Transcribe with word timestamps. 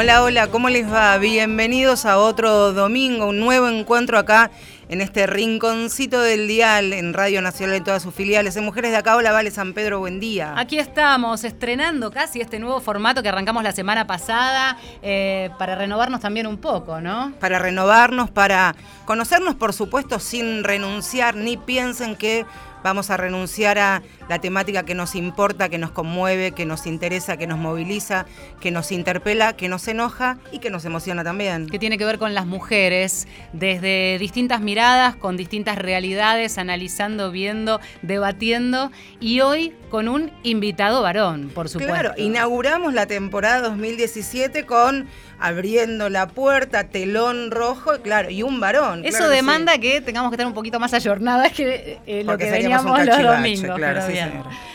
Hola, 0.00 0.22
hola, 0.22 0.46
¿cómo 0.46 0.68
les 0.68 0.88
va? 0.88 1.18
Bienvenidos 1.18 2.06
a 2.06 2.18
otro 2.18 2.72
domingo, 2.72 3.26
un 3.26 3.40
nuevo 3.40 3.68
encuentro 3.68 4.16
acá 4.16 4.52
en 4.88 5.00
este 5.00 5.26
rinconcito 5.26 6.20
del 6.20 6.46
dial 6.46 6.92
en 6.92 7.12
Radio 7.12 7.42
Nacional 7.42 7.74
en 7.74 7.82
todas 7.82 8.04
sus 8.04 8.14
filiales. 8.14 8.56
En 8.56 8.64
Mujeres 8.64 8.92
de 8.92 8.98
Acá, 8.98 9.16
hola, 9.16 9.32
Vale 9.32 9.50
San 9.50 9.72
Pedro, 9.72 9.98
buen 9.98 10.20
día. 10.20 10.54
Aquí 10.56 10.78
estamos, 10.78 11.42
estrenando 11.42 12.12
casi 12.12 12.40
este 12.40 12.60
nuevo 12.60 12.80
formato 12.80 13.24
que 13.24 13.28
arrancamos 13.28 13.64
la 13.64 13.72
semana 13.72 14.06
pasada 14.06 14.78
eh, 15.02 15.50
para 15.58 15.74
renovarnos 15.74 16.20
también 16.20 16.46
un 16.46 16.58
poco, 16.58 17.00
¿no? 17.00 17.32
Para 17.40 17.58
renovarnos, 17.58 18.30
para 18.30 18.76
conocernos, 19.04 19.56
por 19.56 19.72
supuesto, 19.72 20.20
sin 20.20 20.62
renunciar, 20.62 21.34
ni 21.34 21.56
piensen 21.56 22.14
que 22.14 22.46
vamos 22.82 23.10
a 23.10 23.16
renunciar 23.16 23.78
a 23.78 24.02
la 24.28 24.38
temática 24.40 24.84
que 24.84 24.94
nos 24.94 25.14
importa, 25.14 25.68
que 25.68 25.78
nos 25.78 25.90
conmueve, 25.90 26.52
que 26.52 26.66
nos 26.66 26.86
interesa, 26.86 27.36
que 27.36 27.46
nos 27.46 27.58
moviliza, 27.58 28.26
que 28.60 28.70
nos 28.70 28.92
interpela, 28.92 29.54
que 29.54 29.68
nos 29.68 29.88
enoja 29.88 30.38
y 30.52 30.58
que 30.58 30.70
nos 30.70 30.84
emociona 30.84 31.24
también. 31.24 31.68
Que 31.68 31.78
tiene 31.78 31.98
que 31.98 32.04
ver 32.04 32.18
con 32.18 32.34
las 32.34 32.46
mujeres, 32.46 33.26
desde 33.52 34.18
distintas 34.18 34.60
miradas, 34.60 35.16
con 35.16 35.36
distintas 35.36 35.78
realidades, 35.78 36.58
analizando, 36.58 37.30
viendo, 37.30 37.80
debatiendo 38.02 38.90
y 39.20 39.40
hoy 39.40 39.74
con 39.90 40.08
un 40.08 40.30
invitado 40.42 41.02
varón, 41.02 41.50
por 41.54 41.68
supuesto. 41.68 41.92
Claro, 41.92 42.14
inauguramos 42.16 42.92
la 42.92 43.06
temporada 43.06 43.68
2017 43.68 44.66
con 44.66 45.06
abriendo 45.40 46.08
la 46.08 46.28
puerta, 46.28 46.84
telón 46.84 47.50
rojo, 47.50 47.92
claro, 48.02 48.30
y 48.30 48.42
un 48.42 48.60
varón. 48.60 49.04
Eso 49.04 49.28
demanda 49.28 49.78
que 49.78 50.00
tengamos 50.00 50.30
que 50.30 50.34
estar 50.34 50.46
un 50.46 50.54
poquito 50.54 50.80
más 50.80 50.94
ayornadas 50.94 51.52
que 51.52 51.98
eh, 52.06 52.24
lo 52.24 52.36
que 52.36 52.50
veníamos 52.50 53.04
los 53.04 53.22
domingos. 53.22 53.76
Claro, 53.76 54.02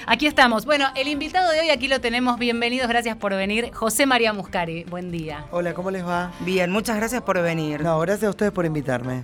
Aquí 0.05 0.27
estamos. 0.27 0.65
Bueno, 0.65 0.87
el 0.95 1.07
invitado 1.07 1.51
de 1.51 1.61
hoy 1.61 1.69
aquí 1.69 1.87
lo 1.87 2.01
tenemos. 2.01 2.37
Bienvenidos, 2.37 2.87
gracias 2.87 3.15
por 3.15 3.33
venir. 3.33 3.71
José 3.73 4.05
María 4.05 4.33
Muscari, 4.33 4.83
buen 4.85 5.11
día. 5.11 5.45
Hola, 5.51 5.73
¿cómo 5.73 5.91
les 5.91 6.05
va? 6.05 6.31
Bien, 6.41 6.71
muchas 6.71 6.97
gracias 6.97 7.21
por 7.21 7.41
venir. 7.41 7.81
No, 7.81 7.99
gracias 7.99 8.27
a 8.27 8.29
ustedes 8.29 8.51
por 8.51 8.65
invitarme. 8.65 9.23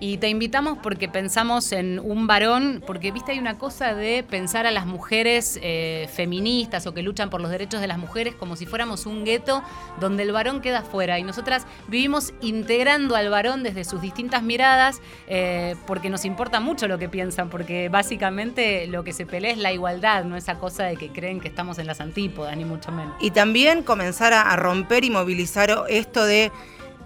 Y 0.00 0.18
te 0.18 0.28
invitamos 0.28 0.78
porque 0.82 1.08
pensamos 1.08 1.72
en 1.72 1.98
un 1.98 2.26
varón, 2.26 2.82
porque 2.86 3.10
viste 3.10 3.32
hay 3.32 3.38
una 3.38 3.58
cosa 3.58 3.94
de 3.94 4.22
pensar 4.22 4.66
a 4.66 4.70
las 4.70 4.86
mujeres 4.86 5.58
eh, 5.60 6.08
feministas 6.14 6.86
o 6.86 6.94
que 6.94 7.02
luchan 7.02 7.30
por 7.30 7.40
los 7.40 7.50
derechos 7.50 7.80
de 7.80 7.88
las 7.88 7.98
mujeres 7.98 8.34
como 8.34 8.54
si 8.54 8.64
fuéramos 8.64 9.06
un 9.06 9.24
gueto 9.24 9.62
donde 9.98 10.22
el 10.22 10.32
varón 10.32 10.60
queda 10.60 10.82
fuera. 10.82 11.18
Y 11.18 11.24
nosotras 11.24 11.66
vivimos 11.88 12.32
integrando 12.40 13.16
al 13.16 13.28
varón 13.28 13.62
desde 13.62 13.84
sus 13.84 14.00
distintas 14.00 14.42
miradas 14.42 15.00
eh, 15.26 15.74
porque 15.86 16.10
nos 16.10 16.24
importa 16.24 16.60
mucho 16.60 16.86
lo 16.86 16.98
que 16.98 17.08
piensan, 17.08 17.50
porque 17.50 17.88
básicamente 17.88 18.86
lo 18.86 19.02
que 19.02 19.12
se 19.12 19.26
pelea 19.26 19.50
es 19.50 19.58
la 19.58 19.72
igualdad, 19.72 20.24
no 20.24 20.36
esa 20.36 20.58
cosa 20.58 20.84
de 20.84 20.96
que 20.96 21.08
creen 21.10 21.40
que 21.40 21.48
estamos 21.48 21.78
en 21.78 21.86
las 21.86 22.00
antípodas, 22.00 22.56
ni 22.56 22.64
mucho 22.64 22.92
menos. 22.92 23.14
Y 23.20 23.32
también 23.32 23.82
comenzar 23.82 24.32
a 24.32 24.54
romper 24.56 25.04
y 25.04 25.10
movilizar 25.10 25.84
esto 25.88 26.24
de 26.24 26.52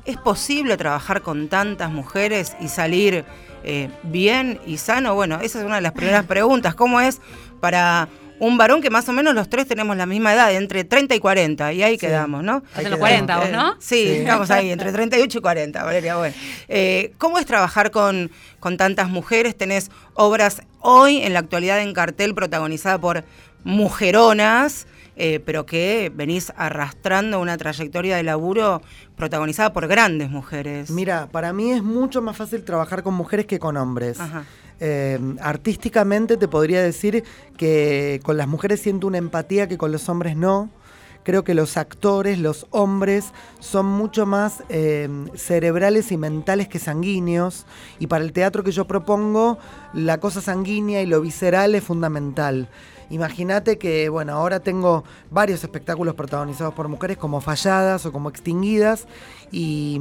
¿Es 0.05 0.17
posible 0.17 0.77
trabajar 0.77 1.23
con 1.23 1.49
tantas 1.49 1.91
mujeres 1.91 2.57
y 2.61 2.69
salir 2.69 3.25
eh, 3.63 3.89
bien 4.03 4.61
y 4.67 4.79
sano? 4.79 5.15
Bueno, 5.15 5.39
esa 5.41 5.61
es 5.61 5.65
una 5.65 5.77
de 5.77 5.83
las 5.83 5.93
primeras 5.93 6.27
preguntas. 6.27 6.75
¿Cómo 6.75 7.01
es 7.01 7.21
para 7.61 8.09
un 8.43 8.59
varón 8.59 8.83
que 8.83 8.91
más 8.91 9.09
o 9.09 9.13
menos 9.13 9.35
los 9.35 9.49
tres 9.49 9.69
tenemos 9.69 9.97
la 9.97 10.05
misma 10.05 10.35
edad, 10.35 10.53
entre 10.53 10.83
30 10.83 11.15
y 11.15 11.21
40, 11.21 11.73
y 11.75 11.83
ahí 11.85 11.97
quedamos, 11.97 12.43
¿no? 12.43 12.65
Hasta 12.75 12.89
los 12.89 12.99
40 12.99 13.39
vos, 13.39 13.51
¿no? 13.51 13.77
sí, 13.79 14.09
estamos 14.09 14.51
ahí, 14.51 14.73
entre 14.73 14.91
38 14.93 15.39
y 15.39 15.41
40, 15.41 15.85
Valeria, 15.85 16.17
bueno. 16.17 16.35
Eh, 16.67 17.13
¿Cómo 17.19 17.39
es 17.39 17.47
trabajar 17.47 17.93
con, 17.93 18.33
con 18.59 18.77
tantas 18.77 19.09
mujeres? 19.09 19.57
Tenés 19.57 19.93
obras 20.15 20.63
hoy, 20.81 21.19
en 21.19 21.35
la 21.35 21.39
actualidad, 21.39 21.81
en 21.81 21.95
cartel, 21.95 22.35
protagonizada 22.35 23.01
por 23.01 23.23
mujeronas, 23.63 24.89
eh, 25.17 25.41
pero 25.45 25.67
que 25.67 26.11
venís 26.15 26.53
arrastrando 26.57 27.41
una 27.41 27.57
trayectoria 27.59 28.17
de 28.17 28.23
laburo 28.23 28.81
protagonizada 29.17 29.73
por 29.73 29.87
grandes 29.87 30.31
mujeres. 30.31 30.91
Mira, 30.91 31.29
para 31.31 31.53
mí 31.53 31.71
es 31.73 31.83
mucho 31.83 32.23
más 32.23 32.37
fácil 32.37 32.65
trabajar 32.65 33.03
con 33.03 33.15
mujeres 33.15 33.47
que 33.47 33.59
con 33.59 33.77
hombres. 33.77 34.19
Eh, 34.81 35.19
artísticamente 35.41 36.37
te 36.37 36.49
podría 36.49 36.83
decir 36.83 37.25
que 37.57 38.21
con 38.25 38.37
las 38.37 38.49
mujeres 38.49 38.81
siento 38.81 39.07
una 39.07 39.19
empatía 39.19 39.69
que 39.69 39.79
con 39.79 39.93
los 39.93 40.09
hombres 40.09 40.37
no. 40.37 40.71
Creo 41.25 41.45
que 41.45 41.55
los 41.55 41.77
actores, 41.77 42.39
los 42.41 42.67
hombres, 42.71 43.27
son 43.61 43.87
mucho 43.87 44.27
más 44.27 44.65
eh, 44.69 45.09
cerebrales 45.37 46.11
y 46.11 46.17
mentales 46.17 46.67
que 46.67 46.81
sanguíneos. 46.81 47.65
Y 48.01 48.09
para 48.09 48.25
el 48.25 48.33
teatro 48.33 48.65
que 48.65 48.73
yo 48.73 48.87
propongo, 48.87 49.59
la 49.93 50.19
cosa 50.19 50.41
sanguínea 50.41 51.01
y 51.01 51.07
lo 51.07 51.21
visceral 51.21 51.77
es 51.77 51.85
fundamental. 51.85 52.69
Imagínate 53.13 53.77
que, 53.77 54.09
bueno, 54.09 54.33
ahora 54.33 54.61
tengo 54.61 55.05
varios 55.31 55.63
espectáculos 55.63 56.15
protagonizados 56.15 56.73
por 56.73 56.89
mujeres 56.89 57.19
como 57.19 57.43
Falladas 57.43 58.07
o 58.07 58.13
como 58.13 58.31
Extinguidas 58.31 59.07
y, 59.51 60.01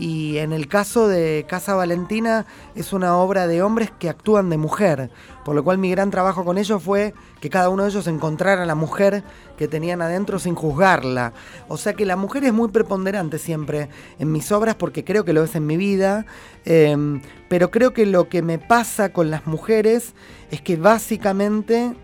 y 0.00 0.38
en 0.38 0.54
el 0.54 0.66
caso 0.66 1.08
de 1.08 1.44
Casa 1.46 1.74
Valentina 1.74 2.46
es 2.74 2.94
una 2.94 3.18
obra 3.18 3.46
de 3.46 3.62
hombres 3.62 3.92
que 3.98 4.08
actúan 4.08 4.48
de 4.48 4.56
mujer, 4.56 5.10
por 5.44 5.54
lo 5.54 5.62
cual 5.62 5.76
mi 5.76 5.90
gran 5.90 6.10
trabajo 6.10 6.42
con 6.42 6.56
ellos 6.56 6.82
fue 6.82 7.12
que 7.40 7.50
cada 7.50 7.68
uno 7.68 7.82
de 7.82 7.90
ellos 7.90 8.06
encontrara 8.06 8.64
la 8.64 8.74
mujer 8.74 9.22
que 9.58 9.68
tenían 9.68 10.00
adentro 10.00 10.38
sin 10.38 10.54
juzgarla. 10.54 11.34
O 11.68 11.76
sea 11.76 11.92
que 11.92 12.06
la 12.06 12.16
mujer 12.16 12.44
es 12.44 12.54
muy 12.54 12.70
preponderante 12.70 13.38
siempre 13.38 13.90
en 14.18 14.32
mis 14.32 14.50
obras 14.52 14.74
porque 14.74 15.04
creo 15.04 15.26
que 15.26 15.34
lo 15.34 15.44
es 15.44 15.54
en 15.54 15.66
mi 15.66 15.76
vida, 15.76 16.24
em, 16.64 17.20
pero 17.50 17.70
creo 17.70 17.92
que 17.92 18.06
lo 18.06 18.30
que 18.30 18.40
me 18.40 18.58
pasa 18.58 19.12
con 19.12 19.30
las 19.30 19.46
mujeres 19.46 20.14
es 20.50 20.62
que 20.62 20.76
básicamente 20.76 21.94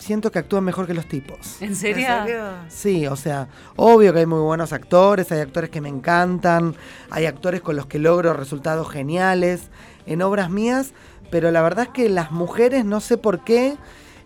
siento 0.00 0.32
que 0.32 0.38
actúan 0.40 0.64
mejor 0.64 0.86
que 0.86 0.94
los 0.94 1.06
tipos. 1.06 1.60
¿En 1.60 1.76
serio? 1.76 2.08
Sí, 2.68 3.06
o 3.06 3.16
sea, 3.16 3.48
obvio 3.76 4.12
que 4.12 4.20
hay 4.20 4.26
muy 4.26 4.40
buenos 4.40 4.72
actores, 4.72 5.30
hay 5.30 5.40
actores 5.40 5.70
que 5.70 5.80
me 5.80 5.88
encantan, 5.88 6.74
hay 7.10 7.26
actores 7.26 7.60
con 7.60 7.76
los 7.76 7.86
que 7.86 7.98
logro 7.98 8.32
resultados 8.32 8.90
geniales 8.90 9.68
en 10.06 10.22
obras 10.22 10.50
mías, 10.50 10.92
pero 11.30 11.50
la 11.50 11.62
verdad 11.62 11.84
es 11.84 11.90
que 11.90 12.08
las 12.08 12.32
mujeres, 12.32 12.84
no 12.84 13.00
sé 13.00 13.18
por 13.18 13.44
qué, 13.44 13.76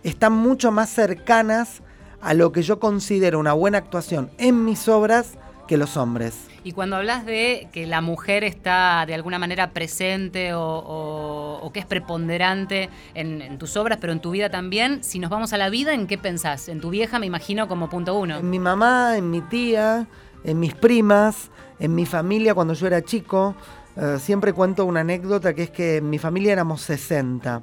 están 0.03 0.33
mucho 0.33 0.71
más 0.71 0.89
cercanas 0.89 1.81
a 2.21 2.33
lo 2.33 2.51
que 2.51 2.63
yo 2.63 2.79
considero 2.79 3.37
una 3.37 3.53
buena 3.53 3.77
actuación 3.77 4.31
en 4.37 4.65
mis 4.65 4.87
obras 4.87 5.37
que 5.67 5.77
los 5.77 5.97
hombres. 5.97 6.47
Y 6.63 6.71
cuando 6.71 6.95
hablas 6.95 7.25
de 7.25 7.67
que 7.71 7.85
la 7.85 8.01
mujer 8.01 8.43
está 8.43 9.05
de 9.05 9.13
alguna 9.13 9.39
manera 9.39 9.71
presente 9.71 10.51
o, 10.53 11.69
que 11.73 11.79
es 11.79 11.85
preponderante 11.85 12.89
en, 13.13 13.57
tus 13.57 13.75
obras, 13.75 13.97
pero 13.99 14.13
en 14.13 14.19
tu 14.19 14.31
vida 14.31 14.49
también, 14.49 15.03
si 15.03 15.19
nos 15.19 15.29
vamos 15.29 15.51
a 15.53 15.57
la 15.57 15.69
vida, 15.69 15.93
¿en 15.93 16.07
qué 16.07 16.17
pensás? 16.17 16.69
En 16.69 16.79
tu 16.79 16.89
vieja, 16.89 17.19
me 17.19 17.25
imagino, 17.25 17.67
como 17.67 17.89
punto 17.89 18.17
uno. 18.17 18.37
En 18.37 18.49
mi 18.49 18.59
mamá, 18.59 19.17
en 19.17 19.29
mi 19.29 19.41
tía, 19.41 20.07
en 20.43 20.59
mis 20.59 20.73
primas, 20.73 21.49
en 21.79 21.93
mi 21.93 22.05
familia 22.05 22.53
cuando 22.53 22.73
yo 22.73 22.87
era 22.87 23.03
chico. 23.03 23.55
Eh, 23.97 24.17
siempre 24.19 24.53
cuento 24.53 24.85
una 24.85 25.01
anécdota 25.01 25.53
que 25.53 25.63
es 25.63 25.69
que 25.69 25.97
en 25.97 26.09
mi 26.09 26.17
familia 26.17 26.53
éramos 26.53 26.81
60 26.81 27.61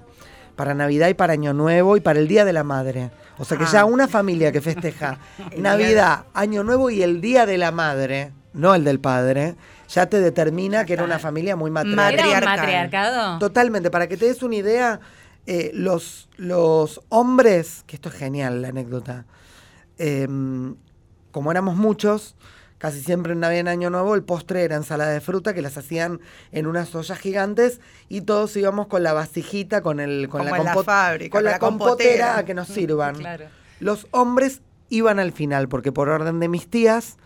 para 0.56 0.74
Navidad 0.74 1.08
y 1.08 1.14
para 1.14 1.32
Año 1.32 1.52
Nuevo 1.52 1.96
y 1.96 2.00
para 2.00 2.18
el 2.18 2.28
Día 2.28 2.44
de 2.44 2.52
la 2.52 2.64
Madre. 2.64 3.10
O 3.38 3.44
sea 3.44 3.58
que 3.58 3.64
ya 3.66 3.80
ah. 3.80 3.84
una 3.84 4.08
familia 4.08 4.52
que 4.52 4.60
festeja 4.60 5.18
Navidad, 5.56 6.24
Año 6.34 6.62
Nuevo 6.64 6.90
y 6.90 7.02
el 7.02 7.20
Día 7.20 7.46
de 7.46 7.58
la 7.58 7.72
Madre, 7.72 8.32
no 8.52 8.74
el 8.74 8.84
del 8.84 9.00
padre, 9.00 9.56
ya 9.88 10.06
te 10.06 10.20
determina 10.20 10.84
que 10.84 10.94
era 10.94 11.04
una 11.04 11.18
familia 11.18 11.56
muy 11.56 11.70
matriarcal. 11.70 12.44
matriarcado? 12.44 13.38
Totalmente, 13.38 13.90
para 13.90 14.08
que 14.08 14.16
te 14.16 14.26
des 14.26 14.42
una 14.42 14.56
idea, 14.56 15.00
eh, 15.46 15.70
los, 15.74 16.28
los 16.36 17.00
hombres, 17.08 17.84
que 17.86 17.96
esto 17.96 18.08
es 18.08 18.14
genial 18.14 18.62
la 18.62 18.68
anécdota, 18.68 19.26
em, 19.98 20.76
como 21.30 21.50
éramos 21.50 21.76
muchos, 21.76 22.36
casi 22.82 23.00
siempre 23.00 23.32
en 23.32 23.38
Navidad 23.38 23.60
en 23.60 23.68
Año 23.68 23.90
Nuevo, 23.90 24.16
el 24.16 24.24
postre 24.24 24.64
era 24.64 24.74
ensalada 24.74 25.12
de 25.12 25.20
fruta 25.20 25.54
que 25.54 25.62
las 25.62 25.78
hacían 25.78 26.18
en 26.50 26.66
unas 26.66 26.92
ollas 26.96 27.16
gigantes 27.16 27.80
y 28.08 28.22
todos 28.22 28.56
íbamos 28.56 28.88
con 28.88 29.04
la 29.04 29.12
vasijita, 29.12 29.82
con 29.82 30.00
el 30.00 30.28
con 30.28 30.44
la, 30.44 30.50
con 31.30 31.44
la, 31.44 31.60
compotera. 31.60 32.38
a 32.38 32.44
que 32.44 32.54
nos 32.54 32.66
sirvan. 32.66 33.14
Los 33.78 34.08
hombres 34.10 34.62
iban 34.88 35.20
al 35.20 35.30
final, 35.30 35.68
porque 35.68 35.92
por 35.92 36.08
orden 36.08 36.40
de 36.40 36.48
mis 36.48 36.68
tías, 36.68 37.18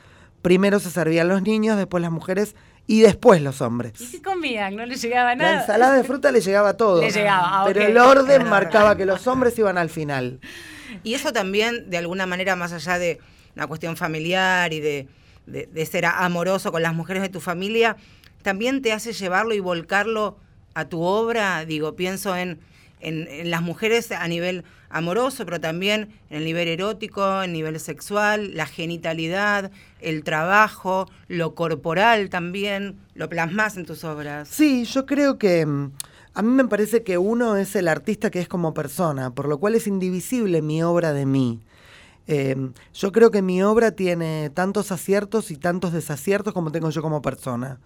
primero 0.43 0.79
se 0.79 0.91
servían 0.91 1.29
los 1.29 1.41
niños, 1.41 1.79
después 1.79 2.03
las 2.03 2.13
mujeres 2.13 2.55
y 2.87 3.01
después 3.01 3.41
los 3.41 3.63
hombres. 3.63 3.99
¿Y 3.99 4.11
qué 4.11 4.21
comían? 4.21 4.77
¿No 4.77 4.85
les 4.85 5.01
llegaba 5.01 5.35
nada? 5.37 5.53
La 5.53 5.61
ensalada 5.63 5.95
de 5.95 6.05
fruta 6.05 6.33
le 6.33 6.43
llegaba 6.43 6.77
todo. 6.77 7.01
Le 7.01 7.11
llegaba, 7.11 7.63
ah, 7.63 7.65
Pero 7.67 7.81
el 7.81 7.97
orden 7.97 8.47
marcaba 8.47 8.95
que 8.95 9.07
los 9.07 9.27
hombres 9.27 9.59
iban 9.59 9.79
al 9.79 9.89
final. 9.89 10.39
Y 11.03 11.15
eso 11.15 11.33
también, 11.33 11.89
de 11.89 11.97
alguna 11.97 12.27
manera, 12.27 12.57
más 12.57 12.75
allá 12.75 12.99
de 12.99 13.21
una 13.55 13.67
cuestión 13.67 13.97
familiar 13.97 14.75
y 14.75 14.81
de 14.81 15.09
de, 15.47 15.87
ser 15.87 16.07
amoroso 16.07 16.73
con 16.73 16.83
las 16.83 16.95
mujeres 16.95 17.23
de 17.23 17.29
tu 17.29 17.41
familia, 17.41 17.97
también 18.43 18.83
te 18.83 18.93
hace 18.93 19.13
llevarlo 19.13 19.55
y 19.55 19.61
volcarlo 19.61 20.37
a 20.75 20.87
tu 20.87 21.01
obra. 21.03 21.65
Digo, 21.65 21.97
pienso 21.97 22.37
en, 22.37 22.61
en, 23.01 23.51
las 23.51 23.63
mujeres 23.63 24.13
a 24.13 24.27
nivel 24.29 24.65
amoroso, 24.89 25.45
pero 25.45 25.61
también 25.61 26.09
en 26.31 26.39
el 26.39 26.45
nivel 26.45 26.69
erótico, 26.69 27.43
en 27.43 27.51
el 27.51 27.53
nivel 27.53 27.81
sexual, 27.81 28.55
la 28.55 28.67
genitalidad, 28.67 29.71
el 30.01 30.23
trabajo, 30.25 31.11
lo 31.29 31.55
corporal 31.55 32.31
también, 32.31 32.97
lo 33.15 33.29
plasmas 33.29 33.77
en 33.77 33.87
tus 33.87 34.05
obras. 34.05 34.49
Sí, 34.49 34.85
yo 34.85 35.07
creo 35.07 35.39
que 35.39 35.67
mm, 35.67 35.93
a 36.35 36.43
mí 36.43 36.51
me 36.51 36.67
parece 36.67 37.03
que 37.03 37.19
uno 37.19 37.57
es 37.57 37.75
el 37.77 37.89
artista 37.89 38.31
que 38.31 38.41
es 38.41 38.49
como 38.49 38.75
persona, 38.75 39.31
por 39.31 39.49
lo 39.49 39.59
cual 39.59 39.75
es 39.75 39.87
indivisible 39.87 40.63
mi 40.63 40.83
obra 40.83 41.13
de 41.13 41.27
mí. 41.27 41.61
Em, 42.27 42.73
yo 42.93 43.13
creo 43.13 43.31
que 43.31 43.43
mi 43.43 43.63
obra 43.63 43.93
tiene 43.93 44.51
tantos 44.51 44.91
aciertos 44.91 45.51
y 45.51 45.57
tantos 45.57 45.93
desaciertos 45.93 46.53
como 46.53 46.73
tengo 46.73 46.91
yo 46.91 47.03
como 47.03 47.23
persona. 47.23 47.81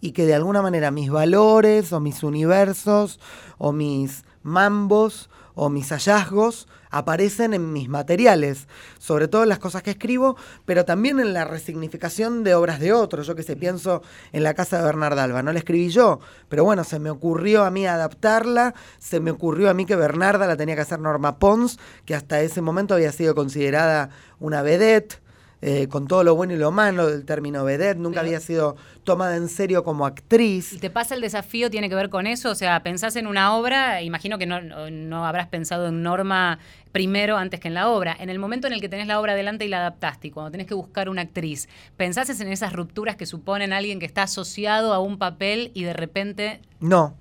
Y 0.00 0.12
que 0.12 0.26
de 0.26 0.34
alguna 0.34 0.62
manera 0.62 0.90
mis 0.90 1.10
valores 1.10 1.92
o 1.92 2.00
mis 2.00 2.22
universos 2.22 3.20
o 3.58 3.72
mis 3.72 4.24
mambos 4.42 5.30
o 5.54 5.70
mis 5.70 5.90
hallazgos 5.90 6.66
aparecen 6.94 7.54
en 7.54 7.72
mis 7.72 7.88
materiales, 7.88 8.68
sobre 8.98 9.26
todo 9.26 9.42
en 9.42 9.48
las 9.48 9.58
cosas 9.58 9.82
que 9.82 9.90
escribo, 9.90 10.36
pero 10.64 10.84
también 10.84 11.18
en 11.18 11.32
la 11.32 11.44
resignificación 11.44 12.44
de 12.44 12.54
obras 12.54 12.78
de 12.78 12.92
otros. 12.92 13.26
Yo 13.26 13.34
que 13.34 13.42
sé, 13.42 13.56
pienso 13.56 14.02
en 14.32 14.44
la 14.44 14.54
casa 14.54 14.78
de 14.78 14.84
Bernarda 14.84 15.24
Alba, 15.24 15.42
no 15.42 15.52
la 15.52 15.58
escribí 15.58 15.88
yo, 15.88 16.20
pero 16.48 16.62
bueno, 16.62 16.84
se 16.84 17.00
me 17.00 17.10
ocurrió 17.10 17.64
a 17.64 17.70
mí 17.70 17.84
adaptarla, 17.84 18.74
se 19.00 19.18
me 19.18 19.32
ocurrió 19.32 19.70
a 19.70 19.74
mí 19.74 19.86
que 19.86 19.96
Bernarda 19.96 20.46
la 20.46 20.56
tenía 20.56 20.76
que 20.76 20.82
hacer 20.82 21.00
Norma 21.00 21.40
Pons, 21.40 21.80
que 22.04 22.14
hasta 22.14 22.40
ese 22.40 22.60
momento 22.60 22.94
había 22.94 23.10
sido 23.10 23.34
considerada 23.34 24.10
una 24.38 24.62
vedette. 24.62 25.23
Eh, 25.66 25.88
con 25.88 26.06
todo 26.06 26.22
lo 26.24 26.34
bueno 26.34 26.52
y 26.52 26.58
lo 26.58 26.70
malo 26.70 27.06
del 27.06 27.24
término 27.24 27.64
vedette, 27.64 27.98
nunca 27.98 28.20
había 28.20 28.38
sido 28.38 28.76
tomada 29.02 29.36
en 29.36 29.48
serio 29.48 29.82
como 29.82 30.04
actriz. 30.04 30.74
¿Y 30.74 30.78
te 30.78 30.90
pasa 30.90 31.14
el 31.14 31.22
desafío, 31.22 31.70
tiene 31.70 31.88
que 31.88 31.94
ver 31.94 32.10
con 32.10 32.26
eso? 32.26 32.50
O 32.50 32.54
sea, 32.54 32.82
pensás 32.82 33.16
en 33.16 33.26
una 33.26 33.56
obra, 33.56 34.02
imagino 34.02 34.36
que 34.36 34.44
no, 34.44 34.60
no 34.60 35.24
habrás 35.24 35.48
pensado 35.48 35.88
en 35.88 36.02
Norma 36.02 36.58
primero 36.92 37.38
antes 37.38 37.60
que 37.60 37.68
en 37.68 37.74
la 37.74 37.88
obra. 37.88 38.14
En 38.20 38.28
el 38.28 38.38
momento 38.38 38.66
en 38.66 38.74
el 38.74 38.82
que 38.82 38.90
tenés 38.90 39.06
la 39.06 39.18
obra 39.18 39.32
adelante 39.32 39.64
y 39.64 39.68
la 39.68 39.78
adaptaste, 39.78 40.28
y 40.28 40.30
cuando 40.32 40.50
tenés 40.50 40.66
que 40.66 40.74
buscar 40.74 41.08
una 41.08 41.22
actriz, 41.22 41.66
¿pensás 41.96 42.28
en 42.38 42.48
esas 42.48 42.74
rupturas 42.74 43.16
que 43.16 43.24
suponen 43.24 43.72
alguien 43.72 44.00
que 44.00 44.06
está 44.06 44.24
asociado 44.24 44.92
a 44.92 44.98
un 44.98 45.16
papel 45.16 45.70
y 45.72 45.84
de 45.84 45.94
repente... 45.94 46.60
No, 46.80 47.14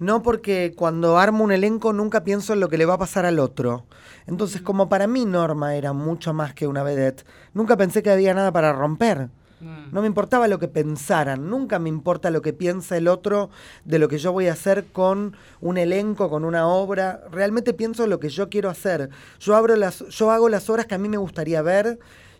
no 0.00 0.22
porque 0.22 0.72
cuando 0.74 1.18
armo 1.18 1.44
un 1.44 1.52
elenco 1.52 1.92
nunca 1.92 2.24
pienso 2.24 2.54
en 2.54 2.60
lo 2.60 2.68
que 2.68 2.78
le 2.78 2.86
va 2.86 2.94
a 2.94 2.98
pasar 2.98 3.26
al 3.26 3.38
otro. 3.38 3.84
Entonces, 4.26 4.62
como 4.62 4.88
para 4.88 5.06
mí 5.06 5.26
Norma 5.26 5.76
era 5.76 5.92
mucho 5.92 6.32
más 6.32 6.54
que 6.54 6.66
una 6.66 6.82
vedette, 6.82 7.24
nunca 7.54 7.76
pensé 7.76 8.02
que 8.02 8.10
había 8.10 8.34
nada 8.34 8.50
para 8.50 8.72
romper. 8.72 9.28
Mm. 9.60 9.92
No 9.92 10.00
me 10.00 10.06
importaba 10.06 10.48
lo 10.48 10.58
que 10.58 10.68
pensaran, 10.68 11.50
nunca 11.50 11.78
me 11.78 11.90
importa 11.90 12.30
lo 12.30 12.40
que 12.40 12.54
piensa 12.54 12.96
el 12.96 13.08
otro 13.08 13.50
de 13.84 13.98
lo 13.98 14.08
que 14.08 14.18
yo 14.18 14.32
voy 14.32 14.48
a 14.48 14.54
hacer 14.54 14.86
con 14.86 15.36
un 15.60 15.76
elenco, 15.76 16.30
con 16.30 16.46
una 16.46 16.66
obra. 16.66 17.22
Realmente 17.30 17.74
pienso 17.74 18.06
lo 18.06 18.20
que 18.20 18.30
yo 18.30 18.48
quiero 18.48 18.70
hacer. 18.70 19.10
Yo, 19.38 19.54
abro 19.54 19.76
las, 19.76 19.98
yo 20.08 20.30
hago 20.30 20.48
las 20.48 20.70
obras 20.70 20.86
que 20.86 20.94
a 20.94 20.98
mí 20.98 21.10
me 21.10 21.18
gustaría 21.18 21.60
ver 21.60 21.98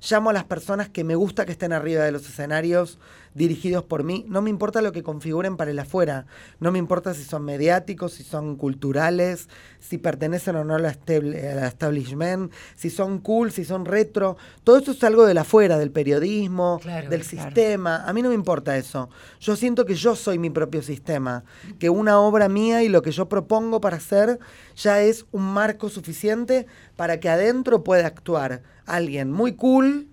llamo 0.09 0.31
a 0.31 0.33
las 0.33 0.45
personas 0.45 0.89
que 0.89 1.05
me 1.05 1.15
gusta 1.15 1.45
que 1.45 1.53
estén 1.53 1.73
arriba 1.73 2.05
de 2.05 2.13
los 2.13 2.27
escenarios 2.27 2.99
dirigidos 3.35 3.85
por 3.85 4.05
mí. 4.05 4.25
No 4.29 4.43
me 4.43 4.50
importa 4.50 4.82
lo 4.82 4.93
que 4.93 5.03
configuren 5.03 5.56
para 5.56 5.71
el 5.71 5.79
afuera. 5.79 6.27
No 6.59 6.73
me 6.73 6.79
importa 6.79 7.15
si 7.15 7.25
son 7.25 7.44
mediáticos, 7.44 8.12
si 8.12 8.25
son 8.25 8.56
culturales, 8.56 9.49
si 9.79 9.99
pertenecen 9.99 10.56
o 10.56 10.65
no 10.65 10.75
al, 10.75 10.85
establishment, 10.87 12.53
si 12.75 12.91
son 12.91 13.19
cool, 13.19 13.53
si 13.53 13.65
son 13.65 13.85
retro. 13.85 14.37
Todo 14.65 14.79
eso 14.79 14.93
es 14.93 15.05
algo 15.05 15.27
del 15.27 15.38
afuera, 15.38 15.79
del 15.79 15.91
periodismo, 15.91 16.81
del 17.09 17.23
sistema. 17.23 18.05
A 18.05 18.12
mí 18.12 18.23
no 18.23 18.29
me 18.31 18.35
importa 18.35 18.77
eso. 18.77 19.09
Yo 19.41 19.56
siento 19.56 19.85
que 19.87 19.94
yo 19.94 20.17
soy 20.17 20.38
mi 20.38 20.50
propio 20.50 20.82
sistema, 20.82 21.44
que 21.79 21.91
una 21.91 22.21
obra 22.21 22.49
mía 22.49 22.82
y 22.82 22.88
lo 22.88 23.03
que 23.03 23.12
yo 23.12 23.29
propongo 23.29 23.81
para 23.81 23.97
hacer 23.97 24.38
ya 24.77 25.00
es 25.00 25.27
un 25.31 25.44
marco 25.53 25.88
suficiente 25.88 26.67
para 26.97 27.21
que 27.21 27.29
adentro 27.29 27.85
pueda 27.85 28.06
actuar 28.06 28.62
alguien 28.87 29.31
muy 29.31 29.55
cool 29.55 30.10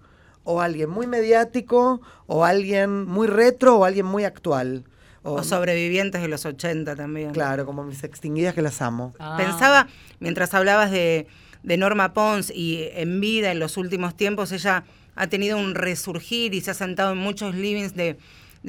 o 0.50 0.62
alguien 0.62 0.90
muy 0.90 1.08
mediático 1.08 2.02
o 2.26 2.46
alguien 2.46 3.06
muy 3.06 3.28
retro 3.28 3.78
o 3.78 3.84
alguien 3.84 4.06
muy 4.06 4.24
actual. 4.24 4.86
O, 5.22 5.44
sobrevivientes 5.44 6.22
de 6.22 6.30
los 6.30 6.46
80 6.46 6.96
también. 6.96 7.32
Claro, 7.32 7.66
como 7.66 7.84
mis 7.84 8.02
extinguidas 8.06 8.56
que 8.56 8.62
las 8.62 8.82
amo. 8.82 9.14
Ah. 9.20 9.36
Pensaba, 9.38 9.88
mientras 10.22 10.54
hablabas 10.54 10.90
de, 10.90 11.28
Norma 11.64 12.14
Pons 12.14 12.50
y 12.50 12.88
en 12.94 13.20
vida 13.20 13.52
en 13.52 13.60
los 13.60 13.76
últimos 13.76 14.16
tiempos, 14.16 14.54
ella 14.54 14.86
ha 15.18 15.28
tenido 15.28 15.58
un 15.58 15.76
resurgir 15.76 16.54
y 16.54 16.62
se 16.62 16.72
ha 16.72 16.74
sentado 16.74 17.12
en 17.12 17.18
muchos 17.18 17.54
livings 17.54 17.94
de, 17.94 18.16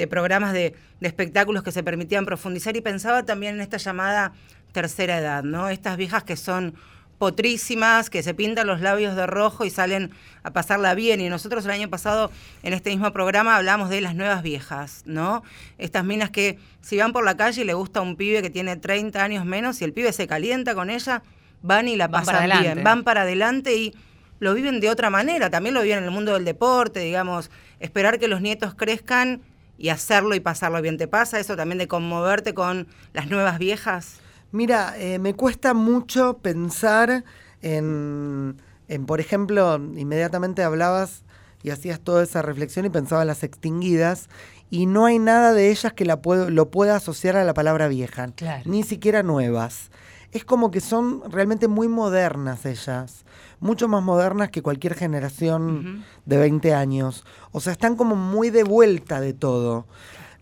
programas 0.09 0.53
de, 0.53 0.75
de, 0.99 1.07
espectáculos 1.07 1.63
que 1.63 1.71
se 1.71 1.85
permitían 1.85 2.25
profundizar 2.25 2.77
y 2.77 2.81
pensaba 2.81 3.25
también 3.25 3.55
en 3.55 3.61
esta 3.61 3.77
llamada 3.77 4.33
tercera 4.73 5.19
edad, 5.19 5.45
¿no? 5.45 5.69
Estas 5.69 5.97
viejas 5.97 6.25
que 6.25 6.37
son 6.37 6.75
potrísimas, 7.19 8.11
que 8.11 8.23
se 8.23 8.33
pintan 8.33 8.67
los 8.67 8.81
labios 8.81 9.17
de 9.17 9.27
rojo 9.27 9.65
y 9.65 9.71
salen 9.71 10.13
a 10.45 10.53
pasarla 10.53 10.95
bien. 10.95 11.21
Y 11.21 11.29
nosotros 11.29 11.65
el 11.65 11.73
año 11.73 11.91
pasado 11.91 12.31
en 12.63 12.73
este 12.73 12.91
mismo 12.91 13.13
programa 13.13 13.57
hablamos 13.57 13.91
de 13.91 14.01
las 14.01 14.15
nuevas 14.15 14.43
viejas, 14.43 15.03
¿no? 15.05 15.43
Estas 15.79 16.05
minas 16.05 16.31
que 16.31 16.59
si 16.81 16.97
van 16.97 17.13
por 17.13 17.25
la 17.25 17.37
calle 17.37 17.63
y 17.63 17.65
le 17.65 17.75
gusta 17.75 18.01
un 18.01 18.17
pibe 18.17 18.41
que 18.41 18.51
tiene 18.51 18.77
30 18.77 19.23
años 19.23 19.45
menos 19.45 19.81
y 19.81 19.85
el 19.85 19.93
pibe 19.93 20.13
se 20.13 20.27
calienta 20.27 20.75
con 20.75 20.91
ella, 20.91 21.23
van 21.61 21.89
y 21.89 21.97
la 21.97 22.09
pasan 22.09 22.49
bien, 22.61 22.85
van 22.85 23.03
para 23.03 23.23
adelante 23.23 23.75
y 23.77 23.95
lo 24.39 24.55
viven 24.55 24.81
de 24.81 24.89
otra 24.89 25.11
manera. 25.11 25.51
También 25.51 25.75
lo 25.75 25.83
viven 25.83 25.99
en 25.99 26.05
el 26.05 26.11
mundo 26.11 26.35
del 26.35 26.45
deporte, 26.45 27.01
digamos, 27.01 27.51
esperar 27.81 28.19
que 28.19 28.29
los 28.29 28.41
nietos 28.41 28.75
crezcan 28.75 29.43
y 29.77 29.89
hacerlo 29.89 30.35
y 30.35 30.41
pasarlo 30.41 30.81
bien. 30.81 30.99
¿Te 30.99 31.09
pasa 31.09 31.41
eso 31.41 31.57
también 31.57 31.79
de 31.79 31.89
conmoverte 31.89 32.55
con 32.55 32.87
las 33.13 33.29
nuevas 33.29 33.59
viejas? 33.59 34.21
Mira, 34.51 34.95
eh, 34.99 35.19
me 35.19 35.35
cuesta 35.35 35.75
mucho 35.75 36.39
pensar 36.39 37.25
en, 37.63 38.57
en, 38.89 39.07
por 39.07 39.21
ejemplo, 39.21 39.77
inmediatamente 39.77 40.63
hablabas 40.63 41.23
y 41.63 41.71
hacías 41.71 42.01
toda 42.01 42.23
esa 42.23 42.41
reflexión 42.43 42.87
y 42.87 42.91
pensaba 42.91 43.23
en 43.23 43.29
las 43.29 43.43
extinguidas 43.43 44.29
y 44.71 44.87
no 44.87 45.07
hay 45.07 45.19
nada 45.19 45.53
de 45.53 45.71
ellas 45.71 45.93
que 45.93 46.05
la 46.05 46.21
puedo, 46.21 46.51
lo 46.51 46.71
pueda 46.71 46.97
asociar 46.97 47.37
a 47.37 47.45
la 47.45 47.55
palabra 47.55 47.89
vieja, 47.89 48.33
ni 48.65 48.83
siquiera 48.83 49.23
nuevas. 49.23 49.91
Es 50.31 50.45
como 50.45 50.71
que 50.71 50.81
son 50.81 51.23
realmente 51.31 51.69
muy 51.69 51.89
modernas 51.89 52.67
ellas, 52.67 53.25
mucho 53.61 53.89
más 53.89 54.03
modernas 54.03 54.51
que 54.51 54.61
cualquier 54.61 54.95
generación 54.95 56.05
de 56.27 56.37
20 56.37 56.75
años. 56.75 57.25
O 57.51 57.61
sea, 57.61 57.73
están 57.73 57.97
como 57.97 58.15
muy 58.15 58.51
de 58.51 58.63
vuelta 58.63 59.21
de 59.21 59.33
todo. 59.33 59.87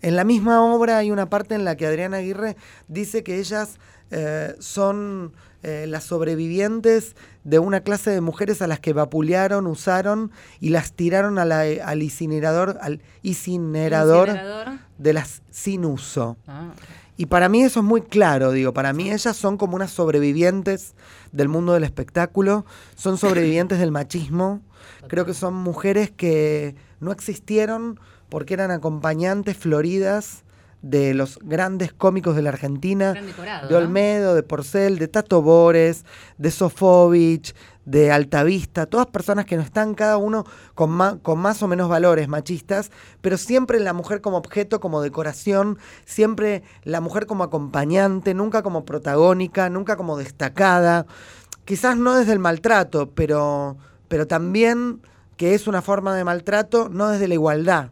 En 0.02 0.16
la 0.16 0.24
misma 0.24 0.62
obra 0.62 0.98
hay 0.98 1.10
una 1.10 1.28
parte 1.28 1.54
en 1.54 1.64
la 1.64 1.76
que 1.76 1.86
Adriana 1.86 2.18
Aguirre 2.18 2.56
dice 2.88 3.22
que 3.22 3.38
ellas 3.38 3.78
eh, 4.10 4.54
son 4.60 5.32
eh, 5.62 5.86
las 5.88 6.04
sobrevivientes 6.04 7.16
de 7.42 7.58
una 7.58 7.80
clase 7.80 8.10
de 8.10 8.20
mujeres 8.20 8.62
a 8.62 8.68
las 8.68 8.78
que 8.78 8.92
vapulearon, 8.92 9.66
usaron 9.66 10.30
y 10.60 10.68
las 10.68 10.92
tiraron 10.92 11.38
al 11.38 12.02
incinerador, 12.02 12.78
al 12.80 13.00
incinerador, 13.22 14.38
de 14.98 15.12
las 15.12 15.42
sin 15.50 15.84
uso. 15.84 16.36
Ah, 16.46 16.70
y 17.16 17.26
para 17.26 17.48
mí 17.48 17.62
eso 17.62 17.80
es 17.80 17.86
muy 17.86 18.02
claro, 18.02 18.52
digo, 18.52 18.74
para 18.74 18.92
mí 18.92 19.10
ellas 19.10 19.36
son 19.36 19.56
como 19.56 19.74
unas 19.74 19.90
sobrevivientes 19.90 20.94
del 21.32 21.48
mundo 21.48 21.72
del 21.72 21.84
espectáculo, 21.84 22.64
son 22.94 23.16
sobrevivientes 23.18 23.78
del 23.78 23.90
machismo, 23.90 24.60
creo 25.08 25.24
que 25.24 25.34
son 25.34 25.54
mujeres 25.54 26.10
que 26.10 26.76
no 27.00 27.12
existieron 27.12 27.98
porque 28.28 28.54
eran 28.54 28.70
acompañantes 28.70 29.56
floridas 29.56 30.44
de 30.82 31.14
los 31.14 31.38
grandes 31.42 31.92
cómicos 31.92 32.36
de 32.36 32.42
la 32.42 32.50
Argentina, 32.50 33.14
de 33.68 33.74
Olmedo, 33.74 34.34
de 34.34 34.42
Porcel, 34.42 34.98
de 34.98 35.08
Tato 35.08 35.42
Bores, 35.42 36.04
de 36.38 36.50
Sofovich, 36.50 37.54
de 37.84 38.12
Altavista, 38.12 38.86
todas 38.86 39.06
personas 39.06 39.46
que 39.46 39.56
no 39.56 39.62
están 39.62 39.94
cada 39.94 40.16
uno 40.16 40.44
con 40.74 40.90
más, 40.90 41.16
con 41.22 41.38
más 41.38 41.62
o 41.62 41.68
menos 41.68 41.88
valores 41.88 42.28
machistas, 42.28 42.90
pero 43.20 43.36
siempre 43.36 43.80
la 43.80 43.92
mujer 43.92 44.20
como 44.20 44.36
objeto, 44.36 44.80
como 44.80 45.00
decoración, 45.02 45.78
siempre 46.04 46.62
la 46.82 47.00
mujer 47.00 47.26
como 47.26 47.44
acompañante, 47.44 48.34
nunca 48.34 48.62
como 48.62 48.84
protagónica, 48.84 49.70
nunca 49.70 49.96
como 49.96 50.16
destacada, 50.16 51.06
quizás 51.64 51.96
no 51.96 52.16
desde 52.16 52.32
el 52.32 52.38
maltrato, 52.38 53.10
pero, 53.10 53.76
pero 54.08 54.26
también 54.26 55.00
que 55.36 55.54
es 55.54 55.66
una 55.66 55.82
forma 55.82 56.14
de 56.14 56.24
maltrato, 56.24 56.88
no 56.88 57.08
desde 57.08 57.28
la 57.28 57.34
igualdad. 57.34 57.90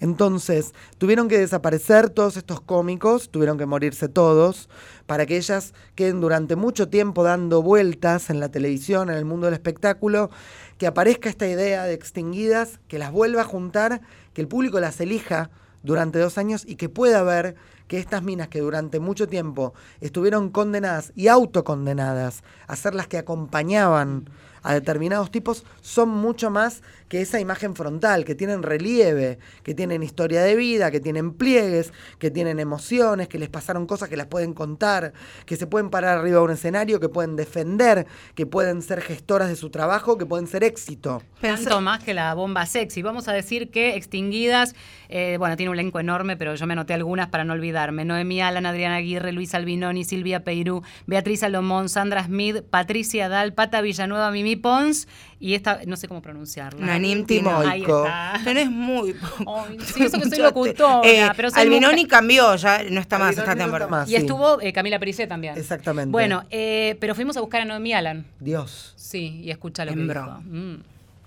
Entonces, 0.00 0.72
tuvieron 0.98 1.28
que 1.28 1.38
desaparecer 1.38 2.10
todos 2.10 2.36
estos 2.36 2.60
cómicos, 2.60 3.30
tuvieron 3.30 3.58
que 3.58 3.66
morirse 3.66 4.08
todos, 4.08 4.68
para 5.06 5.26
que 5.26 5.36
ellas 5.36 5.74
queden 5.94 6.20
durante 6.20 6.56
mucho 6.56 6.88
tiempo 6.88 7.22
dando 7.22 7.62
vueltas 7.62 8.30
en 8.30 8.40
la 8.40 8.50
televisión, 8.50 9.10
en 9.10 9.16
el 9.16 9.24
mundo 9.24 9.46
del 9.46 9.54
espectáculo, 9.54 10.30
que 10.78 10.86
aparezca 10.86 11.28
esta 11.28 11.46
idea 11.46 11.84
de 11.84 11.94
extinguidas, 11.94 12.80
que 12.88 12.98
las 12.98 13.12
vuelva 13.12 13.42
a 13.42 13.44
juntar, 13.44 14.00
que 14.32 14.40
el 14.40 14.48
público 14.48 14.80
las 14.80 15.00
elija 15.00 15.50
durante 15.82 16.18
dos 16.18 16.38
años 16.38 16.64
y 16.66 16.76
que 16.76 16.88
pueda 16.88 17.22
ver 17.22 17.56
que 17.88 17.98
estas 17.98 18.22
minas 18.22 18.48
que 18.48 18.60
durante 18.60 19.00
mucho 19.00 19.28
tiempo 19.28 19.74
estuvieron 20.00 20.50
condenadas 20.50 21.12
y 21.14 21.28
autocondenadas 21.28 22.42
a 22.66 22.76
ser 22.76 22.94
las 22.94 23.06
que 23.06 23.18
acompañaban 23.18 24.30
a 24.62 24.74
determinados 24.74 25.30
tipos 25.30 25.64
son 25.80 26.08
mucho 26.08 26.50
más 26.50 26.82
que 27.12 27.20
esa 27.20 27.38
imagen 27.38 27.76
frontal, 27.76 28.24
que 28.24 28.34
tienen 28.34 28.62
relieve, 28.62 29.38
que 29.62 29.74
tienen 29.74 30.02
historia 30.02 30.40
de 30.40 30.56
vida, 30.56 30.90
que 30.90 30.98
tienen 30.98 31.34
pliegues, 31.34 31.92
que 32.18 32.30
tienen 32.30 32.58
emociones, 32.58 33.28
que 33.28 33.38
les 33.38 33.50
pasaron 33.50 33.86
cosas 33.86 34.08
que 34.08 34.16
las 34.16 34.28
pueden 34.28 34.54
contar, 34.54 35.12
que 35.44 35.56
se 35.56 35.66
pueden 35.66 35.90
parar 35.90 36.16
arriba 36.16 36.38
de 36.38 36.44
un 36.44 36.50
escenario, 36.52 37.00
que 37.00 37.10
pueden 37.10 37.36
defender, 37.36 38.06
que 38.34 38.46
pueden 38.46 38.80
ser 38.80 39.02
gestoras 39.02 39.50
de 39.50 39.56
su 39.56 39.68
trabajo, 39.68 40.16
que 40.16 40.24
pueden 40.24 40.46
ser 40.46 40.64
éxito. 40.64 41.22
Tanto 41.42 41.82
más 41.82 42.02
que 42.02 42.14
la 42.14 42.32
bomba 42.32 42.64
sexy. 42.64 43.02
Vamos 43.02 43.28
a 43.28 43.34
decir 43.34 43.70
que 43.70 43.94
Extinguidas, 43.94 44.74
eh, 45.10 45.36
bueno, 45.38 45.58
tiene 45.58 45.68
un 45.68 45.78
elenco 45.78 46.00
enorme, 46.00 46.38
pero 46.38 46.54
yo 46.54 46.66
me 46.66 46.72
anoté 46.72 46.94
algunas 46.94 47.28
para 47.28 47.44
no 47.44 47.52
olvidarme. 47.52 48.06
Noemí 48.06 48.40
Alan, 48.40 48.64
Adriana 48.64 48.96
Aguirre, 48.96 49.32
Luis 49.32 49.54
Albinoni, 49.54 50.04
Silvia 50.04 50.44
Peirú, 50.44 50.82
Beatriz 51.06 51.42
Alomón, 51.42 51.90
Sandra 51.90 52.24
Smith, 52.24 52.62
Patricia 52.70 53.28
Dal, 53.28 53.52
Pata 53.52 53.82
Villanueva, 53.82 54.30
Mimi 54.30 54.56
Pons 54.56 55.08
y 55.42 55.54
esta, 55.54 55.80
no 55.86 55.96
sé 55.96 56.06
cómo 56.06 56.22
pronunciarla. 56.22 57.01
Nanim 57.02 57.26
Timoico. 57.26 58.06
Tenés 58.44 58.70
muy... 58.70 59.12
sí, 59.94 60.04
eso 60.04 60.18
que 60.18 60.28
soy 60.28 60.38
locutora, 60.38 61.00
eh, 61.04 61.30
pero 61.36 61.48
Albinoni 61.52 62.06
cambió, 62.06 62.54
ya 62.56 62.82
no 62.84 63.00
está 63.00 63.18
más 63.18 63.36
esta 63.36 63.54
temporada. 63.54 64.04
y 64.06 64.14
estuvo 64.14 64.60
eh, 64.60 64.72
Camila 64.72 64.98
Pericé 64.98 65.26
también. 65.26 65.56
Exactamente. 65.56 66.10
Bueno, 66.10 66.44
eh, 66.50 66.96
pero 67.00 67.14
fuimos 67.14 67.36
a 67.36 67.40
buscar 67.40 67.62
a 67.62 67.64
Noemí 67.64 67.92
Alan. 67.92 68.24
Dios. 68.40 68.94
Sí, 68.96 69.40
y 69.42 69.50
escucha 69.50 69.84
lo 69.84 69.92
que 69.92 70.00
dijo. 70.00 70.40
Mm. 70.44 70.76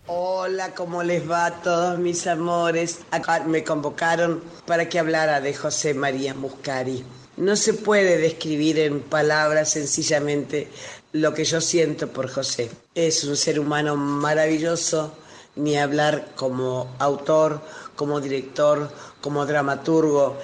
Hola, 0.08 0.70
¿cómo 0.76 1.02
les 1.02 1.30
va 1.30 1.48
a 1.48 1.52
todos 1.52 1.98
mis 1.98 2.28
amores? 2.28 3.00
Acá 3.10 3.44
me 3.44 3.64
convocaron 3.64 4.44
para 4.68 4.88
que 4.88 5.00
hablara 5.00 5.42
de 5.42 5.54
José 5.54 5.96
María 5.96 6.36
Muscari. 6.36 7.04
No 7.38 7.56
se 7.56 7.74
puede 7.74 8.18
describir 8.18 8.78
en 8.80 9.02
palabras 9.02 9.72
sencillamente 9.72 10.70
lo 11.12 11.34
que 11.34 11.44
yo 11.44 11.60
siento 11.60 12.08
por 12.08 12.30
José. 12.30 12.70
Es 12.94 13.24
un 13.24 13.36
ser 13.36 13.60
humano 13.60 13.96
maravilloso, 13.96 15.18
ni 15.56 15.78
hablar 15.78 16.34
como 16.36 16.88
autor, 17.00 17.62
como 17.96 18.20
director, 18.22 18.90
como 19.22 19.46
dramaturgo. 19.46 20.36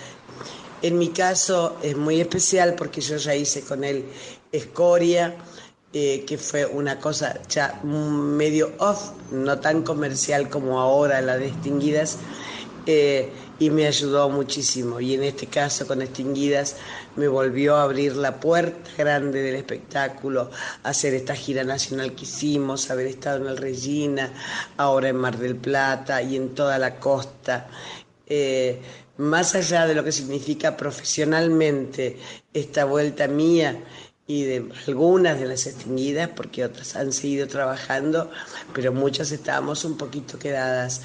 En 0.81 0.97
mi 0.97 1.09
caso 1.09 1.77
es 1.81 1.95
muy 1.95 2.21
especial 2.21 2.75
porque 2.75 3.01
yo 3.01 3.17
ya 3.17 3.35
hice 3.35 3.61
con 3.61 3.83
él 3.83 4.05
Escoria, 4.51 5.35
eh, 5.93 6.23
que 6.25 6.37
fue 6.37 6.65
una 6.65 6.99
cosa 6.99 7.39
ya 7.49 7.81
medio 7.83 8.71
off, 8.79 9.11
no 9.31 9.59
tan 9.59 9.83
comercial 9.83 10.49
como 10.49 10.79
ahora 10.79 11.21
la 11.21 11.37
de 11.37 11.47
Extinguidas. 11.47 12.17
Eh, 12.85 13.31
y 13.61 13.69
me 13.69 13.85
ayudó 13.85 14.27
muchísimo. 14.27 14.99
Y 14.99 15.13
en 15.13 15.21
este 15.23 15.45
caso 15.45 15.85
con 15.85 16.01
Extinguidas 16.01 16.77
me 17.15 17.27
volvió 17.27 17.75
a 17.75 17.83
abrir 17.83 18.15
la 18.15 18.39
puerta 18.39 18.89
grande 18.97 19.43
del 19.43 19.53
espectáculo, 19.53 20.49
hacer 20.81 21.13
esta 21.13 21.35
gira 21.35 21.63
nacional 21.63 22.15
que 22.15 22.23
hicimos, 22.23 22.89
haber 22.89 23.05
estado 23.05 23.37
en 23.37 23.45
el 23.45 23.57
Regina, 23.57 24.33
ahora 24.77 25.09
en 25.09 25.17
Mar 25.17 25.37
del 25.37 25.55
Plata 25.55 26.23
y 26.23 26.37
en 26.37 26.55
toda 26.55 26.79
la 26.79 26.95
costa. 26.99 27.67
Eh, 28.25 28.81
más 29.17 29.53
allá 29.53 29.85
de 29.85 29.93
lo 29.93 30.03
que 30.03 30.11
significa 30.11 30.75
profesionalmente 30.75 32.17
esta 32.51 32.85
vuelta 32.85 33.27
mía 33.27 33.77
y 34.25 34.43
de 34.43 34.71
algunas 34.87 35.39
de 35.39 35.45
las 35.45 35.67
extinguidas, 35.67 36.29
porque 36.29 36.65
otras 36.65 36.95
han 36.95 37.13
seguido 37.13 37.47
trabajando, 37.47 38.31
pero 38.73 38.91
muchas 38.91 39.31
estábamos 39.31 39.85
un 39.85 39.97
poquito 39.97 40.39
quedadas. 40.39 41.01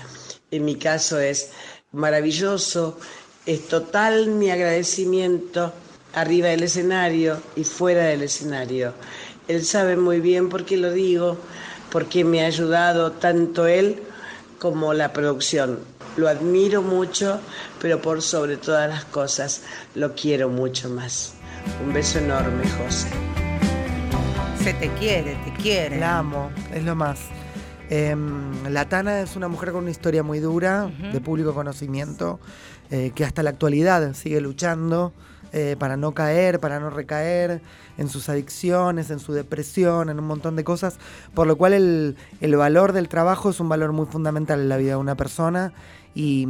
En 0.51 0.65
mi 0.65 0.77
caso 0.77 1.19
es 1.19 1.51
maravilloso, 1.97 2.99
es 3.47 3.69
total 3.69 4.29
mi 4.29 4.51
agradecimiento 4.51 5.73
arriba 6.15 6.49
del 6.49 6.63
escenario 6.63 7.39
y 7.57 7.65
fuera 7.65 8.05
del 8.05 8.23
escenario. 8.23 8.93
Él 9.49 9.65
sabe 9.65 9.97
muy 9.97 10.21
bien 10.21 10.49
por 10.49 10.65
qué 10.65 10.77
lo 10.77 10.93
digo, 10.93 11.39
porque 11.91 12.25
me 12.25 12.43
ha 12.43 12.47
ayudado 12.47 13.13
tanto 13.13 13.67
él 13.67 14.03
como 14.59 14.93
la 14.93 15.13
producción. 15.13 15.79
Lo 16.17 16.29
admiro 16.29 16.83
mucho, 16.83 17.41
pero 17.81 18.01
por 18.01 18.23
sobre 18.23 18.57
todas 18.57 18.89
las 18.89 19.05
cosas 19.05 19.63
lo 19.95 20.15
quiero 20.15 20.49
mucho 20.49 20.89
más. 20.89 21.35
Un 21.85 21.93
beso 21.93 22.19
enorme, 22.19 22.65
José. 22.71 23.09
Se 24.63 24.75
te 24.75 24.91
quiere, 24.95 25.37
te 25.45 25.63
quiere. 25.63 25.99
La 25.99 26.19
amo, 26.19 26.51
es 26.75 26.83
lo 26.83 26.95
más. 26.95 27.21
Em, 27.89 28.65
la 28.69 28.89
Tana 28.89 29.21
es 29.21 29.37
una 29.37 29.49
mujer 29.49 29.71
con 29.71 29.83
una 29.83 29.91
historia 29.91 30.23
muy 30.23 30.41
dura, 30.41 30.91
de 31.13 31.21
público 31.21 31.55
conocimiento, 31.55 32.41
eh, 32.91 33.13
que 33.15 33.25
hasta 33.25 33.43
la 33.43 33.51
actualidad 33.51 34.15
sigue 34.15 34.41
luchando 34.41 35.13
eh, 35.53 35.77
para 35.79 35.97
no 35.97 36.13
caer, 36.13 36.59
para 36.59 36.81
no 36.81 36.91
recaer 36.91 37.61
en 37.97 38.09
sus 38.09 38.29
adicciones, 38.29 39.11
en 39.11 39.21
su 39.21 39.33
depresión, 39.33 40.11
en 40.11 40.19
un 40.19 40.27
montón 40.27 40.57
de 40.57 40.65
cosas, 40.65 40.99
por 41.33 41.47
lo 41.47 41.57
cual 41.57 41.73
el, 41.73 42.57
valor 42.57 42.93
del 42.93 43.09
trabajo 43.09 43.51
es 43.51 43.61
un 43.61 43.69
valor 43.69 43.93
muy 43.93 44.07
fundamental 44.07 44.61
en 44.61 44.69
la 44.69 44.77
vida 44.77 44.91
de 44.91 44.97
una 44.97 45.15
persona. 45.15 45.73
Y, 46.15 46.49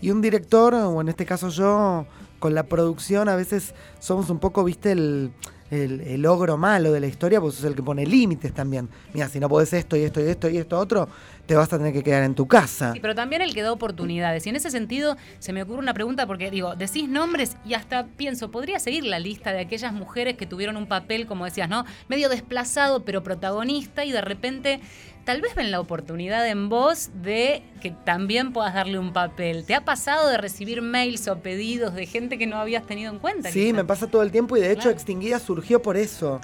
y 0.00 0.10
un 0.10 0.20
director, 0.20 0.74
o 0.74 1.00
en 1.00 1.08
este 1.08 1.26
caso 1.26 1.48
yo, 1.48 2.06
con 2.38 2.54
la 2.54 2.64
producción 2.64 3.28
a 3.28 3.34
veces 3.34 3.74
somos 3.98 4.30
un 4.30 4.38
poco, 4.38 4.62
viste, 4.62 4.92
el 4.92 5.32
el, 5.70 6.00
el, 6.00 6.26
ogro 6.26 6.56
malo 6.56 6.92
de 6.92 7.00
la 7.00 7.06
historia, 7.06 7.40
pues 7.40 7.58
es 7.58 7.64
el 7.64 7.74
que 7.74 7.82
pone 7.82 8.06
límites 8.06 8.52
también. 8.52 8.88
Mira, 9.12 9.28
si 9.28 9.40
no 9.40 9.48
podés 9.48 9.72
esto 9.72 9.96
y 9.96 10.02
esto 10.02 10.20
y 10.20 10.28
esto 10.28 10.48
y 10.48 10.58
esto 10.58 10.78
otro, 10.78 11.08
te 11.46 11.54
vas 11.54 11.72
a 11.72 11.78
tener 11.78 11.92
que 11.92 12.02
quedar 12.02 12.24
en 12.24 12.34
tu 12.34 12.46
casa. 12.46 12.92
Pero 13.00 13.14
también 13.14 13.40
el 13.42 13.54
que 13.54 13.62
da 13.62 13.72
oportunidades. 13.72 14.46
Y 14.46 14.50
en 14.50 14.56
ese 14.56 14.70
sentido 14.70 15.16
se 15.38 15.52
me 15.52 15.62
ocurre 15.62 15.78
una 15.78 15.94
pregunta 15.94 16.26
porque 16.26 16.50
digo, 16.50 16.74
decís 16.74 17.08
nombres 17.08 17.56
y 17.64 17.74
hasta 17.74 18.06
pienso, 18.06 18.50
podría 18.50 18.78
seguir 18.80 19.04
la 19.04 19.18
lista 19.18 19.52
de 19.52 19.60
aquellas 19.60 19.92
mujeres 19.92 20.36
que 20.36 20.46
tuvieron 20.46 20.76
un 20.76 20.86
papel, 20.86 21.26
como 21.26 21.44
decías, 21.44 21.68
¿no? 21.68 21.84
Medio 22.08 22.28
desplazado, 22.28 23.04
pero 23.04 23.22
protagonista 23.22 24.04
y 24.04 24.12
de 24.12 24.20
repente 24.20 24.80
tal 25.26 25.40
vez 25.40 25.56
ven 25.56 25.72
la 25.72 25.80
oportunidad 25.80 26.48
en 26.48 26.68
vos 26.68 27.10
de 27.20 27.64
que 27.82 27.90
también 27.90 28.52
puedas 28.52 28.74
darle 28.74 28.98
un 28.98 29.12
papel. 29.12 29.64
¿Te 29.64 29.74
ha 29.74 29.84
pasado 29.84 30.28
de 30.28 30.38
recibir 30.38 30.82
mails 30.82 31.26
o 31.26 31.38
pedidos 31.38 31.94
de 31.94 32.06
gente 32.06 32.38
que 32.38 32.46
no 32.46 32.56
habías 32.56 32.86
tenido 32.86 33.12
en 33.12 33.18
cuenta? 33.18 33.50
Sí, 33.50 33.72
me 33.72 33.84
pasa 33.84 34.06
todo 34.06 34.22
el 34.22 34.30
tiempo 34.30 34.56
y 34.56 34.60
de 34.60 34.70
hecho 34.70 34.88
Extinguida 34.88 35.40
surgió 35.40 35.82
por 35.82 35.96
eso. 35.96 36.40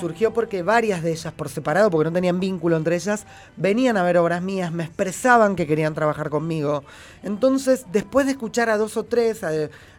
surgió 0.00 0.34
porque 0.34 0.62
varias 0.62 1.02
de 1.02 1.12
ellas, 1.12 1.32
por 1.32 1.48
separado, 1.48 1.90
porque 1.90 2.10
no 2.10 2.12
tenían 2.12 2.38
vínculo 2.38 2.76
entre 2.76 2.96
ellas, 2.96 3.26
venían 3.56 3.96
a 3.96 4.02
ver 4.02 4.18
obras 4.18 4.42
mías, 4.42 4.70
me 4.70 4.84
expresaban 4.84 5.56
que 5.56 5.66
querían 5.66 5.94
trabajar 5.94 6.28
conmigo. 6.28 6.84
Entonces, 7.22 7.86
después 7.90 8.26
de 8.26 8.32
escuchar 8.32 8.68
a 8.68 8.76
dos 8.76 8.96
o 8.96 9.04
tres 9.04 9.42
a, 9.44 9.50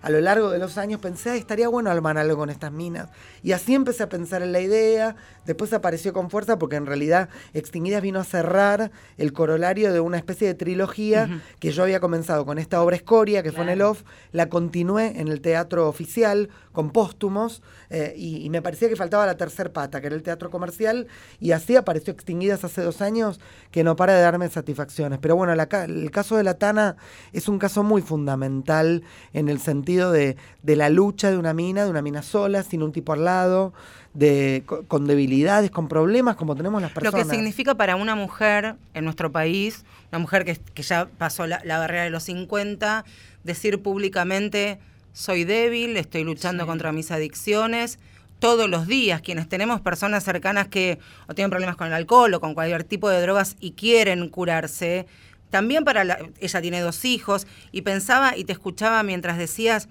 lo 0.10 0.22
largo 0.22 0.50
de 0.50 0.60
los 0.60 0.78
años, 0.78 1.02
pensé, 1.02 1.36
estaría 1.38 1.68
bueno 1.68 1.90
armar 1.90 2.18
algo 2.18 2.38
con 2.38 2.50
estas 2.50 2.72
minas. 2.72 3.10
Y 3.44 3.52
así 3.52 3.74
empecé 3.76 4.04
a 4.04 4.10
pensar 4.10 4.42
en 4.42 4.52
la 4.52 4.62
idea, 4.62 5.16
después 5.46 5.74
apareció 5.74 6.14
con 6.14 6.30
fuerza 6.30 6.58
porque 6.58 6.76
en 6.76 6.86
realidad 6.86 7.30
Extinguidas 7.54 8.02
vino 8.02 8.20
a 8.20 8.24
cerrar 8.28 8.92
el 9.18 9.34
corolario 9.34 9.92
de 9.94 10.00
una 10.00 10.18
especie 10.18 10.48
de 10.48 10.54
trilogía 10.54 11.42
que 11.60 11.72
yo 11.72 11.84
había 11.84 12.00
comenzado 12.00 12.46
con 12.46 12.58
esta 12.58 12.82
obra 12.82 12.96
Escoria, 12.96 13.42
que 13.42 13.52
fue 13.52 13.64
en 13.64 13.70
el 13.70 13.82
off, 13.82 14.04
la 14.32 14.50
continué 14.50 15.20
en 15.20 15.28
el 15.28 15.42
teatro 15.42 15.88
oficial 15.88 16.50
con 16.72 16.92
póstumos 16.92 17.64
eh, 17.90 18.14
y, 18.16 18.48
me 18.52 18.62
parecía 18.62 18.88
que 18.88 18.96
faltaba 18.96 19.26
la 19.26 19.36
tercer 19.36 19.72
pata, 19.72 20.00
que 20.00 20.08
era 20.08 20.16
el 20.16 20.22
teatro 20.22 20.52
comercial, 20.52 21.08
y 21.40 21.52
así 21.52 21.76
apareció 21.76 22.14
Extinguidas 22.14 22.64
hace 22.64 22.82
dos 22.84 23.02
años, 23.02 23.40
que 23.72 23.84
no 23.84 23.96
para 23.96 24.14
de 24.14 24.22
darme 24.22 24.48
satisfacciones. 24.50 25.20
Pero 25.20 25.36
bueno, 25.36 25.54
el 25.54 26.12
caso 26.12 26.38
de 26.38 26.44
la 26.44 26.54
Tana 26.54 26.98
es 27.34 27.48
un 27.48 27.58
caso 27.58 27.84
muy 27.84 28.02
fundamental 28.02 29.04
en 29.34 29.50
el 29.50 29.60
sentido 29.60 30.12
de, 30.12 30.38
de 30.62 30.76
la 30.76 30.90
lucha 30.90 31.32
de 31.32 31.38
una 31.38 31.54
mina, 31.54 31.84
de 31.84 31.90
una 31.90 32.02
mina 32.02 32.22
sola, 32.22 32.64
sin 32.64 32.84
un 32.84 32.92
tipo 32.92 33.14
al 33.14 33.26
lado, 33.26 33.74
de, 34.14 34.64
con 34.88 35.06
debilidades, 35.06 35.72
con 35.72 35.88
problemas 35.88 36.36
como 36.36 36.56
tenemos 36.56 36.82
las 36.82 36.92
personas. 36.92 37.14
Lo 37.20 37.30
que 37.30 37.36
significa 37.36 37.76
para 37.76 37.96
una 37.96 38.16
mujer 38.16 38.76
en 38.94 39.04
nuestro 39.06 39.32
país, 39.32 39.86
una 40.12 40.20
mujer 40.20 40.46
que, 40.46 40.60
ya 40.82 41.08
pasó 41.18 41.48
la, 41.48 41.62
barrera 41.64 42.04
de 42.04 42.10
los 42.10 42.24
50, 42.24 43.06
decir 43.44 43.82
públicamente, 43.82 44.80
soy 45.14 45.44
débil, 45.44 45.98
estoy 45.98 46.24
luchando 46.24 46.66
contra 46.66 46.92
mis 46.92 47.12
adicciones, 47.12 48.00
todos 48.40 48.70
los 48.70 48.86
días, 48.86 49.22
quienes 49.22 49.50
tenemos 49.50 49.82
personas 49.82 50.24
cercanas 50.24 50.68
que 50.68 51.00
o 51.28 51.34
tienen 51.34 51.50
problemas 51.50 51.76
con 51.76 51.88
el 51.88 51.94
alcohol 51.94 52.34
o 52.36 52.40
con 52.40 52.54
cualquier 52.54 52.84
tipo 52.84 53.10
de 53.10 53.20
drogas 53.22 53.56
y 53.60 53.72
quieren 53.72 54.30
curarse, 54.30 55.08
también 55.50 55.86
para 55.86 56.20
ella 56.40 56.62
tiene 56.62 56.82
dos 56.82 57.06
hijos 57.06 57.48
y 57.72 57.82
pensaba 57.82 58.36
y 58.36 58.44
te 58.44 58.54
escuchaba 58.54 59.02
mientras 59.04 59.38
decías, 59.38 59.88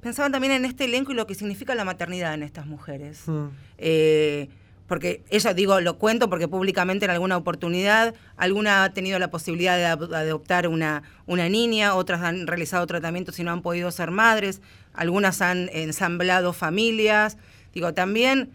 pensaba 0.00 0.30
también 0.30 0.52
en 0.52 0.64
este 0.64 0.84
elenco 0.84 1.12
y 1.12 1.14
lo 1.14 1.26
que 1.26 1.34
significa 1.34 1.74
la 1.74 1.84
maternidad 1.84 2.34
en 2.34 2.42
estas 2.42 2.66
mujeres. 2.66 3.22
Mm. 3.26 3.46
Eh, 3.78 4.48
porque 4.86 5.22
ella, 5.28 5.52
digo, 5.52 5.80
lo 5.82 5.98
cuento 5.98 6.30
porque 6.30 6.48
públicamente 6.48 7.04
en 7.04 7.10
alguna 7.10 7.36
oportunidad, 7.36 8.14
alguna 8.38 8.84
ha 8.84 8.92
tenido 8.94 9.18
la 9.18 9.30
posibilidad 9.30 9.76
de 9.76 9.84
adoptar 9.84 10.66
una, 10.66 11.02
una 11.26 11.48
niña, 11.50 11.94
otras 11.94 12.22
han 12.22 12.46
realizado 12.46 12.86
tratamientos 12.86 13.38
y 13.38 13.44
no 13.44 13.52
han 13.52 13.60
podido 13.60 13.90
ser 13.90 14.10
madres, 14.10 14.62
algunas 14.94 15.42
han 15.42 15.68
ensamblado 15.74 16.54
familias. 16.54 17.36
Digo, 17.74 17.92
también 17.92 18.50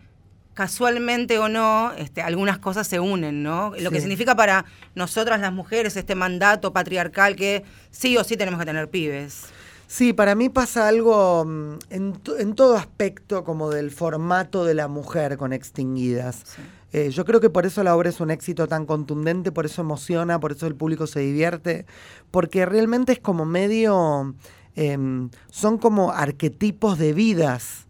casualmente 0.55 1.37
o 1.37 1.49
no, 1.49 1.93
este, 1.97 2.21
algunas 2.21 2.57
cosas 2.57 2.87
se 2.87 2.99
unen, 2.99 3.43
¿no? 3.43 3.73
Lo 3.79 3.91
que 3.91 4.01
significa 4.01 4.35
para 4.35 4.65
nosotras 4.95 5.39
las 5.39 5.53
mujeres 5.53 5.95
este 5.97 6.15
mandato 6.15 6.73
patriarcal 6.73 7.35
que 7.35 7.63
sí 7.91 8.17
o 8.17 8.23
sí 8.23 8.37
tenemos 8.37 8.59
que 8.59 8.65
tener 8.65 8.89
pibes. 8.89 9.45
Sí, 9.93 10.11
para 10.11 10.33
mí 10.33 10.49
pasa 10.49 10.87
algo 10.87 11.45
mm, 11.45 11.77
en, 11.91 12.55
todo 12.55 12.77
aspecto 12.77 13.43
como 13.43 13.69
del 13.69 13.91
formato 13.91 14.65
de 14.65 14.73
la 14.73 14.87
mujer 14.87 15.37
con 15.37 15.53
extinguidas. 15.53 16.45
Eh, 16.93 17.11
yo 17.11 17.25
creo 17.25 17.39
que 17.39 17.51
por 17.51 17.67
eso 17.67 17.83
la 17.83 17.95
obra 17.95 18.09
es 18.09 18.19
un 18.19 18.31
éxito 18.31 18.67
tan 18.67 18.87
contundente, 18.87 19.51
por 19.51 19.67
eso 19.67 19.83
emociona, 19.83 20.39
por 20.39 20.53
eso 20.53 20.65
el 20.65 20.73
público 20.73 21.05
se 21.05 21.19
divierte, 21.19 21.85
porque 22.31 22.65
realmente 22.65 23.11
es 23.11 23.19
como 23.19 23.45
medio, 23.45 24.33
em, 24.73 25.29
son 25.51 25.77
como 25.77 26.11
arquetipos 26.11 26.97
de 26.97 27.13
vidas 27.13 27.85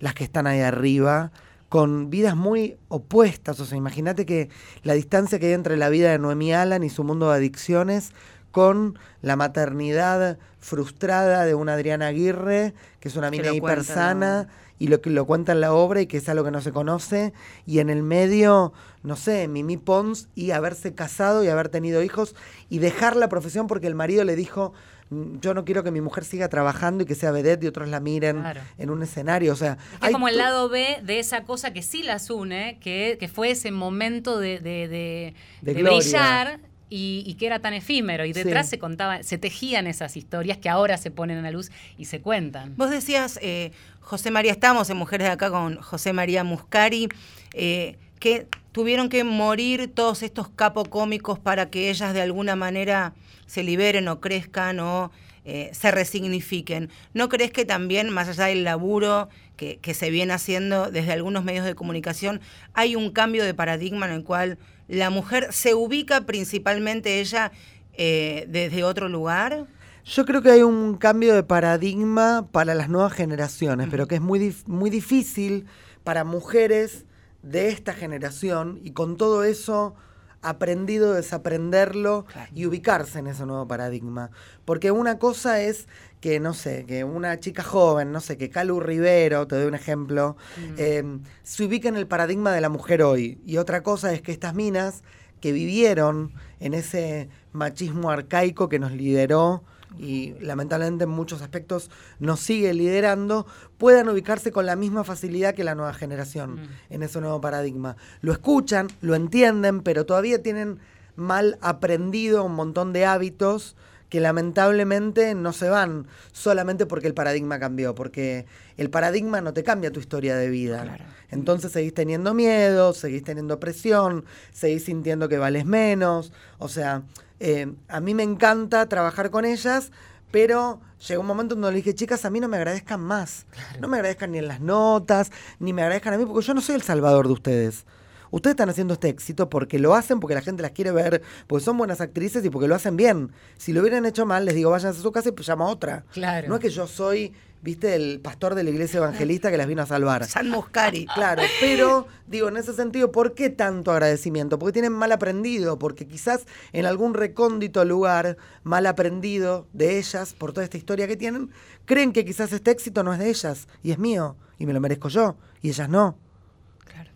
las 0.00 0.12
que 0.12 0.24
están 0.24 0.46
ahí 0.46 0.60
arriba 0.60 1.32
con 1.70 2.10
vidas 2.10 2.36
muy 2.36 2.76
opuestas. 2.88 3.58
O 3.60 3.64
sea, 3.64 3.78
imagínate 3.78 4.26
que 4.26 4.50
la 4.82 4.92
distancia 4.92 5.38
que 5.38 5.46
hay 5.46 5.52
entre 5.54 5.78
la 5.78 5.88
vida 5.88 6.10
de 6.10 6.18
Noemí 6.18 6.52
Alan 6.52 6.84
y 6.84 6.90
su 6.90 7.04
mundo 7.04 7.30
de 7.30 7.36
adicciones 7.36 8.12
con 8.50 8.98
la 9.22 9.36
maternidad 9.36 10.38
frustrada 10.60 11.44
de 11.44 11.54
una 11.54 11.74
Adriana 11.74 12.08
Aguirre, 12.08 12.74
que 13.00 13.08
es 13.08 13.16
una 13.16 13.30
mina 13.30 13.52
hipersana, 13.52 14.48
y 14.78 14.88
lo 14.88 15.00
que 15.00 15.10
lo 15.10 15.26
cuenta 15.26 15.52
en 15.52 15.60
la 15.60 15.72
obra 15.72 16.00
y 16.00 16.06
que 16.06 16.18
es 16.18 16.28
algo 16.28 16.44
que 16.44 16.50
no 16.50 16.60
se 16.60 16.72
conoce, 16.72 17.32
y 17.66 17.80
en 17.80 17.90
el 17.90 18.02
medio, 18.02 18.72
no 19.02 19.16
sé, 19.16 19.48
Mimi 19.48 19.76
Pons 19.76 20.28
y 20.34 20.52
haberse 20.52 20.94
casado 20.94 21.42
y 21.44 21.48
haber 21.48 21.68
tenido 21.68 22.02
hijos 22.02 22.34
y 22.68 22.78
dejar 22.78 23.16
la 23.16 23.28
profesión 23.28 23.66
porque 23.66 23.86
el 23.86 23.94
marido 23.94 24.24
le 24.24 24.36
dijo, 24.36 24.72
mm, 25.10 25.38
yo 25.40 25.52
no 25.54 25.64
quiero 25.64 25.82
que 25.82 25.90
mi 25.90 26.00
mujer 26.00 26.24
siga 26.24 26.48
trabajando 26.48 27.02
y 27.02 27.06
que 27.06 27.16
sea 27.16 27.32
vedette 27.32 27.64
y 27.64 27.66
otros 27.66 27.88
la 27.88 27.98
miren 27.98 28.44
en 28.78 28.90
un 28.90 29.02
escenario. 29.02 29.52
O 29.52 29.56
sea, 29.56 29.78
es 30.02 30.10
como 30.12 30.28
el 30.28 30.36
lado 30.36 30.68
B 30.68 31.00
de 31.02 31.18
esa 31.18 31.42
cosa 31.42 31.72
que 31.72 31.82
sí 31.82 32.04
las 32.04 32.30
une, 32.30 32.78
que, 32.80 33.16
que 33.18 33.26
fue 33.26 33.50
ese 33.50 33.72
momento 33.72 34.38
de, 34.38 34.60
de, 34.60 35.34
de, 35.60 35.74
brillar 35.74 36.60
y, 36.90 37.34
que 37.34 37.46
era 37.46 37.58
tan 37.58 37.74
efímero. 37.74 38.24
Y 38.24 38.32
detrás 38.32 38.68
se 38.68 38.78
contaban, 38.78 39.24
se 39.24 39.38
tejían 39.38 39.86
esas 39.86 40.16
historias 40.16 40.58
que 40.58 40.68
ahora 40.68 40.96
se 40.96 41.10
ponen 41.10 41.38
a 41.38 41.42
la 41.42 41.50
luz 41.50 41.70
y 41.96 42.06
se 42.06 42.20
cuentan. 42.20 42.74
Vos 42.76 42.90
decías, 42.90 43.38
eh, 43.42 43.72
José 44.00 44.30
María, 44.30 44.52
estamos 44.52 44.88
en 44.90 44.96
Mujeres 44.96 45.26
de 45.26 45.32
Acá 45.32 45.50
con 45.50 45.76
José 45.76 46.12
María 46.12 46.44
Muscari, 46.44 47.08
eh, 47.52 47.96
que 48.20 48.46
tuvieron 48.72 49.08
que 49.08 49.24
morir 49.24 49.90
todos 49.92 50.22
estos 50.22 50.48
capocómicos 50.48 51.38
para 51.38 51.70
que 51.70 51.90
ellas 51.90 52.14
de 52.14 52.22
alguna 52.22 52.56
manera 52.56 53.14
se 53.46 53.62
liberen 53.62 54.08
o 54.08 54.20
crezcan 54.20 54.80
o 54.80 55.10
eh, 55.44 55.70
se 55.72 55.90
resignifiquen. 55.90 56.90
¿No 57.14 57.28
crees 57.28 57.50
que 57.50 57.64
también, 57.64 58.10
más 58.10 58.28
allá 58.28 58.46
del 58.46 58.64
laburo 58.64 59.28
que, 59.56 59.78
que 59.78 59.94
se 59.94 60.10
viene 60.10 60.32
haciendo 60.32 60.90
desde 60.90 61.12
algunos 61.12 61.44
medios 61.44 61.64
de 61.64 61.74
comunicación, 61.74 62.40
hay 62.74 62.96
un 62.96 63.10
cambio 63.10 63.44
de 63.44 63.54
paradigma 63.54 64.06
en 64.06 64.12
el 64.12 64.24
cual 64.24 64.58
la 64.88 65.10
mujer 65.10 65.52
se 65.52 65.74
ubica 65.74 66.22
principalmente 66.22 67.20
ella 67.20 67.52
eh, 67.92 68.46
desde 68.48 68.84
otro 68.84 69.08
lugar? 69.08 69.66
Yo 70.04 70.24
creo 70.24 70.40
que 70.40 70.50
hay 70.50 70.62
un 70.62 70.96
cambio 70.96 71.34
de 71.34 71.42
paradigma 71.42 72.48
para 72.50 72.74
las 72.74 72.88
nuevas 72.88 73.12
generaciones, 73.12 73.88
pero 73.90 74.08
que 74.08 74.14
es 74.14 74.20
muy, 74.22 74.56
muy 74.66 74.88
difícil 74.88 75.66
para 76.02 76.24
mujeres 76.24 77.04
de 77.42 77.68
esta 77.68 77.92
generación 77.92 78.80
y 78.82 78.92
con 78.92 79.16
todo 79.16 79.44
eso 79.44 79.94
aprendido 80.42 81.14
desaprenderlo 81.14 82.26
y 82.54 82.66
ubicarse 82.66 83.18
en 83.18 83.26
ese 83.26 83.44
nuevo 83.46 83.66
paradigma. 83.66 84.30
Porque 84.64 84.90
una 84.90 85.18
cosa 85.18 85.60
es 85.60 85.88
que, 86.20 86.40
no 86.40 86.54
sé, 86.54 86.84
que 86.86 87.04
una 87.04 87.38
chica 87.40 87.62
joven, 87.62 88.12
no 88.12 88.20
sé, 88.20 88.36
que 88.36 88.50
Calu 88.50 88.80
Rivero, 88.80 89.46
te 89.46 89.56
doy 89.56 89.66
un 89.66 89.74
ejemplo, 89.74 90.36
mm. 90.56 90.74
eh, 90.78 91.18
se 91.42 91.64
ubica 91.64 91.88
en 91.88 91.96
el 91.96 92.06
paradigma 92.06 92.52
de 92.52 92.60
la 92.60 92.68
mujer 92.68 93.02
hoy. 93.02 93.40
Y 93.46 93.56
otra 93.56 93.82
cosa 93.82 94.12
es 94.12 94.22
que 94.22 94.32
estas 94.32 94.54
minas 94.54 95.02
que 95.40 95.52
vivieron 95.52 96.32
en 96.60 96.74
ese 96.74 97.28
machismo 97.52 98.10
arcaico 98.10 98.68
que 98.68 98.78
nos 98.78 98.92
lideró 98.92 99.62
y 99.96 100.34
lamentablemente 100.40 101.04
en 101.04 101.10
muchos 101.10 101.42
aspectos 101.42 101.90
nos 102.18 102.40
sigue 102.40 102.74
liderando, 102.74 103.46
puedan 103.78 104.08
ubicarse 104.08 104.52
con 104.52 104.66
la 104.66 104.76
misma 104.76 105.04
facilidad 105.04 105.54
que 105.54 105.64
la 105.64 105.74
nueva 105.74 105.94
generación 105.94 106.56
mm. 106.56 106.68
en 106.90 107.02
ese 107.02 107.20
nuevo 107.20 107.40
paradigma. 107.40 107.96
Lo 108.20 108.32
escuchan, 108.32 108.88
lo 109.00 109.14
entienden, 109.14 109.82
pero 109.82 110.06
todavía 110.06 110.42
tienen 110.42 110.78
mal 111.16 111.58
aprendido 111.60 112.44
un 112.44 112.54
montón 112.54 112.92
de 112.92 113.06
hábitos 113.06 113.76
que 114.08 114.20
lamentablemente 114.20 115.34
no 115.34 115.52
se 115.52 115.68
van 115.68 116.06
solamente 116.32 116.86
porque 116.86 117.06
el 117.06 117.14
paradigma 117.14 117.58
cambió, 117.58 117.94
porque 117.94 118.46
el 118.76 118.90
paradigma 118.90 119.40
no 119.40 119.52
te 119.52 119.64
cambia 119.64 119.92
tu 119.92 120.00
historia 120.00 120.36
de 120.36 120.48
vida. 120.48 120.96
Entonces 121.30 121.72
seguís 121.72 121.94
teniendo 121.94 122.32
miedo, 122.32 122.94
seguís 122.94 123.22
teniendo 123.22 123.60
presión, 123.60 124.24
seguís 124.52 124.84
sintiendo 124.84 125.28
que 125.28 125.38
vales 125.38 125.66
menos. 125.66 126.32
O 126.58 126.68
sea, 126.68 127.02
eh, 127.40 127.72
a 127.88 128.00
mí 128.00 128.14
me 128.14 128.22
encanta 128.22 128.88
trabajar 128.88 129.30
con 129.30 129.44
ellas, 129.44 129.92
pero 130.30 130.80
llegó 131.06 131.20
un 131.20 131.26
momento 131.26 131.54
donde 131.54 131.70
le 131.70 131.76
dije, 131.76 131.94
chicas, 131.94 132.24
a 132.24 132.30
mí 132.30 132.40
no 132.40 132.48
me 132.48 132.56
agradezcan 132.56 133.00
más. 133.00 133.46
No 133.80 133.88
me 133.88 133.98
agradezcan 133.98 134.32
ni 134.32 134.38
en 134.38 134.48
las 134.48 134.60
notas, 134.60 135.30
ni 135.58 135.72
me 135.72 135.82
agradezcan 135.82 136.14
a 136.14 136.18
mí, 136.18 136.24
porque 136.24 136.46
yo 136.46 136.54
no 136.54 136.60
soy 136.60 136.76
el 136.76 136.82
salvador 136.82 137.26
de 137.26 137.34
ustedes. 137.34 137.84
Ustedes 138.30 138.52
están 138.52 138.68
haciendo 138.68 138.94
este 138.94 139.08
éxito 139.08 139.48
porque 139.48 139.78
lo 139.78 139.94
hacen, 139.94 140.20
porque 140.20 140.34
la 140.34 140.42
gente 140.42 140.62
las 140.62 140.72
quiere 140.72 140.92
ver, 140.92 141.22
porque 141.46 141.64
son 141.64 141.76
buenas 141.78 142.00
actrices 142.00 142.44
y 142.44 142.50
porque 142.50 142.68
lo 142.68 142.74
hacen 142.74 142.96
bien. 142.96 143.32
Si 143.56 143.72
lo 143.72 143.80
hubieran 143.80 144.06
hecho 144.06 144.26
mal, 144.26 144.44
les 144.44 144.54
digo, 144.54 144.70
vayan 144.70 144.90
a 144.90 144.94
su 144.94 145.12
casa 145.12 145.28
y 145.30 145.32
pues 145.32 145.46
llama 145.46 145.66
a 145.66 145.68
otra. 145.68 146.04
Claro. 146.12 146.48
No 146.48 146.56
es 146.56 146.60
que 146.60 146.70
yo 146.70 146.86
soy 146.86 147.32
viste, 147.62 147.94
el 147.94 148.20
pastor 148.20 148.54
de 148.54 148.62
la 148.62 148.70
iglesia 148.70 148.98
evangelista 148.98 149.50
que 149.50 149.56
las 149.56 149.66
vino 149.66 149.82
a 149.82 149.86
salvar. 149.86 150.24
San 150.26 150.48
Moscari. 150.48 151.06
Claro, 151.06 151.42
pero 151.60 152.06
digo, 152.26 152.48
en 152.48 152.56
ese 152.56 152.72
sentido, 152.72 153.10
¿por 153.10 153.34
qué 153.34 153.50
tanto 153.50 153.92
agradecimiento? 153.92 154.58
Porque 154.58 154.72
tienen 154.72 154.92
mal 154.92 155.12
aprendido, 155.12 155.78
porque 155.78 156.06
quizás 156.06 156.46
en 156.72 156.86
algún 156.86 157.14
recóndito 157.14 157.84
lugar 157.84 158.36
mal 158.62 158.86
aprendido 158.86 159.66
de 159.72 159.98
ellas, 159.98 160.34
por 160.34 160.52
toda 160.52 160.64
esta 160.64 160.76
historia 160.76 161.06
que 161.06 161.16
tienen, 161.16 161.50
creen 161.84 162.12
que 162.12 162.24
quizás 162.24 162.52
este 162.52 162.70
éxito 162.70 163.02
no 163.02 163.12
es 163.12 163.18
de 163.18 163.28
ellas 163.28 163.68
y 163.82 163.92
es 163.92 163.98
mío 163.98 164.36
y 164.58 164.66
me 164.66 164.72
lo 164.72 164.80
merezco 164.80 165.08
yo 165.08 165.36
y 165.62 165.68
ellas 165.70 165.88
no. 165.88 166.16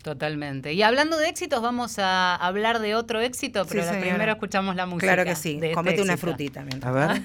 Totalmente. 0.02 0.72
Y 0.72 0.82
hablando 0.82 1.16
de 1.16 1.28
éxitos, 1.28 1.62
vamos 1.62 1.98
a 1.98 2.34
hablar 2.34 2.80
de 2.80 2.94
otro 2.94 3.20
éxito, 3.20 3.64
pero 3.66 3.84
primero 4.00 4.32
escuchamos 4.32 4.74
la 4.76 4.86
música. 4.86 5.14
Claro 5.14 5.24
que 5.24 5.36
sí. 5.36 5.54
Este 5.54 5.72
Comete 5.72 6.02
una 6.02 6.16
frutita. 6.16 6.64
A 6.82 6.90
ver. 6.90 7.22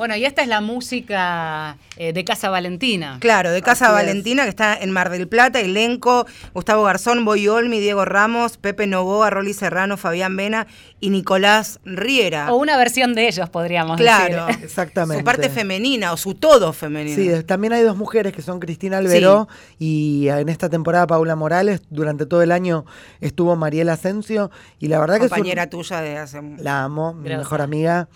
Bueno, 0.00 0.16
y 0.16 0.24
esta 0.24 0.40
es 0.40 0.48
la 0.48 0.62
música 0.62 1.76
eh, 1.98 2.14
de 2.14 2.24
Casa 2.24 2.48
Valentina. 2.48 3.18
Claro, 3.20 3.50
de 3.50 3.60
Casa 3.60 3.92
Valentina, 3.92 4.44
que 4.44 4.48
está 4.48 4.74
en 4.74 4.92
Mar 4.92 5.10
del 5.10 5.28
Plata, 5.28 5.60
elenco, 5.60 6.24
Gustavo 6.54 6.84
Garzón, 6.84 7.26
Boy 7.26 7.48
Olmi, 7.48 7.80
Diego 7.80 8.06
Ramos, 8.06 8.56
Pepe 8.56 8.86
Novoa, 8.86 9.28
Rolly 9.28 9.52
Serrano, 9.52 9.98
Fabián 9.98 10.34
Vena 10.38 10.66
y 11.00 11.10
Nicolás 11.10 11.80
Riera. 11.84 12.50
O 12.50 12.56
una 12.56 12.78
versión 12.78 13.14
de 13.14 13.28
ellos, 13.28 13.50
podríamos 13.50 13.98
decir. 13.98 14.10
Claro, 14.10 14.48
exactamente. 14.62 15.20
Su 15.20 15.24
parte 15.26 15.50
femenina 15.50 16.14
o 16.14 16.16
su 16.16 16.32
todo 16.34 16.72
femenino. 16.72 17.16
Sí, 17.16 17.44
también 17.44 17.74
hay 17.74 17.82
dos 17.82 17.98
mujeres 17.98 18.32
que 18.32 18.40
son 18.40 18.58
Cristina 18.58 18.96
Alberó 18.96 19.48
y 19.78 20.28
en 20.28 20.48
esta 20.48 20.70
temporada 20.70 21.06
Paula 21.06 21.36
Morales. 21.36 21.82
Durante 21.90 22.24
todo 22.24 22.40
el 22.40 22.52
año 22.52 22.86
estuvo 23.20 23.54
Mariela 23.54 23.92
Asensio 23.92 24.50
y 24.78 24.88
la 24.88 24.98
verdad 24.98 25.18
que 25.18 25.26
es 25.26 25.30
compañera 25.30 25.68
tuya 25.68 26.00
de 26.00 26.16
hace 26.16 26.40
La 26.56 26.84
amo, 26.84 27.12
mi 27.12 27.28
mejor 27.28 27.60
amiga. 27.60 28.08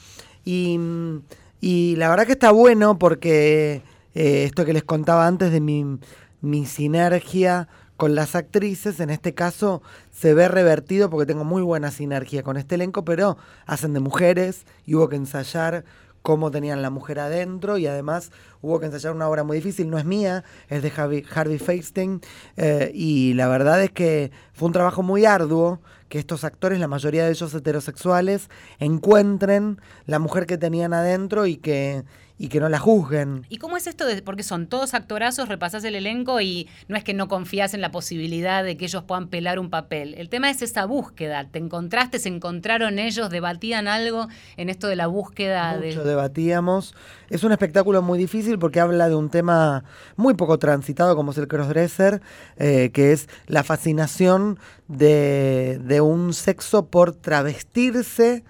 Y 0.46 0.78
mm, 0.78 1.18
y 1.64 1.96
la 1.96 2.10
verdad 2.10 2.26
que 2.26 2.32
está 2.32 2.50
bueno 2.50 2.98
porque 2.98 3.80
eh, 4.14 4.44
esto 4.44 4.66
que 4.66 4.74
les 4.74 4.84
contaba 4.84 5.26
antes 5.26 5.50
de 5.50 5.62
mi, 5.62 5.98
mi 6.42 6.66
sinergia 6.66 7.68
con 7.96 8.14
las 8.14 8.34
actrices, 8.34 9.00
en 9.00 9.08
este 9.08 9.32
caso 9.32 9.80
se 10.12 10.34
ve 10.34 10.48
revertido 10.48 11.08
porque 11.08 11.24
tengo 11.24 11.44
muy 11.44 11.62
buena 11.62 11.90
sinergia 11.90 12.42
con 12.42 12.58
este 12.58 12.74
elenco, 12.74 13.06
pero 13.06 13.38
hacen 13.64 13.94
de 13.94 14.00
mujeres 14.00 14.66
y 14.84 14.94
hubo 14.94 15.08
que 15.08 15.16
ensayar 15.16 15.86
cómo 16.20 16.50
tenían 16.50 16.82
la 16.82 16.90
mujer 16.90 17.18
adentro 17.18 17.78
y 17.78 17.86
además 17.86 18.30
hubo 18.60 18.78
que 18.78 18.84
ensayar 18.84 19.14
una 19.14 19.26
obra 19.26 19.42
muy 19.42 19.56
difícil, 19.56 19.88
no 19.88 19.96
es 19.96 20.04
mía, 20.04 20.44
es 20.68 20.82
de 20.82 20.92
Harvey, 20.94 21.24
Harvey 21.34 21.58
Feinstein 21.58 22.20
eh, 22.58 22.92
y 22.92 23.32
la 23.32 23.48
verdad 23.48 23.82
es 23.82 23.90
que 23.90 24.32
fue 24.52 24.66
un 24.66 24.74
trabajo 24.74 25.02
muy 25.02 25.24
arduo 25.24 25.80
que 26.14 26.20
estos 26.20 26.44
actores, 26.44 26.78
la 26.78 26.86
mayoría 26.86 27.24
de 27.24 27.32
ellos 27.32 27.52
heterosexuales, 27.54 28.48
encuentren 28.78 29.80
la 30.06 30.20
mujer 30.20 30.46
que 30.46 30.56
tenían 30.56 30.94
adentro 30.94 31.44
y 31.44 31.56
que, 31.56 32.04
y 32.36 32.48
que 32.48 32.58
no 32.58 32.68
la 32.68 32.78
juzguen. 32.78 33.46
¿Y 33.48 33.58
cómo 33.58 33.76
es 33.76 33.86
esto? 33.86 34.06
De, 34.06 34.20
porque 34.20 34.42
son 34.42 34.66
todos 34.66 34.94
actorazos, 34.94 35.48
repasás 35.48 35.84
el 35.84 35.94
elenco 35.94 36.40
y 36.40 36.68
no 36.88 36.96
es 36.96 37.04
que 37.04 37.14
no 37.14 37.28
confías 37.28 37.74
en 37.74 37.80
la 37.80 37.92
posibilidad 37.92 38.64
de 38.64 38.76
que 38.76 38.86
ellos 38.86 39.04
puedan 39.04 39.28
pelar 39.28 39.60
un 39.60 39.70
papel. 39.70 40.14
El 40.14 40.28
tema 40.28 40.50
es 40.50 40.60
esa 40.60 40.84
búsqueda. 40.84 41.46
¿Te 41.48 41.60
encontraste, 41.60 42.18
se 42.18 42.28
encontraron 42.28 42.98
ellos, 42.98 43.30
debatían 43.30 43.86
algo 43.86 44.28
en 44.56 44.68
esto 44.68 44.88
de 44.88 44.96
la 44.96 45.06
búsqueda? 45.06 45.78
Mucho 45.80 46.02
debatíamos. 46.02 46.94
Es 47.30 47.44
un 47.44 47.52
espectáculo 47.52 48.02
muy 48.02 48.18
difícil 48.18 48.58
porque 48.58 48.80
habla 48.80 49.08
de 49.08 49.14
un 49.14 49.30
tema 49.30 49.84
muy 50.16 50.34
poco 50.34 50.58
transitado 50.58 51.14
como 51.14 51.30
es 51.30 51.38
el 51.38 51.46
crossdresser, 51.46 52.20
eh, 52.56 52.90
que 52.92 53.12
es 53.12 53.28
la 53.46 53.62
fascinación 53.62 54.58
de, 54.88 55.80
de 55.84 56.00
un 56.00 56.34
sexo 56.34 56.86
por 56.86 57.12
travestirse 57.12 58.44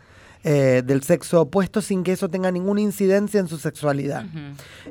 eh, 0.45 0.83
del 0.85 1.03
sexo 1.03 1.41
opuesto 1.41 1.81
sin 1.81 2.05
que 2.05 2.13
eso 2.13 2.29
tenga 2.29 2.51
ninguna 2.51 2.83
incidencia 2.83 3.41
en 3.41 3.49
su 3.49 3.57
sexualidad. 3.57 4.27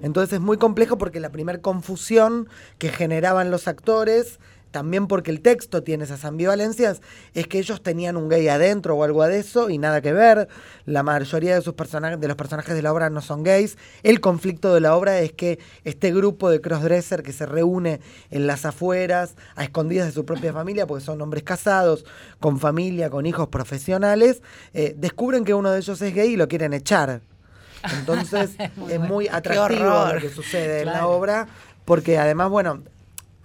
Entonces 0.02 0.34
es 0.34 0.40
muy 0.40 0.58
complejo 0.58 0.98
porque 0.98 1.20
la 1.20 1.32
primera 1.32 1.60
confusión 1.62 2.50
que 2.80 2.90
generaban 2.90 3.52
los 3.52 3.68
actores 3.68 4.40
también 4.74 5.06
porque 5.06 5.30
el 5.30 5.42
texto 5.42 5.84
tiene 5.84 6.04
esas 6.04 6.26
ambivalencias, 6.26 7.02
es 7.36 7.48
que 7.48 7.60
ellos 7.60 7.84
tenían 7.84 8.18
un 8.18 8.28
gay 8.28 8.48
adentro 8.48 8.96
o 8.96 9.04
algo 9.04 9.24
de 9.24 9.38
eso 9.38 9.70
y 9.70 9.78
nada 9.78 10.02
que 10.02 10.12
ver. 10.12 10.50
La 10.86 11.04
mayoría 11.04 11.54
de, 11.54 11.62
sus 11.62 11.76
personajes, 11.76 12.20
de 12.20 12.28
los 12.28 12.36
personajes 12.36 12.74
de 12.74 12.82
la 12.82 12.92
obra 12.92 13.12
no 13.12 13.22
son 13.22 13.44
gays. 13.44 13.78
El 14.02 14.20
conflicto 14.20 14.74
de 14.74 14.82
la 14.82 14.96
obra 14.96 15.20
es 15.20 15.32
que 15.32 15.60
este 15.84 16.12
grupo 16.12 16.50
de 16.50 16.60
crossdresser 16.60 17.22
que 17.22 17.34
se 17.34 17.46
reúne 17.46 18.02
en 18.32 18.48
las 18.48 18.66
afueras, 18.66 19.36
a 19.56 19.64
escondidas 19.64 20.08
de 20.08 20.12
su 20.12 20.26
propia 20.26 20.52
familia, 20.52 20.88
porque 20.88 21.06
son 21.06 21.22
hombres 21.22 21.44
casados, 21.44 22.04
con 22.40 22.60
familia, 22.60 23.12
con 23.12 23.28
hijos 23.28 23.50
profesionales, 23.50 24.42
eh, 24.74 24.96
descubren 24.98 25.46
que 25.46 25.54
uno 25.54 25.70
de 25.70 25.78
ellos 25.78 26.02
es 26.02 26.16
gay 26.16 26.34
y 26.34 26.36
lo 26.36 26.48
quieren 26.48 26.74
echar. 26.74 27.22
Entonces 28.00 28.56
es 28.90 29.00
muy 29.00 29.28
atractivo 29.28 30.08
lo 30.16 30.20
que 30.20 30.30
sucede 30.30 30.82
en 30.82 30.88
la 30.88 31.06
obra, 31.06 31.48
porque 31.86 32.18
además, 32.18 32.50
bueno, 32.50 32.82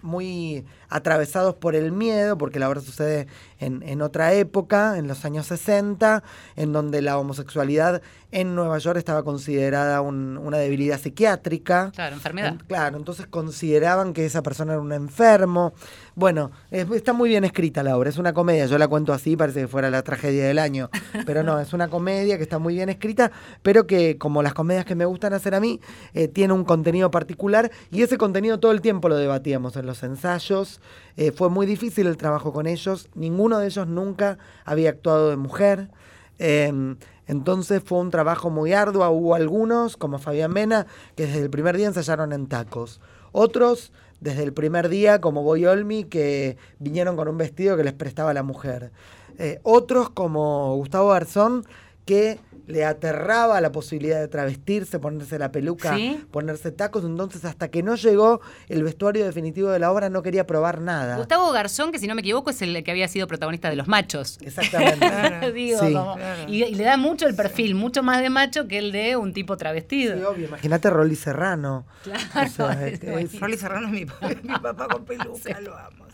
muy 0.00 0.64
atravesados 0.88 1.54
por 1.54 1.74
el 1.74 1.92
miedo, 1.92 2.38
porque 2.38 2.58
la 2.58 2.68
obra 2.68 2.80
sucede 2.80 3.26
en, 3.58 3.82
en, 3.82 4.02
otra 4.02 4.32
época, 4.34 4.98
en 4.98 5.08
los 5.08 5.24
años 5.24 5.46
60, 5.46 6.22
en 6.56 6.72
donde 6.72 7.02
la 7.02 7.18
homosexualidad 7.18 8.02
en 8.30 8.54
Nueva 8.54 8.78
York 8.78 8.98
estaba 8.98 9.22
considerada 9.22 10.00
una 10.02 10.58
debilidad 10.58 11.00
psiquiátrica. 11.00 11.92
Claro, 11.94 12.16
enfermedad. 12.16 12.56
claro, 12.66 12.98
entonces 12.98 13.26
consideraban 13.26 14.12
que 14.12 14.26
esa 14.26 14.42
persona 14.42 14.74
era 14.74 14.82
un 14.82 14.92
enfermo. 14.92 15.72
Bueno, 16.14 16.50
está 16.70 17.12
muy 17.12 17.28
bien 17.30 17.44
escrita 17.44 17.82
la 17.82 17.96
obra, 17.96 18.10
es 18.10 18.18
una 18.18 18.34
comedia, 18.34 18.66
yo 18.66 18.76
la 18.76 18.88
cuento 18.88 19.12
así, 19.12 19.36
parece 19.36 19.62
que 19.62 19.68
fuera 19.68 19.88
la 19.88 20.02
tragedia 20.02 20.46
del 20.46 20.58
año, 20.58 20.90
pero 21.26 21.42
no, 21.42 21.58
es 21.60 21.72
una 21.72 21.88
comedia 21.88 22.36
que 22.36 22.42
está 22.42 22.58
muy 22.58 22.74
bien 22.74 22.88
escrita, 22.88 23.30
pero 23.62 23.86
que 23.86 24.18
como 24.18 24.42
las 24.42 24.52
comedias 24.52 24.84
que 24.84 24.94
me 24.94 25.04
gustan 25.04 25.32
hacer 25.32 25.54
a 25.54 25.60
mí, 25.60 25.80
eh, 26.12 26.28
tiene 26.28 26.52
un 26.52 26.64
contenido 26.64 27.10
particular 27.10 27.70
y 27.90 28.02
ese 28.02 28.18
contenido 28.18 28.58
todo 28.60 28.72
el 28.72 28.80
tiempo 28.80 29.08
lo 29.08 29.16
debatíamos 29.16 29.76
en 29.76 29.86
los 29.86 30.02
ensayos. 30.02 30.77
Eh, 31.16 31.32
fue 31.32 31.50
muy 31.50 31.66
difícil 31.66 32.06
el 32.06 32.16
trabajo 32.16 32.52
con 32.52 32.66
ellos, 32.66 33.08
ninguno 33.14 33.58
de 33.58 33.66
ellos 33.66 33.86
nunca 33.86 34.38
había 34.64 34.90
actuado 34.90 35.30
de 35.30 35.36
mujer. 35.36 35.90
Em, 36.38 36.96
entonces 37.26 37.82
fue 37.84 37.98
un 37.98 38.10
trabajo 38.10 38.50
muy 38.50 38.72
arduo. 38.72 39.08
Hubo 39.10 39.34
algunos, 39.34 39.96
como 39.96 40.18
Fabián 40.18 40.52
Mena, 40.52 40.86
que 41.16 41.26
desde 41.26 41.42
el 41.42 41.50
primer 41.50 41.76
día 41.76 41.88
ensayaron 41.88 42.32
en 42.32 42.46
tacos. 42.46 43.00
Otros, 43.32 43.92
desde 44.20 44.42
el 44.42 44.52
primer 44.52 44.88
día, 44.88 45.20
como 45.20 45.42
Boy 45.42 45.66
Olmi, 45.66 46.04
que 46.04 46.56
vinieron 46.78 47.16
con 47.16 47.28
un 47.28 47.36
vestido 47.36 47.76
que 47.76 47.84
les 47.84 47.92
prestaba 47.92 48.32
la 48.32 48.42
mujer. 48.42 48.92
Eh, 49.38 49.60
otros, 49.62 50.10
como 50.10 50.74
Gustavo 50.76 51.10
Garzón, 51.10 51.64
que 52.04 52.40
le 52.68 52.84
aterraba 52.84 53.60
la 53.60 53.72
posibilidad 53.72 54.20
de 54.20 54.28
travestirse, 54.28 54.98
ponerse 54.98 55.38
la 55.38 55.50
peluca, 55.50 55.96
ponerse 56.30 56.70
tacos, 56.70 57.02
entonces 57.02 57.44
hasta 57.46 57.68
que 57.68 57.82
no 57.82 57.96
llegó 57.96 58.40
el 58.68 58.84
vestuario 58.84 59.24
definitivo 59.24 59.70
de 59.70 59.78
la 59.78 59.90
obra 59.90 60.10
no 60.10 60.22
quería 60.22 60.46
probar 60.46 60.80
nada. 60.82 61.16
Gustavo 61.16 61.50
Garzón, 61.50 61.92
que 61.92 61.98
si 61.98 62.06
no 62.06 62.14
me 62.14 62.20
equivoco 62.20 62.50
es 62.50 62.60
el 62.60 62.84
que 62.84 62.90
había 62.90 63.08
sido 63.08 63.26
protagonista 63.26 63.70
de 63.70 63.76
Los 63.76 63.88
Machos. 63.88 64.38
Exactamente. 64.42 65.06
y, 66.48 66.74
le 66.74 66.84
da 66.84 66.98
mucho 66.98 67.26
el 67.26 67.34
perfil, 67.34 67.74
mucho 67.74 68.02
más 68.02 68.20
de 68.20 68.28
macho 68.28 68.68
que 68.68 68.78
el 68.78 68.92
de 68.92 69.16
un 69.16 69.32
tipo 69.32 69.56
travestido. 69.56 70.16
Sí, 70.16 70.22
obvio, 70.22 70.48
imagínate 70.48 70.90
Rolly 70.90 71.16
Serrano. 71.16 71.86
Claro. 72.02 72.50
Rolly 73.40 73.56
Serrano 73.56 73.86
es 73.86 73.92
mi, 73.92 74.04
papá 74.04 74.88
con 74.88 75.04
peluca, 75.06 75.60
lo 75.60 75.76
amo. 75.76 76.04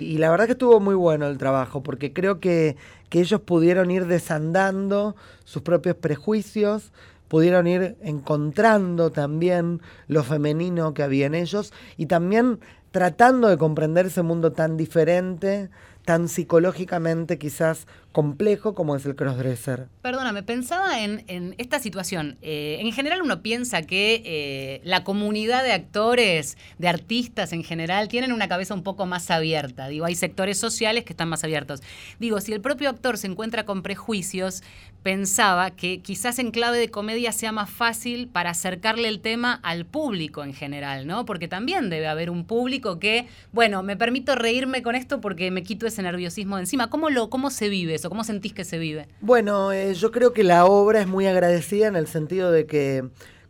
y 0.00 0.16
la 0.16 0.30
verdad 0.30 0.46
que 0.46 0.52
estuvo 0.52 0.80
muy 0.80 0.94
bueno 0.94 1.26
el 1.26 1.36
trabajo, 1.36 1.82
porque 1.82 2.14
creo 2.14 2.40
que 2.40 2.76
que 3.08 3.20
ellos 3.20 3.40
pudieron 3.40 3.90
ir 3.90 4.06
desandando 4.06 5.16
sus 5.44 5.62
propios 5.62 5.96
prejuicios, 5.96 6.92
pudieron 7.28 7.66
ir 7.66 7.96
encontrando 8.02 9.10
también 9.10 9.80
lo 10.08 10.22
femenino 10.22 10.94
que 10.94 11.02
había 11.02 11.26
en 11.26 11.34
ellos 11.34 11.72
y 11.96 12.06
también 12.06 12.60
tratando 12.90 13.48
de 13.48 13.58
comprender 13.58 14.06
ese 14.06 14.22
mundo 14.22 14.52
tan 14.52 14.76
diferente, 14.76 15.70
tan 16.04 16.28
psicológicamente 16.28 17.38
quizás 17.38 17.86
complejo 18.14 18.76
como 18.76 18.94
es 18.94 19.04
el 19.06 19.16
crossdresser. 19.16 19.88
Perdóname, 20.00 20.44
pensaba 20.44 21.00
en, 21.00 21.24
esta 21.58 21.80
situación. 21.80 22.38
Eh, 22.42 22.78
en 22.80 22.92
general 22.92 23.20
uno 23.22 23.42
piensa 23.42 23.82
que 23.82 24.22
eh, 24.24 24.80
la 24.84 25.02
comunidad 25.02 25.64
de 25.64 25.72
actores, 25.72 26.56
de 26.78 26.86
artistas 26.86 27.52
en 27.52 27.64
general, 27.64 28.06
tienen 28.06 28.32
una 28.32 28.46
cabeza 28.46 28.72
un 28.72 28.84
poco 28.84 29.04
más 29.04 29.32
abierta. 29.32 29.88
Digo, 29.88 30.04
hay 30.04 30.14
sectores 30.14 30.58
sociales 30.58 31.02
que 31.02 31.12
están 31.12 31.28
más 31.28 31.42
abiertos. 31.42 31.82
Digo, 32.20 32.40
si 32.40 32.52
el 32.52 32.60
propio 32.60 32.88
actor 32.88 33.18
se 33.18 33.26
encuentra 33.26 33.64
con 33.64 33.82
prejuicios, 33.82 34.62
pensaba 35.02 35.72
que 35.72 36.00
quizás 36.00 36.38
en 36.38 36.52
clave 36.52 36.78
de 36.78 36.90
comedia 36.90 37.32
sea 37.32 37.50
más 37.50 37.68
fácil 37.68 38.28
para 38.28 38.50
acercarle 38.50 39.08
el 39.08 39.20
tema 39.20 39.58
al 39.64 39.86
público 39.86 40.44
en 40.44 40.54
general, 40.54 41.08
¿no? 41.08 41.24
Porque 41.24 41.48
también 41.48 41.90
debe 41.90 42.06
haber 42.06 42.30
un 42.30 42.44
público 42.44 43.00
que, 43.00 43.26
bueno, 43.50 43.82
me 43.82 43.96
permito 43.96 44.36
reírme 44.36 44.82
con 44.82 44.94
esto 44.94 45.20
porque 45.20 45.50
me 45.50 45.64
quito 45.64 45.88
ese 45.88 46.00
nerviosismo 46.02 46.56
de 46.56 46.62
encima. 46.62 46.90
¿Cómo, 46.90 47.10
lo, 47.10 47.28
cómo 47.28 47.50
se 47.50 47.68
vive 47.68 48.03
¿Cómo 48.08 48.24
sentís 48.24 48.52
que 48.52 48.64
se 48.64 48.78
vive? 48.78 49.08
Bueno, 49.20 49.72
eh, 49.72 49.94
yo 49.94 50.10
creo 50.10 50.32
que 50.32 50.44
la 50.44 50.64
obra 50.64 51.00
es 51.00 51.06
muy 51.06 51.26
agradecida 51.26 51.86
en 51.86 51.96
el 51.96 52.06
sentido 52.06 52.50
de 52.50 52.66
que 52.66 53.04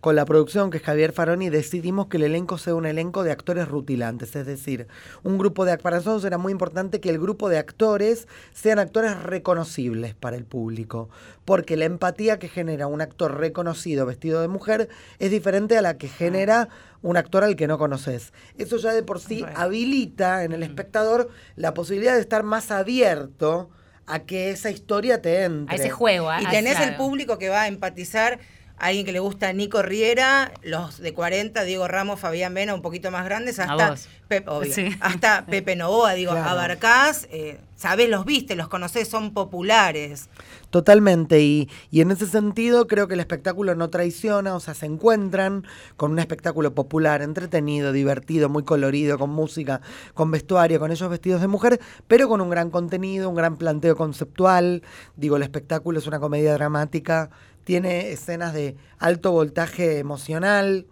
con 0.05 0.17
la 0.17 0.27
producción, 0.27 0.71
que 0.71 0.77
es 0.77 0.83
Javier 0.83 1.13
Faroni, 1.13 1.49
decidimos 1.49 2.09
que 2.09 2.19
el 2.19 2.25
elenco 2.25 2.59
sea 2.59 2.75
un 2.75 2.85
elenco 2.85 3.25
de 3.25 3.33
actores 3.33 3.67
rutilantes, 3.67 4.37
es 4.37 4.45
decir, 4.45 4.87
un 5.23 5.39
grupo 5.39 5.65
de 5.65 5.79
para 5.79 5.97
nosotros 5.97 6.27
era 6.27 6.37
muy 6.37 6.53
importante 6.53 7.01
que 7.01 7.09
el 7.09 7.19
grupo 7.19 7.49
de 7.49 7.57
actores 7.57 8.29
sean 8.53 8.79
actores 8.79 9.19
reconocibles 9.23 10.15
para 10.15 10.37
el 10.37 10.45
público, 10.45 11.09
porque 11.47 11.79
la 11.79 11.87
empatía 11.87 12.39
que 12.39 12.51
genera 12.51 12.87
un 12.87 13.01
actor 13.01 13.39
reconocido 13.39 14.05
vestido 14.05 14.43
de 14.43 14.49
mujer 14.49 14.91
es 15.19 15.31
diferente 15.31 15.79
a 15.79 15.81
la 15.81 15.97
que 15.97 16.09
genera 16.09 16.69
un 17.01 17.17
actor 17.17 17.43
al 17.43 17.57
que 17.57 17.67
no 17.67 17.79
conoces. 17.79 18.35
Eso 18.59 18.77
ya 18.77 18.93
de 18.93 19.05
por 19.05 19.21
sí 19.21 19.43
habilita 19.57 20.45
en 20.45 20.53
el 20.53 20.63
espectador 20.63 21.31
la 21.57 21.73
posibilidad 21.73 22.13
de 22.13 22.21
estar 22.21 22.43
más 22.43 22.71
abierto 22.71 23.71
a 24.07 24.21
que 24.21 24.51
esa 24.51 24.71
historia 24.71 25.23
te 25.23 25.45
entre. 25.45 25.75
A 25.75 25.79
ese 25.79 25.91
juego. 25.91 26.31
y 26.41 26.47
tenés 26.47 26.79
el 26.81 26.97
público 26.97 27.39
que 27.39 27.49
va 27.49 27.63
a 27.63 27.69
empatizar 27.69 28.39
alguien 28.79 29.07
que 29.07 29.13
le 29.13 29.21
gusta 29.21 29.53
Nico 29.53 29.83
Riera, 29.83 30.53
los 30.63 30.99
de 30.99 31.15
40, 31.15 31.63
Diego 31.65 31.87
Ramos, 31.89 32.21
Fabián 32.21 32.55
Vena, 32.55 32.75
un 32.75 32.83
poquito 32.83 33.11
más 33.11 33.25
grandes, 33.25 33.59
hasta, 33.59 33.95
Pepe, 34.29 34.97
hasta 35.01 35.47
Pepe 35.51 35.77
Novoa, 35.77 36.15
digo, 36.15 36.33
abarcás, 36.33 37.29
eh, 37.31 37.61
sabés, 37.77 38.09
los 38.09 38.25
viste, 38.25 38.57
los 38.57 38.69
conocés, 38.69 39.09
son 39.09 39.33
populares. 39.33 40.29
Totalmente, 40.71 41.41
y, 41.41 41.69
y, 41.93 42.01
en 42.01 42.11
ese 42.11 42.27
sentido 42.27 42.89
creo 42.89 43.07
que 43.07 43.15
el 43.15 43.21
espectáculo 43.21 43.77
no 43.77 43.91
traiciona, 43.91 44.57
o 44.57 44.61
sea, 44.61 44.75
se 44.75 44.87
encuentran 44.87 45.65
con 45.97 46.11
un 46.11 46.19
espectáculo 46.19 46.75
popular, 46.75 47.23
entretenido, 47.23 47.93
divertido, 47.93 48.49
muy 48.49 48.65
colorido, 48.65 49.19
con 49.19 49.31
música, 49.31 49.81
con 50.15 50.33
vestuario, 50.33 50.81
con 50.81 50.91
ellos 50.91 51.09
vestidos 51.09 51.41
de 51.41 51.47
mujer, 51.47 51.81
pero 52.09 52.29
con 52.29 52.41
un 52.41 52.51
gran 52.51 52.71
contenido, 52.71 53.29
un 53.29 53.37
gran 53.37 53.57
planteo 53.57 53.95
conceptual. 53.95 54.83
Digo, 55.15 55.37
el 55.37 55.43
espectáculo 55.45 56.01
es 56.01 56.09
una 56.09 56.19
comedia 56.19 56.55
dramática, 56.55 57.31
tiene 57.65 58.13
escenas 58.13 58.53
de 58.53 58.77
alto 58.99 59.33
voltaje 59.33 59.99
emocional. 59.99 60.87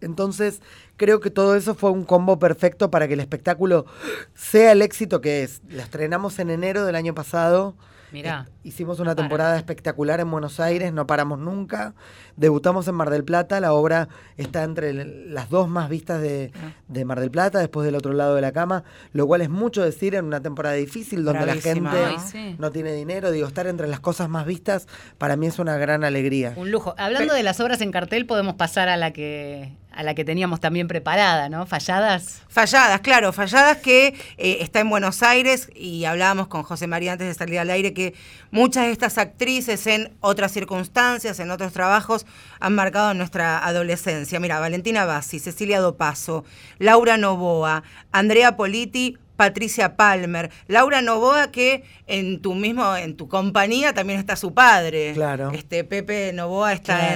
Entonces, 0.00 0.60
creo 0.96 1.20
que 1.20 1.30
todo 1.30 1.56
eso 1.56 1.74
fue 1.74 1.90
un 1.90 2.04
combo 2.04 2.38
perfecto 2.38 2.90
para 2.90 3.08
que 3.08 3.14
el 3.14 3.20
espectáculo 3.20 3.86
sea 4.34 4.72
el 4.72 4.82
éxito 4.82 5.20
que 5.20 5.42
es. 5.42 5.62
La 5.68 5.84
estrenamos 5.84 6.38
en 6.38 6.50
enero 6.50 6.84
del 6.84 6.96
año 6.96 7.14
pasado. 7.14 7.74
Mira. 8.12 8.46
Eh, 8.48 8.52
hicimos 8.64 9.00
una 9.00 9.14
temporada 9.14 9.56
espectacular 9.56 10.20
en 10.20 10.30
Buenos 10.30 10.60
Aires, 10.60 10.92
no 10.92 11.06
paramos 11.06 11.38
nunca. 11.38 11.94
Debutamos 12.38 12.86
en 12.86 12.94
Mar 12.94 13.10
del 13.10 13.24
Plata, 13.24 13.60
la 13.60 13.72
obra 13.72 14.08
está 14.36 14.62
entre 14.62 14.94
las 14.94 15.50
dos 15.50 15.68
más 15.68 15.88
vistas 15.88 16.22
de, 16.22 16.52
ah. 16.54 16.72
de, 16.86 17.04
Mar 17.04 17.18
del 17.18 17.32
Plata, 17.32 17.58
después 17.58 17.84
del 17.84 17.96
otro 17.96 18.12
lado 18.12 18.36
de 18.36 18.40
la 18.40 18.52
cama, 18.52 18.84
lo 19.12 19.26
cual 19.26 19.42
es 19.42 19.50
mucho 19.50 19.82
decir 19.82 20.14
en 20.14 20.24
una 20.24 20.40
temporada 20.40 20.76
difícil 20.76 21.24
donde 21.24 21.44
la 21.44 21.56
gente 21.56 22.16
¿no? 22.58 22.70
tiene 22.70 22.92
dinero. 22.92 23.32
Digo, 23.32 23.48
estar 23.48 23.66
entre 23.66 23.88
las 23.88 23.98
cosas 23.98 24.28
más 24.28 24.46
vistas 24.46 24.86
para 25.18 25.36
mí 25.36 25.48
es 25.48 25.58
una 25.58 25.76
gran 25.78 26.04
alegría. 26.04 26.54
Un 26.56 26.70
lujo. 26.70 26.94
Hablando 26.96 27.34
de 27.34 27.42
las 27.42 27.58
obras 27.58 27.80
en 27.80 27.90
cartel, 27.90 28.24
podemos 28.24 28.54
pasar 28.54 28.88
a 28.88 28.96
la 28.96 29.12
que 29.12 29.72
a 29.98 30.04
la 30.04 30.14
que 30.14 30.24
teníamos 30.24 30.60
también 30.60 30.86
preparada, 30.86 31.48
¿no? 31.48 31.66
Falladas. 31.66 32.42
Falladas, 32.46 33.00
claro, 33.00 33.32
falladas 33.32 33.78
que 33.78 34.14
eh, 34.36 34.58
está 34.60 34.78
en 34.78 34.88
Buenos 34.88 35.24
Aires 35.24 35.70
y 35.74 36.04
hablábamos 36.04 36.46
con 36.46 36.62
José 36.62 36.86
María 36.86 37.14
antes 37.14 37.26
de 37.26 37.34
salir 37.34 37.58
al 37.58 37.68
aire 37.68 37.92
que 37.92 38.14
muchas 38.52 38.86
de 38.86 38.92
estas 38.92 39.18
actrices 39.18 39.88
en 39.88 40.12
otras 40.20 40.52
circunstancias, 40.52 41.40
en 41.40 41.50
otros 41.50 41.72
trabajos, 41.72 42.26
han 42.60 42.74
marcado 42.74 43.14
nuestra 43.14 43.64
adolescencia. 43.66 44.40
Mira, 44.40 44.60
Valentina 44.60 45.04
Bassi, 45.04 45.38
Cecilia 45.38 45.80
Dopaso, 45.80 46.44
Laura 46.78 47.16
Novoa, 47.16 47.82
Andrea 48.12 48.56
Politi, 48.56 49.16
Patricia 49.38 49.94
Palmer, 49.94 50.50
Laura 50.66 51.00
Novoa, 51.00 51.52
que 51.52 51.84
en 52.08 52.42
tu 52.42 52.56
mismo, 52.56 52.96
en 52.96 53.16
tu 53.16 53.28
compañía 53.28 53.94
también 53.94 54.18
está 54.18 54.34
su 54.34 54.52
padre. 54.52 55.12
Claro. 55.14 55.52
Este 55.54 55.84
Pepe 55.84 56.32
Novoa 56.32 56.72
está 56.72 57.14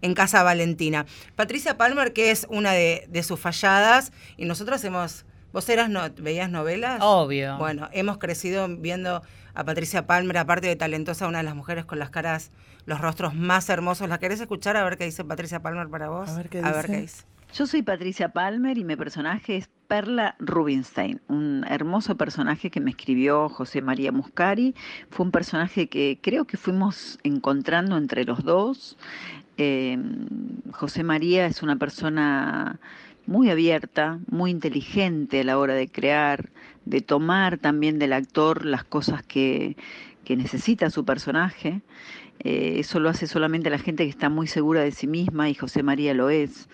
en, 0.00 0.14
Casa 0.14 0.44
Valentina. 0.44 1.06
Patricia 1.34 1.76
Palmer, 1.76 2.12
que 2.12 2.30
es 2.30 2.46
una 2.50 2.70
de, 2.70 3.22
sus 3.24 3.40
falladas, 3.40 4.12
y 4.36 4.44
nosotros 4.44 4.82
hemos. 4.84 5.24
¿Vos 5.52 5.68
eras 5.68 5.90
no, 5.90 6.08
veías 6.18 6.50
novelas? 6.50 7.00
Obvio. 7.02 7.56
Bueno, 7.58 7.88
hemos 7.92 8.18
crecido 8.18 8.68
viendo 8.68 9.22
a 9.56 9.64
Patricia 9.64 10.06
Palmer, 10.06 10.36
aparte 10.36 10.66
de 10.68 10.76
talentosa, 10.76 11.26
una 11.26 11.38
de 11.38 11.44
las 11.44 11.56
mujeres 11.56 11.86
con 11.86 11.98
las 11.98 12.10
caras, 12.10 12.52
los 12.84 13.00
rostros 13.00 13.34
más 13.34 13.68
hermosos. 13.70 14.08
¿La 14.08 14.18
querés 14.18 14.40
escuchar? 14.40 14.76
A 14.76 14.84
ver 14.84 14.98
qué 14.98 15.04
dice 15.04 15.24
Patricia 15.24 15.60
Palmer 15.60 15.88
para 15.88 16.10
vos. 16.10 16.28
A 16.28 16.36
ver 16.36 16.48
qué 16.50 16.60
Ver 16.60 16.86
qué 16.86 17.00
dice. 17.00 17.24
Yo 17.54 17.66
soy 17.66 17.82
Patricia 17.82 18.28
Palmer 18.30 18.76
y 18.76 18.84
mi 18.84 18.96
personaje 18.96 19.56
es 19.56 19.70
Perla 19.88 20.34
Rubinstein, 20.40 21.22
un 21.28 21.64
hermoso 21.68 22.16
personaje 22.16 22.70
que 22.70 22.80
me 22.80 22.90
escribió 22.90 23.48
José 23.48 23.80
María 23.80 24.12
Muscari. 24.12 24.74
Fue 25.10 25.24
un 25.24 25.32
personaje 25.32 25.88
que 25.88 26.18
creo 26.20 26.44
que 26.44 26.58
fuimos 26.58 27.18
encontrando 27.22 27.96
entre 27.96 28.24
los 28.24 28.44
dos. 28.44 28.98
Em, 29.56 30.26
José 30.72 31.02
María 31.02 31.46
es 31.46 31.62
una 31.62 31.76
persona 31.76 32.78
muy 33.26 33.50
abierta, 33.50 34.20
muy 34.30 34.50
inteligente 34.50 35.40
a 35.40 35.44
la 35.44 35.58
hora 35.58 35.74
de 35.74 35.88
crear, 35.88 36.50
de 36.84 37.00
tomar 37.00 37.58
también 37.58 37.98
del 37.98 38.12
actor 38.12 38.64
las 38.64 38.84
cosas 38.84 39.22
que, 39.22 39.76
que 40.24 40.36
necesita 40.36 40.90
su 40.90 41.04
personaje. 41.04 41.82
Eh, 42.40 42.76
eso 42.78 43.00
lo 43.00 43.08
hace 43.08 43.26
solamente 43.26 43.70
la 43.70 43.78
gente 43.78 44.04
que 44.04 44.10
está 44.10 44.28
muy 44.28 44.46
segura 44.46 44.82
de 44.82 44.92
sí 44.92 45.06
misma 45.06 45.48
y 45.48 45.54
José 45.54 45.82
María 45.82 46.14
lo 46.14 46.30
es. 46.30 46.68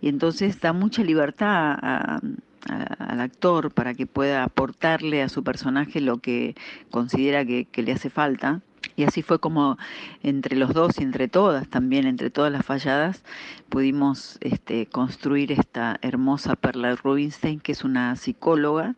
Y 0.00 0.08
entonces 0.08 0.60
da 0.60 0.72
mucha 0.72 1.02
libertad 1.02 2.20
al 2.66 3.20
actor 3.20 3.70
para 3.70 3.94
que 3.94 4.06
pueda 4.06 4.44
aportarle 4.44 5.22
a 5.22 5.28
su 5.28 5.42
personaje 5.44 6.00
lo 6.00 6.18
que 6.18 6.54
considera 6.90 7.44
que, 7.44 7.68
le 7.74 7.92
hace 7.92 8.10
falta. 8.10 8.60
Y 8.94 9.04
así 9.04 9.20
fue 9.22 9.40
como 9.40 9.76
entre 10.22 10.56
los 10.56 10.72
dos 10.72 10.98
y 10.98 11.02
entre 11.02 11.28
todas, 11.28 11.68
también 11.68 12.06
entre 12.06 12.30
todas 12.30 12.52
las 12.52 12.64
falladas, 12.64 13.24
pudimos 13.68 14.38
este, 14.40 14.86
construir 14.86 15.52
esta 15.52 15.98
hermosa 16.02 16.56
Perla 16.56 16.94
Rubinstein, 16.94 17.60
que 17.60 17.72
es 17.72 17.84
una 17.84 18.16
psicóloga 18.16 18.94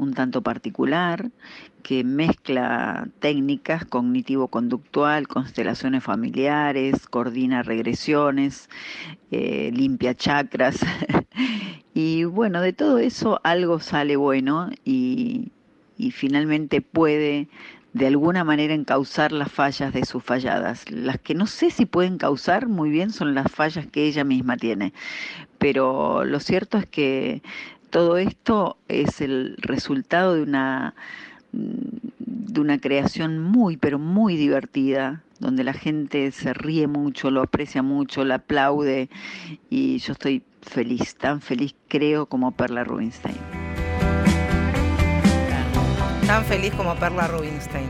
un 0.00 0.14
tanto 0.14 0.42
particular, 0.42 1.30
que 1.82 2.04
mezcla 2.04 3.08
técnicas 3.20 3.84
cognitivo-conductual, 3.84 5.28
constelaciones 5.28 6.02
familiares, 6.02 7.06
coordina 7.08 7.62
regresiones, 7.62 8.68
eh, 9.30 9.70
limpia 9.74 10.14
chakras. 10.14 10.80
y 11.94 12.24
bueno, 12.24 12.60
de 12.60 12.72
todo 12.72 12.98
eso 12.98 13.40
algo 13.44 13.80
sale 13.80 14.16
bueno 14.16 14.70
y, 14.84 15.52
y 15.96 16.10
finalmente 16.10 16.80
puede 16.80 17.48
de 17.92 18.06
alguna 18.06 18.44
manera 18.44 18.74
encauzar 18.74 19.32
las 19.32 19.50
fallas 19.50 19.92
de 19.92 20.04
sus 20.04 20.22
falladas. 20.22 20.90
Las 20.90 21.18
que 21.18 21.34
no 21.34 21.46
sé 21.46 21.70
si 21.70 21.86
pueden 21.86 22.18
causar 22.18 22.68
muy 22.68 22.90
bien 22.90 23.10
son 23.10 23.34
las 23.34 23.50
fallas 23.50 23.86
que 23.86 24.06
ella 24.06 24.24
misma 24.24 24.56
tiene. 24.56 24.92
Pero 25.58 26.24
lo 26.24 26.40
cierto 26.40 26.78
es 26.78 26.86
que 26.86 27.42
todo 27.90 28.16
esto 28.18 28.76
es 28.88 29.20
el 29.20 29.56
resultado 29.58 30.34
de 30.34 30.42
una, 30.42 30.94
de 31.52 32.60
una 32.60 32.80
creación 32.80 33.38
muy, 33.38 33.76
pero 33.76 33.98
muy 33.98 34.36
divertida, 34.36 35.22
donde 35.40 35.64
la 35.64 35.72
gente 35.72 36.30
se 36.30 36.54
ríe 36.54 36.86
mucho, 36.86 37.30
lo 37.30 37.42
aprecia 37.42 37.82
mucho, 37.82 38.24
lo 38.24 38.34
aplaude 38.34 39.08
y 39.68 39.98
yo 39.98 40.12
estoy 40.12 40.42
feliz, 40.62 41.16
tan 41.16 41.40
feliz 41.40 41.74
creo 41.88 42.26
como 42.26 42.52
Perla 42.52 42.84
Rubinstein. 42.84 43.36
Tan 46.26 46.44
feliz 46.44 46.72
como 46.74 46.94
Perla 46.94 47.26
Rubinstein. 47.26 47.88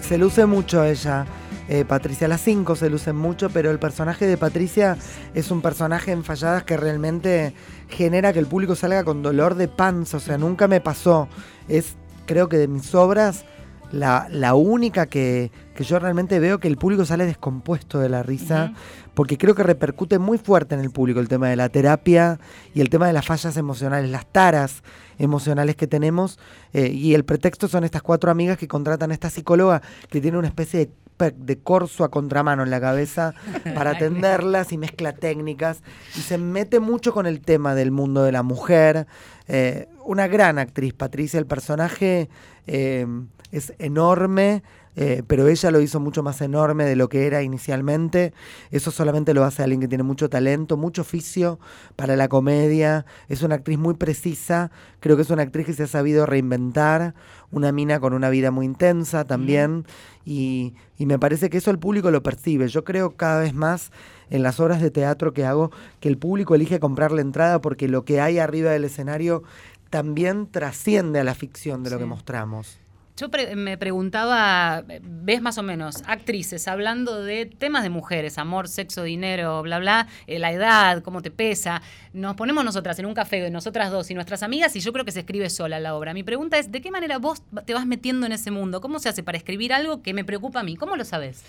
Se 0.00 0.18
luce 0.18 0.46
mucho 0.46 0.84
ella. 0.84 1.26
Eh, 1.68 1.84
Patricia. 1.84 2.28
Las 2.28 2.42
cinco 2.42 2.76
se 2.76 2.88
lucen 2.88 3.16
mucho, 3.16 3.50
pero 3.50 3.70
el 3.70 3.78
personaje 3.78 4.26
de 4.26 4.36
Patricia 4.36 4.96
es 5.34 5.50
un 5.50 5.62
personaje 5.62 6.12
en 6.12 6.22
falladas 6.22 6.62
que 6.62 6.76
realmente 6.76 7.54
genera 7.88 8.32
que 8.32 8.38
el 8.38 8.46
público 8.46 8.76
salga 8.76 9.02
con 9.02 9.22
dolor 9.22 9.56
de 9.56 9.66
panza. 9.66 10.18
O 10.18 10.20
sea, 10.20 10.38
nunca 10.38 10.68
me 10.68 10.80
pasó. 10.80 11.28
Es, 11.68 11.96
creo 12.26 12.48
que 12.48 12.56
de 12.56 12.68
mis 12.68 12.94
obras, 12.94 13.44
la, 13.90 14.28
la 14.30 14.54
única 14.54 15.06
que, 15.06 15.50
que, 15.74 15.82
yo 15.82 15.98
realmente 15.98 16.38
veo 16.38 16.60
que 16.60 16.68
el 16.68 16.76
público 16.76 17.04
sale 17.04 17.26
descompuesto 17.26 17.98
de 17.98 18.10
la 18.10 18.22
risa. 18.22 18.72
Porque 19.14 19.38
creo 19.38 19.54
que 19.54 19.62
repercute 19.62 20.18
muy 20.20 20.38
fuerte 20.38 20.74
en 20.74 20.82
el 20.82 20.90
público 20.90 21.18
el 21.18 21.28
tema 21.28 21.48
de 21.48 21.56
la 21.56 21.68
terapia 21.68 22.38
y 22.74 22.80
el 22.80 22.90
tema 22.90 23.06
de 23.08 23.12
las 23.12 23.24
fallas 23.24 23.56
emocionales, 23.56 24.10
las 24.10 24.26
taras 24.26 24.84
emocionales 25.18 25.74
que 25.74 25.88
tenemos. 25.88 26.38
Eh, 26.74 26.88
y 26.88 27.14
el 27.14 27.24
pretexto 27.24 27.66
son 27.66 27.82
estas 27.82 28.02
cuatro 28.02 28.30
amigas 28.30 28.56
que 28.56 28.68
contratan 28.68 29.10
a 29.10 29.14
esta 29.14 29.30
psicóloga 29.30 29.82
que 30.10 30.20
tiene 30.20 30.38
una 30.38 30.48
especie 30.48 30.80
de 30.80 30.90
de 31.18 31.58
corso 31.58 32.04
a 32.04 32.10
contramano 32.10 32.62
en 32.62 32.70
la 32.70 32.80
cabeza 32.80 33.34
para 33.74 33.90
atenderlas 33.92 34.72
y 34.72 34.78
mezcla 34.78 35.12
técnicas 35.12 35.82
y 36.16 36.20
se 36.20 36.38
mete 36.38 36.80
mucho 36.80 37.12
con 37.12 37.26
el 37.26 37.40
tema 37.40 37.74
del 37.74 37.90
mundo 37.90 38.22
de 38.22 38.32
la 38.32 38.42
mujer. 38.42 39.06
Eh, 39.48 39.88
una 40.04 40.28
gran 40.28 40.58
actriz, 40.58 40.94
Patricia, 40.94 41.38
el 41.38 41.46
personaje 41.46 42.28
eh, 42.66 43.06
es 43.50 43.72
enorme. 43.78 44.62
Eh, 44.96 45.22
pero 45.26 45.46
ella 45.46 45.70
lo 45.70 45.80
hizo 45.82 46.00
mucho 46.00 46.22
más 46.22 46.40
enorme 46.40 46.84
de 46.84 46.96
lo 46.96 47.08
que 47.08 47.26
era 47.26 47.42
inicialmente. 47.42 48.32
Eso 48.70 48.90
solamente 48.90 49.34
lo 49.34 49.44
hace 49.44 49.62
alguien 49.62 49.80
que 49.80 49.88
tiene 49.88 50.02
mucho 50.02 50.30
talento, 50.30 50.78
mucho 50.78 51.02
oficio 51.02 51.58
para 51.96 52.16
la 52.16 52.28
comedia. 52.28 53.04
Es 53.28 53.42
una 53.42 53.56
actriz 53.56 53.78
muy 53.78 53.94
precisa. 53.94 54.70
Creo 55.00 55.16
que 55.16 55.22
es 55.22 55.30
una 55.30 55.42
actriz 55.42 55.66
que 55.66 55.74
se 55.74 55.82
ha 55.82 55.86
sabido 55.86 56.24
reinventar. 56.24 57.14
Una 57.50 57.72
mina 57.72 58.00
con 58.00 58.14
una 58.14 58.30
vida 58.30 58.50
muy 58.50 58.64
intensa 58.64 59.24
también. 59.24 59.84
Y, 60.24 60.74
y 60.98 61.04
me 61.04 61.18
parece 61.18 61.50
que 61.50 61.58
eso 61.58 61.70
el 61.70 61.78
público 61.78 62.10
lo 62.10 62.22
percibe. 62.22 62.66
Yo 62.68 62.84
creo 62.84 63.16
cada 63.16 63.40
vez 63.40 63.54
más 63.54 63.92
en 64.30 64.42
las 64.42 64.58
obras 64.60 64.80
de 64.80 64.90
teatro 64.90 65.32
que 65.32 65.44
hago 65.44 65.70
que 66.00 66.08
el 66.08 66.16
público 66.16 66.54
elige 66.54 66.80
comprar 66.80 67.12
la 67.12 67.20
entrada 67.20 67.60
porque 67.60 67.86
lo 67.86 68.04
que 68.04 68.20
hay 68.20 68.38
arriba 68.38 68.70
del 68.70 68.84
escenario 68.84 69.42
también 69.90 70.50
trasciende 70.50 71.20
a 71.20 71.24
la 71.24 71.34
ficción 71.34 71.84
de 71.84 71.90
lo 71.90 71.98
que 71.98 72.06
mostramos. 72.06 72.78
Yo 73.18 73.28
me 73.54 73.78
preguntaba, 73.78 74.84
ves 75.00 75.40
más 75.40 75.56
o 75.56 75.62
menos 75.62 76.02
actrices 76.06 76.68
hablando 76.68 77.24
de 77.24 77.46
temas 77.46 77.82
de 77.82 77.88
mujeres, 77.88 78.36
amor, 78.36 78.68
sexo, 78.68 79.04
dinero, 79.04 79.62
bla, 79.62 79.78
bla, 79.78 80.06
eh, 80.26 80.38
la 80.38 80.52
edad, 80.52 81.02
cómo 81.02 81.22
te 81.22 81.30
pesa. 81.30 81.80
Nos 82.12 82.36
ponemos 82.36 82.62
nosotras 82.62 82.98
en 82.98 83.06
un 83.06 83.14
café, 83.14 83.48
nosotras 83.50 83.90
dos 83.90 84.10
y 84.10 84.14
nuestras 84.14 84.42
amigas, 84.42 84.76
y 84.76 84.80
yo 84.80 84.92
creo 84.92 85.06
que 85.06 85.12
se 85.12 85.20
escribe 85.20 85.48
sola 85.48 85.80
la 85.80 85.94
obra. 85.94 86.12
Mi 86.12 86.24
pregunta 86.24 86.58
es, 86.58 86.70
¿de 86.70 86.82
qué 86.82 86.90
manera 86.90 87.16
vos 87.16 87.42
te 87.64 87.72
vas 87.72 87.86
metiendo 87.86 88.26
en 88.26 88.32
ese 88.32 88.50
mundo? 88.50 88.82
¿Cómo 88.82 88.98
se 88.98 89.08
hace 89.08 89.22
para 89.22 89.38
escribir 89.38 89.72
algo 89.72 90.02
que 90.02 90.12
me 90.12 90.22
preocupa 90.22 90.60
a 90.60 90.62
mí? 90.62 90.76
¿Cómo 90.76 90.94
lo 90.94 91.04
sabes? 91.06 91.42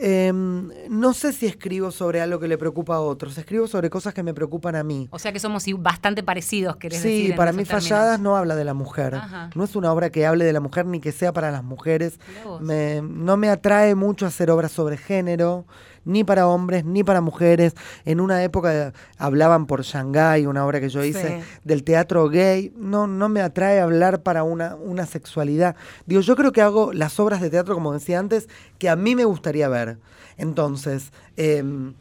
Em, 0.00 0.70
no 0.88 1.12
sé 1.12 1.32
si 1.32 1.46
escribo 1.46 1.90
sobre 1.90 2.20
algo 2.20 2.38
que 2.38 2.46
le 2.46 2.56
preocupa 2.56 2.94
a 2.94 3.00
otros, 3.00 3.36
escribo 3.36 3.66
sobre 3.66 3.90
cosas 3.90 4.14
que 4.14 4.22
me 4.22 4.32
preocupan 4.32 4.76
a 4.76 4.84
mí. 4.84 5.08
O 5.10 5.18
sea 5.18 5.32
que 5.32 5.40
somos 5.40 5.64
bastante 5.78 6.22
parecidos, 6.22 6.76
querés 6.76 7.00
sí, 7.00 7.08
decir. 7.08 7.26
Sí, 7.32 7.32
para 7.36 7.52
mí 7.52 7.64
Falladas 7.64 8.20
no 8.20 8.36
habla 8.36 8.54
de 8.54 8.64
la 8.64 8.74
mujer. 8.74 9.18
No 9.56 9.64
es 9.64 9.74
una 9.74 9.92
obra 9.92 10.10
que 10.10 10.24
hable 10.24 10.44
de 10.44 10.52
la 10.52 10.60
mujer 10.60 10.86
ni 10.86 11.00
que 11.00 11.10
sea 11.10 11.32
para 11.32 11.50
las 11.50 11.64
mujeres. 11.64 12.20
no 12.60 13.36
me 13.36 13.48
atrae 13.48 13.96
mucho 13.96 14.26
hacer 14.26 14.50
obras 14.50 14.70
sobre 14.70 14.96
género 14.96 15.66
ni 16.08 16.24
para 16.24 16.48
hombres 16.48 16.84
ni 16.84 17.04
para 17.04 17.20
mujeres. 17.20 17.74
En 18.04 18.20
una 18.20 18.42
época 18.42 18.92
hablaban 19.18 19.66
por 19.66 19.82
Shanghái, 19.82 20.46
una 20.46 20.66
obra 20.66 20.80
que 20.80 20.88
yo 20.88 21.04
hice, 21.04 21.42
del 21.64 21.84
teatro 21.84 22.28
gay. 22.28 22.72
No, 22.76 23.06
no 23.06 23.28
me 23.28 23.42
atrae 23.42 23.80
hablar 23.80 24.22
para 24.22 24.42
una, 24.42 24.74
una 24.74 25.06
sexualidad. 25.06 25.76
Digo, 26.06 26.22
yo 26.22 26.34
creo 26.34 26.52
que 26.52 26.62
hago 26.62 26.92
las 26.92 27.20
obras 27.20 27.40
de 27.40 27.50
teatro, 27.50 27.74
como 27.74 27.92
decía 27.92 28.18
antes, 28.18 28.48
que 28.78 28.88
a 28.88 28.96
mí 28.96 29.14
me 29.14 29.24
gustaría 29.24 29.68
ver. 29.68 29.98
Entonces, 30.38 31.12
em, 31.36 31.94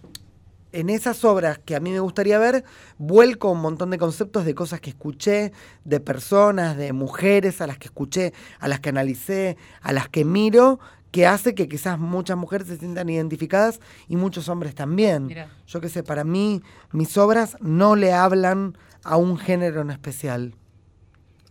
en 0.72 0.90
esas 0.90 1.24
obras 1.26 1.60
que 1.60 1.76
a 1.76 1.80
mí 1.80 1.92
me 1.92 2.00
gustaría 2.00 2.38
ver, 2.38 2.64
vuelco 2.98 3.52
un 3.52 3.62
montón 3.62 3.90
de 3.90 3.98
conceptos 3.98 4.46
de 4.46 4.54
cosas 4.54 4.82
que 4.82 4.92
escuché, 4.92 5.52
de 5.86 6.00
personas, 6.00 6.78
de 6.78 6.94
mujeres 6.94 7.62
a 7.62 7.68
las 7.68 7.78
que 7.78 7.88
escuché, 7.88 8.34
a 8.60 8.68
las 8.68 8.80
que 8.80 8.90
analicé, 8.90 9.58
a 9.82 9.92
las 9.92 10.10
que 10.10 10.24
miro, 10.26 10.80
que 11.18 11.26
hace 11.26 11.56
que 11.56 11.68
quizás 11.68 11.98
muchas 11.98 12.38
mujeres 12.38 12.68
se 12.68 12.78
sientan 12.78 13.10
identificadas 13.10 13.80
y 14.08 14.16
muchos 14.16 14.50
hombres 14.50 14.76
también. 14.76 15.36
Yo 15.66 15.82
qué 15.82 15.90
sé, 15.90 16.04
para 16.04 16.24
mí 16.24 16.62
mis 16.92 17.18
obras 17.18 17.58
no 17.60 17.96
le 17.96 18.14
hablan 18.14 18.78
a 19.04 19.18
un 19.18 19.36
género 19.40 19.82
en 19.82 19.90
especial. 19.90 20.54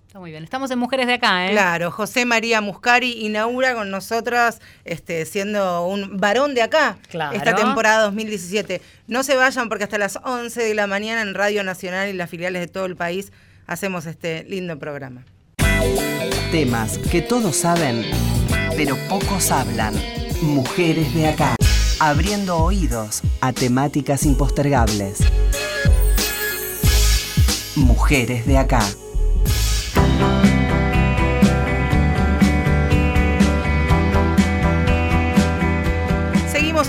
Está 0.07 0.20
muy 0.20 0.31
bien. 0.31 0.44
Estamos 0.44 0.70
en 0.70 0.79
Mujeres 0.79 1.09
de 1.09 1.14
Acá, 1.14 1.48
¿eh? 1.48 1.50
Claro, 1.50 1.90
José 1.90 2.26
María 2.26 2.61
Muscari 2.61 3.26
inaugura 3.26 3.74
con 3.74 3.90
nosotras 3.90 4.61
este, 4.85 5.24
siendo 5.26 5.85
un 5.88 6.16
varón 6.18 6.55
de 6.55 6.62
acá 6.62 6.98
Claro. 7.11 7.37
esta 7.37 7.57
temporada 7.57 8.05
2017. 8.05 8.81
No 9.09 9.24
se 9.24 9.35
vayan 9.35 9.68
porque 9.68 9.83
hasta 9.83 9.98
las 9.98 10.20
11 10.22 10.62
de 10.62 10.74
la 10.76 10.87
mañana 10.87 11.22
en 11.22 11.35
Radio 11.35 11.64
Nacional 11.64 12.09
y 12.09 12.12
las 12.12 12.31
filiales 12.31 12.61
de 12.62 12.68
todo 12.68 12.85
el 12.87 12.94
país 12.94 13.33
hacemos 13.66 14.07
este 14.07 14.44
lindo 14.44 14.79
programa. 14.79 15.24
Temas 16.52 16.98
que 17.11 17.20
todos 17.20 17.57
saben, 17.57 18.05
pero 18.76 18.96
pocos 19.08 19.50
hablan. 19.50 19.94
Mujeres 20.42 21.14
de 21.14 21.28
acá. 21.28 21.56
Abriendo 21.98 22.58
oídos 22.58 23.22
a 23.40 23.52
temáticas 23.52 24.26
impostergables. 24.26 25.18
Mujeres 27.74 28.46
de 28.46 28.58
acá. 28.58 28.80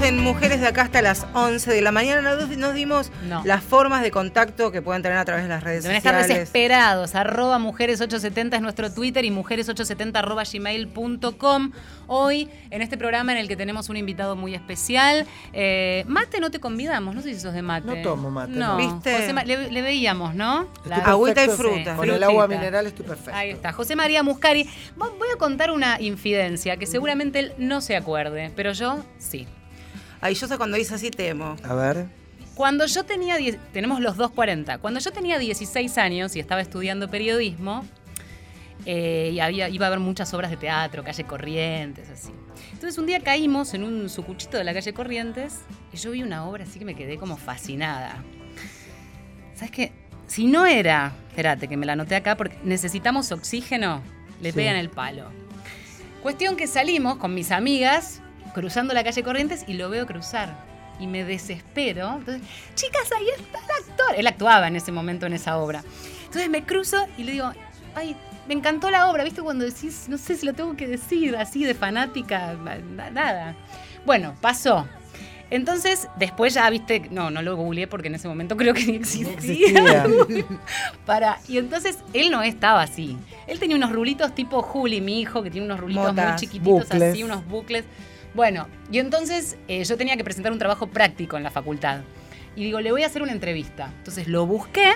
En 0.04 0.20
Mujeres 0.24 0.62
de 0.62 0.68
acá 0.68 0.84
hasta 0.84 1.02
las 1.02 1.26
11 1.34 1.70
de 1.74 1.82
la 1.82 1.92
mañana. 1.92 2.22
Nos, 2.36 2.48
nos 2.58 2.74
dimos 2.74 3.12
No. 3.28 3.42
las 3.44 3.62
formas 3.64 4.02
de 4.04 4.12
contacto 4.12 4.72
que 4.72 4.82
pueden 4.82 5.02
tener 5.02 5.18
a 5.18 5.26
través 5.26 5.44
de 5.44 5.50
las 5.50 5.64
redes 5.64 5.84
Deben 5.84 5.98
estar 5.98 6.14
sociales. 6.14 6.38
desesperados. 6.40 7.14
Arroba 7.16 7.58
mujeres870 7.60 8.56
es 8.56 8.62
nuestro 8.62 8.94
Twitter 8.94 9.26
y 9.26 9.32
mujeres870 9.32 10.16
arroba 10.18 10.44
gmail.com. 10.52 11.72
Hoy, 12.08 12.48
en 12.70 12.82
este 12.82 12.98
programa 12.98 13.34
en 13.34 13.38
el 13.40 13.48
que 13.50 13.58
tenemos 13.58 13.90
un 13.90 13.98
invitado 13.98 14.36
muy 14.38 14.54
especial. 14.56 15.26
eh, 15.52 16.06
mate 16.08 16.40
no 16.40 16.52
te 16.52 16.60
convidamos, 16.60 17.14
no 17.16 17.22
sé 17.22 17.34
si 17.34 17.40
sos 17.42 17.54
de 17.54 17.62
mate. 17.62 17.88
No 17.88 18.02
tomo 18.02 18.30
mate, 18.32 18.52
No, 18.54 18.68
no. 18.70 18.78
¿Viste? 18.78 19.12
José 19.14 19.34
le, 19.46 19.72
le 19.72 19.82
veíamos, 19.82 20.36
¿no? 20.36 20.68
La- 20.86 20.98
Agüita 20.98 21.44
y 21.44 21.50
fruta. 21.50 21.96
Con 21.96 22.10
el 22.10 22.24
agua 22.24 22.48
mineral 22.48 22.86
estoy 22.88 23.06
perfecto. 23.06 23.32
Ahí 23.34 23.50
está, 23.50 23.74
José 23.74 23.96
María 23.96 24.24
Muscari. 24.24 24.70
Voy 24.96 25.10
a 25.34 25.38
contar 25.38 25.72
una 25.72 26.00
infidencia 26.00 26.78
que 26.78 26.86
seguramente 26.86 27.40
él 27.40 27.54
no 27.58 27.82
se 27.82 27.96
acuerde, 27.98 28.52
pero 28.56 28.72
yo 28.74 29.04
sí. 29.18 29.48
Ay, 30.22 30.34
yo 30.36 30.48
sé 30.48 30.58
cuando 30.58 30.78
dice 30.78 30.96
así 30.96 31.12
temo. 31.12 31.56
A 31.64 31.74
ver. 31.74 32.08
Cuando 32.56 32.86
yo 32.88 33.04
tenía, 33.04 33.36
tenemos 33.72 34.00
los 34.00 34.18
240, 34.18 34.80
cuando 34.80 35.00
yo 35.00 35.12
tenía 35.12 35.38
16 35.38 35.98
años 36.00 36.36
y 36.36 36.40
estaba 36.40 36.60
estudiando 36.62 37.08
periodismo, 37.10 37.86
eh, 38.86 39.32
y 39.34 39.40
había, 39.40 39.70
iba 39.70 39.86
a 39.86 39.88
haber 39.88 40.00
muchas 40.00 40.34
obras 40.34 40.50
de 40.50 40.58
teatro, 40.58 41.04
calle 41.04 41.24
Corrientes, 41.26 42.10
así. 42.10 42.32
Entonces 42.74 42.98
un 42.98 43.06
día 43.06 43.20
caímos 43.22 43.74
en 43.74 43.84
un 43.84 44.10
sucuchito 44.10 44.58
de 44.58 44.64
la 44.64 44.74
calle 44.74 44.94
Corrientes 44.94 45.60
y 45.94 45.98
yo 45.98 46.12
vi 46.12 46.24
una 46.24 46.46
obra 46.48 46.64
así 46.64 46.80
que 46.80 46.86
me 46.86 46.96
quedé 46.96 47.18
como 47.18 47.38
fascinada. 47.38 48.24
¿Sabes 49.56 49.72
qué? 49.72 49.92
Si 50.28 50.46
no 50.48 50.66
era, 50.66 51.14
espérate 51.30 51.68
que 51.68 51.78
me 51.78 51.86
la 51.86 51.94
anoté 51.94 52.16
acá 52.16 52.38
porque 52.38 52.58
necesitamos 52.64 53.32
oxígeno, 53.32 54.02
le 54.42 54.52
Sí. 54.52 54.56
pegan 54.56 54.76
el 54.78 54.90
palo. 54.90 55.30
Cuestión 56.24 56.56
que 56.56 56.68
salimos 56.68 57.18
con 57.18 57.34
mis 57.34 57.52
amigas 57.52 58.22
cruzando 58.54 58.94
la 58.94 59.04
calle 59.04 59.24
Corrientes 59.24 59.64
y 59.68 59.74
lo 59.74 59.90
veo 59.90 60.06
cruzar. 60.06 60.54
Y 61.00 61.06
me 61.08 61.24
desespero. 61.24 62.16
Entonces, 62.18 62.42
chicas, 62.76 63.04
ahí 63.16 63.28
está 63.38 63.60
el 63.60 63.84
actor. 63.90 64.16
Él 64.18 64.28
actuaba 64.28 64.68
en 64.68 64.76
ese 64.76 64.92
momento 64.92 65.26
en 65.28 65.34
esa 65.34 65.58
obra. 65.58 65.84
Entonces 66.26 66.50
me 66.50 66.64
cruzo 66.64 67.06
y 67.18 67.24
le 67.24 67.34
digo, 67.34 67.52
ay, 67.96 68.16
me 68.48 68.54
encantó 68.56 68.90
la 68.90 69.10
obra. 69.10 69.24
¿Viste 69.24 69.42
cuando 69.42 69.64
decís, 69.66 70.06
no 70.10 70.18
sé 70.18 70.36
si 70.36 70.46
lo 70.46 70.54
tengo 70.54 70.76
que 70.76 70.88
decir, 70.88 71.36
así 71.36 71.64
de 71.66 71.76
fanática? 71.76 72.54
Na- 72.56 73.10
Nada. 73.12 73.56
Bueno, 74.06 74.34
pasó. 74.42 74.88
Entonces, 75.50 76.10
después 76.18 76.54
ya, 76.56 76.70
viste, 76.70 77.08
no, 77.10 77.30
no 77.32 77.42
lo 77.42 77.56
googleé 77.56 77.88
porque 77.88 78.08
en 78.10 78.16
ese 78.16 78.28
momento 78.28 78.58
creo 78.58 78.74
que 78.74 78.84
ni 78.86 78.96
existía. 78.98 79.32
existía. 79.34 80.06
Para, 81.06 81.40
y 81.48 81.58
entonces 81.58 82.00
él 82.14 82.32
no 82.32 82.42
estaba 82.44 82.82
así. 82.82 83.18
Él 83.48 83.60
tenía 83.60 83.78
unos 83.78 83.92
rulitos 83.94 84.34
tipo 84.36 84.62
Juli, 84.62 85.00
mi 85.00 85.22
hijo, 85.22 85.44
que 85.44 85.52
tiene 85.52 85.66
unos 85.66 85.80
rulitos 85.80 86.04
muy 86.04 86.12
Motas, 86.12 86.42
chiquititos 86.42 86.90
bucles. 86.90 87.04
así, 87.14 87.24
unos 87.24 87.46
bucles. 87.48 87.86
Bueno, 88.34 88.68
y 88.92 89.00
entonces 89.00 89.58
eh, 89.68 89.84
yo 89.84 89.98
tenía 89.98 90.18
que 90.18 90.24
presentar 90.24 90.52
un 90.52 90.60
trabajo 90.60 90.88
práctico 90.88 91.38
en 91.38 91.44
la 91.44 91.52
facultad. 91.52 92.02
Y 92.56 92.64
digo, 92.64 92.82
le 92.82 92.92
voy 92.92 93.04
a 93.04 93.08
hacer 93.08 93.22
una 93.22 93.32
entrevista. 93.32 93.92
Entonces 94.00 94.28
lo 94.28 94.46
busqué 94.46 94.94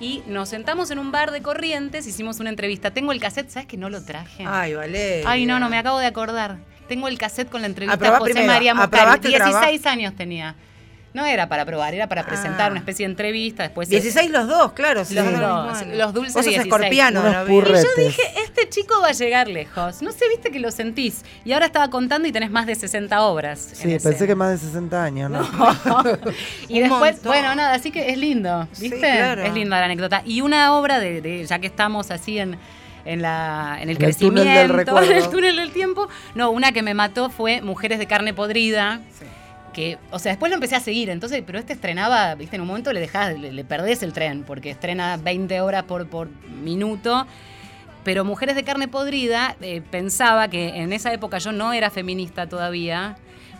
y 0.00 0.22
nos 0.26 0.48
sentamos 0.48 0.90
en 0.90 0.98
un 0.98 1.12
bar 1.12 1.30
de 1.30 1.42
Corrientes, 1.42 2.06
hicimos 2.06 2.40
una 2.40 2.50
entrevista. 2.50 2.90
Tengo 2.90 3.12
el 3.12 3.20
cassette, 3.20 3.50
¿sabes 3.50 3.68
que 3.68 3.76
no 3.76 3.88
lo 3.88 4.04
traje? 4.04 4.44
Ay, 4.46 4.74
vale. 4.74 5.22
Ay, 5.24 5.46
no, 5.46 5.60
no, 5.60 5.68
me 5.70 5.78
acabo 5.78 5.98
de 5.98 6.06
acordar. 6.06 6.58
Tengo 6.88 7.08
el 7.08 7.16
cassette 7.16 7.48
con 7.48 7.60
la 7.60 7.68
entrevista 7.68 8.16
a 8.16 8.18
José 8.18 8.32
primero, 8.32 8.52
María 8.52 8.74
Muscari. 8.74 9.00
aprobaste 9.00 9.28
16 9.28 9.86
años 9.86 10.14
tenía. 10.16 10.56
No 11.14 11.24
era 11.24 11.48
para 11.48 11.64
probar, 11.64 11.94
era 11.94 12.08
para 12.08 12.26
presentar 12.26 12.66
Ah. 12.68 12.70
una 12.72 12.80
especie 12.80 13.06
de 13.06 13.12
entrevista. 13.12 13.62
Después 13.62 13.88
16 13.88 14.30
los 14.30 14.48
dos, 14.48 14.72
claro. 14.72 15.00
Los 15.00 15.08
dos, 15.14 15.78
año. 15.78 15.94
los 15.94 16.12
dulces 16.12 16.34
Vos 16.34 16.44
sos 16.44 16.52
16. 16.52 16.66
escorpiano, 16.66 17.20
Unos 17.20 17.32
¿no 17.32 17.44
vi? 17.44 17.54
Y 17.54 17.56
yo 17.72 17.88
dije, 17.96 18.22
este 18.44 18.68
chico 18.68 19.00
va 19.00 19.08
a 19.08 19.12
llegar 19.12 19.46
lejos. 19.46 20.02
No 20.02 20.10
sé, 20.10 20.28
viste 20.28 20.50
que 20.50 20.58
lo 20.58 20.72
sentís. 20.72 21.24
Y 21.44 21.52
ahora 21.52 21.66
estaba 21.66 21.88
contando 21.88 22.26
y 22.26 22.32
tenés 22.32 22.50
más 22.50 22.66
de 22.66 22.74
60 22.74 23.22
obras. 23.22 23.68
en 23.70 23.76
Sí, 23.76 23.92
ese. 23.94 24.08
pensé 24.08 24.26
que 24.26 24.34
más 24.34 24.50
de 24.50 24.58
60 24.58 25.04
años, 25.04 25.30
¿no? 25.30 25.38
y 26.68 26.80
después, 26.80 27.12
montón. 27.12 27.22
bueno, 27.30 27.54
nada, 27.54 27.74
así 27.74 27.92
que 27.92 28.10
es 28.10 28.18
lindo, 28.18 28.66
Sí, 28.72 28.90
¿viste? 28.90 28.98
claro. 28.98 29.42
Es 29.44 29.54
linda 29.54 29.78
la 29.78 29.84
anécdota. 29.84 30.22
Y 30.26 30.40
una 30.40 30.74
obra 30.74 30.98
de, 30.98 31.20
de- 31.20 31.46
ya 31.46 31.60
que 31.60 31.68
estamos 31.68 32.10
así 32.10 32.40
en, 32.40 32.58
en, 33.04 33.22
la, 33.22 33.78
en 33.80 33.88
el 33.88 33.96
En 33.98 34.02
el 34.08 34.16
túnel 34.16 34.44
crecimiento, 34.44 34.94
del 34.96 35.10
en 35.12 35.16
el 35.16 35.30
túnel 35.30 35.56
del 35.56 35.70
tiempo. 35.70 36.08
No, 36.34 36.50
una 36.50 36.72
que 36.72 36.82
me 36.82 36.92
mató 36.94 37.30
fue 37.30 37.60
Mujeres 37.62 38.00
de 38.00 38.06
carne 38.08 38.34
podrida. 38.34 39.00
Que, 39.74 39.98
o 40.10 40.18
sea, 40.18 40.32
después 40.32 40.50
lo 40.50 40.54
empecé 40.54 40.76
a 40.76 40.80
seguir, 40.80 41.10
entonces, 41.10 41.42
pero 41.44 41.58
este 41.58 41.72
estrenaba, 41.74 42.34
viste, 42.36 42.56
en 42.56 42.62
un 42.62 42.68
momento 42.68 42.92
le 42.92 43.00
dejás, 43.00 43.38
le, 43.38 43.52
le 43.52 43.64
perdés 43.64 44.02
el 44.02 44.12
tren, 44.12 44.44
porque 44.44 44.70
estrena 44.70 45.18
20 45.18 45.60
horas 45.60 45.82
por, 45.82 46.08
por 46.08 46.28
minuto. 46.62 47.26
Pero 48.04 48.24
Mujeres 48.24 48.54
de 48.54 48.64
carne 48.64 48.86
podrida, 48.86 49.56
eh, 49.62 49.80
pensaba 49.90 50.48
que 50.48 50.80
en 50.80 50.92
esa 50.92 51.12
época 51.12 51.38
yo 51.38 51.52
no 51.52 51.72
era 51.72 51.90
feminista 51.90 52.46
todavía, 52.46 53.16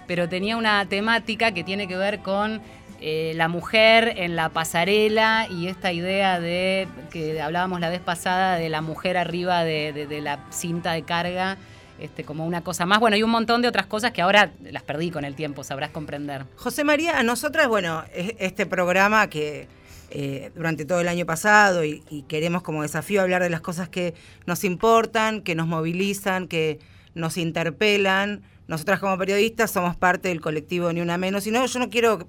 pero 0.06 0.28
tenía 0.28 0.58
una 0.58 0.84
temática 0.86 1.52
que 1.52 1.64
tiene 1.64 1.88
que 1.88 1.96
ver 1.96 2.20
con 2.20 2.60
eh, 3.00 3.32
la 3.36 3.48
mujer 3.48 4.14
en 4.18 4.36
la 4.36 4.50
pasarela 4.50 5.46
y 5.50 5.68
esta 5.68 5.92
idea 5.92 6.40
de 6.40 6.88
que 7.10 7.40
hablábamos 7.40 7.80
la 7.80 7.88
vez 7.88 8.00
pasada 8.00 8.56
de 8.56 8.68
la 8.68 8.82
mujer 8.82 9.16
arriba 9.16 9.64
de, 9.64 10.20
la 10.22 10.40
cinta 10.50 10.92
de 10.92 11.02
carga, 11.02 11.56
este, 11.98 12.24
como 12.24 12.46
una 12.46 12.62
cosa 12.62 12.86
más. 12.86 13.00
Bueno, 13.00 13.16
y 13.16 13.22
un 13.22 13.30
montón 13.30 13.62
de 13.62 13.68
otras 13.68 13.86
cosas 13.86 14.12
que 14.12 14.22
ahora 14.22 14.52
las 14.62 14.82
perdí 14.82 15.10
con 15.10 15.24
el 15.24 15.34
tiempo, 15.34 15.64
sabrás 15.64 15.90
comprender. 15.90 16.44
José 16.56 16.84
María, 16.84 17.18
a 17.18 17.22
nosotras, 17.22 17.68
bueno, 17.68 18.02
es- 18.14 18.34
este 18.38 18.66
programa 18.66 19.28
que 19.28 19.68
eh, 20.10 20.52
durante 20.54 20.84
todo 20.84 21.00
el 21.00 21.08
año 21.08 21.26
pasado 21.26 21.84
y, 21.84 22.04
y 22.10 22.22
queremos 22.22 22.62
como 22.62 22.82
desafío 22.82 23.22
hablar 23.22 23.42
de 23.42 23.50
las 23.50 23.60
cosas 23.60 23.88
que 23.88 24.14
nos 24.46 24.62
importan, 24.64 25.40
que 25.42 25.54
nos 25.54 25.66
movilizan, 25.66 26.46
que 26.46 26.78
nos 27.14 27.36
interpelan. 27.36 28.42
Nosotras 28.68 29.00
como 29.00 29.18
periodistas 29.18 29.70
somos 29.72 29.96
parte 29.96 30.28
del 30.28 30.40
colectivo 30.40 30.92
Ni 30.92 31.00
Una 31.00 31.18
Menos. 31.18 31.46
Y 31.46 31.50
no, 31.50 31.66
yo 31.66 31.78
no 31.80 31.90
quiero 31.90 32.28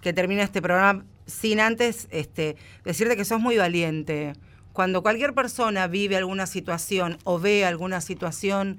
que 0.00 0.12
termine 0.12 0.42
este 0.42 0.62
programa 0.62 1.04
sin 1.26 1.60
antes 1.60 2.06
este, 2.10 2.56
decirte 2.84 3.16
que 3.16 3.24
sos 3.24 3.40
muy 3.40 3.56
valiente. 3.56 4.32
Cuando 4.72 5.02
cualquier 5.02 5.32
persona 5.34 5.86
vive 5.88 6.16
alguna 6.16 6.46
situación 6.46 7.18
o 7.24 7.38
ve 7.38 7.64
alguna 7.64 8.00
situación 8.00 8.78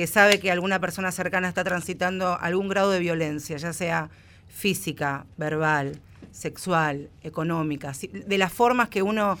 que 0.00 0.06
sabe 0.06 0.40
que 0.40 0.50
alguna 0.50 0.80
persona 0.80 1.12
cercana 1.12 1.46
está 1.46 1.62
transitando 1.62 2.38
algún 2.40 2.68
grado 2.68 2.90
de 2.90 3.00
violencia, 3.00 3.58
ya 3.58 3.74
sea 3.74 4.08
física, 4.48 5.26
verbal, 5.36 6.00
sexual, 6.30 7.10
económica, 7.22 7.92
de 8.10 8.38
las 8.38 8.50
formas 8.50 8.88
que 8.88 9.02
uno 9.02 9.38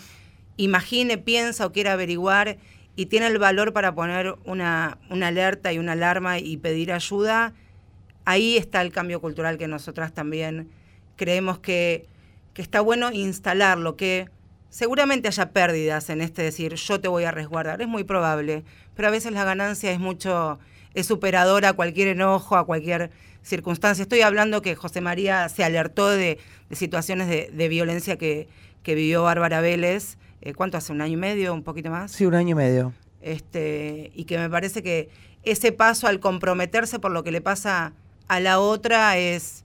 imagine, 0.58 1.16
piensa 1.16 1.64
o 1.64 1.72
quiera 1.72 1.94
averiguar 1.94 2.58
y 2.94 3.06
tiene 3.06 3.28
el 3.28 3.38
valor 3.38 3.72
para 3.72 3.94
poner 3.94 4.34
una, 4.44 4.98
una 5.08 5.28
alerta 5.28 5.72
y 5.72 5.78
una 5.78 5.92
alarma 5.92 6.38
y 6.38 6.58
pedir 6.58 6.92
ayuda, 6.92 7.54
ahí 8.26 8.58
está 8.58 8.82
el 8.82 8.92
cambio 8.92 9.22
cultural 9.22 9.56
que 9.56 9.66
nosotras 9.66 10.12
también 10.12 10.68
creemos 11.16 11.58
que, 11.58 12.06
que 12.52 12.60
está 12.60 12.82
bueno 12.82 13.10
instalarlo, 13.12 13.96
que 13.96 14.28
seguramente 14.70 15.28
haya 15.28 15.50
pérdidas 15.52 16.08
en 16.10 16.20
este 16.22 16.42
decir 16.42 16.74
yo 16.74 17.00
te 17.00 17.08
voy 17.08 17.24
a 17.24 17.30
resguardar, 17.30 17.82
es 17.82 17.88
muy 17.88 18.04
probable, 18.04 18.64
pero 18.96 19.08
a 19.08 19.10
veces 19.10 19.32
la 19.32 19.44
ganancia 19.44 19.92
es 19.92 19.98
mucho, 20.00 20.58
es 20.94 21.06
superadora 21.06 21.70
a 21.70 21.72
cualquier 21.74 22.08
enojo, 22.08 22.56
a 22.56 22.64
cualquier 22.64 23.10
circunstancia. 23.42 24.02
Estoy 24.02 24.20
hablando 24.22 24.62
que 24.62 24.74
José 24.76 25.00
María 25.00 25.48
se 25.48 25.64
alertó 25.64 26.08
de, 26.08 26.38
de 26.68 26.76
situaciones 26.76 27.28
de, 27.28 27.50
de 27.52 27.68
violencia 27.68 28.16
que, 28.16 28.48
que 28.82 28.94
vivió 28.94 29.22
Bárbara 29.24 29.60
Vélez, 29.60 30.16
eh, 30.42 30.54
¿cuánto 30.54 30.78
hace? 30.78 30.92
¿Un 30.92 31.00
año 31.02 31.14
y 31.14 31.16
medio? 31.16 31.52
¿Un 31.52 31.62
poquito 31.62 31.90
más? 31.90 32.12
Sí, 32.12 32.24
un 32.26 32.34
año 32.34 32.50
y 32.50 32.54
medio. 32.54 32.92
este, 33.22 34.10
y 34.14 34.24
que 34.24 34.38
me 34.38 34.48
parece 34.48 34.82
que 34.82 35.08
ese 35.42 35.72
paso 35.72 36.06
al 36.06 36.20
comprometerse 36.20 36.98
por 36.98 37.10
lo 37.12 37.22
que 37.24 37.30
le 37.32 37.40
pasa 37.40 37.92
a 38.28 38.40
la 38.40 38.60
otra 38.60 39.16
es, 39.18 39.64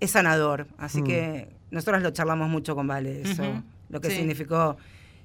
es 0.00 0.12
sanador. 0.12 0.66
Así 0.78 1.02
Mm. 1.02 1.04
que 1.06 1.48
nosotros 1.70 2.02
lo 2.02 2.10
charlamos 2.10 2.48
mucho 2.48 2.74
con 2.74 2.86
Vale, 2.86 3.22
eso. 3.22 3.42
Lo 3.90 4.00
que 4.00 4.08
Sí. 4.10 4.16
significó. 4.16 4.76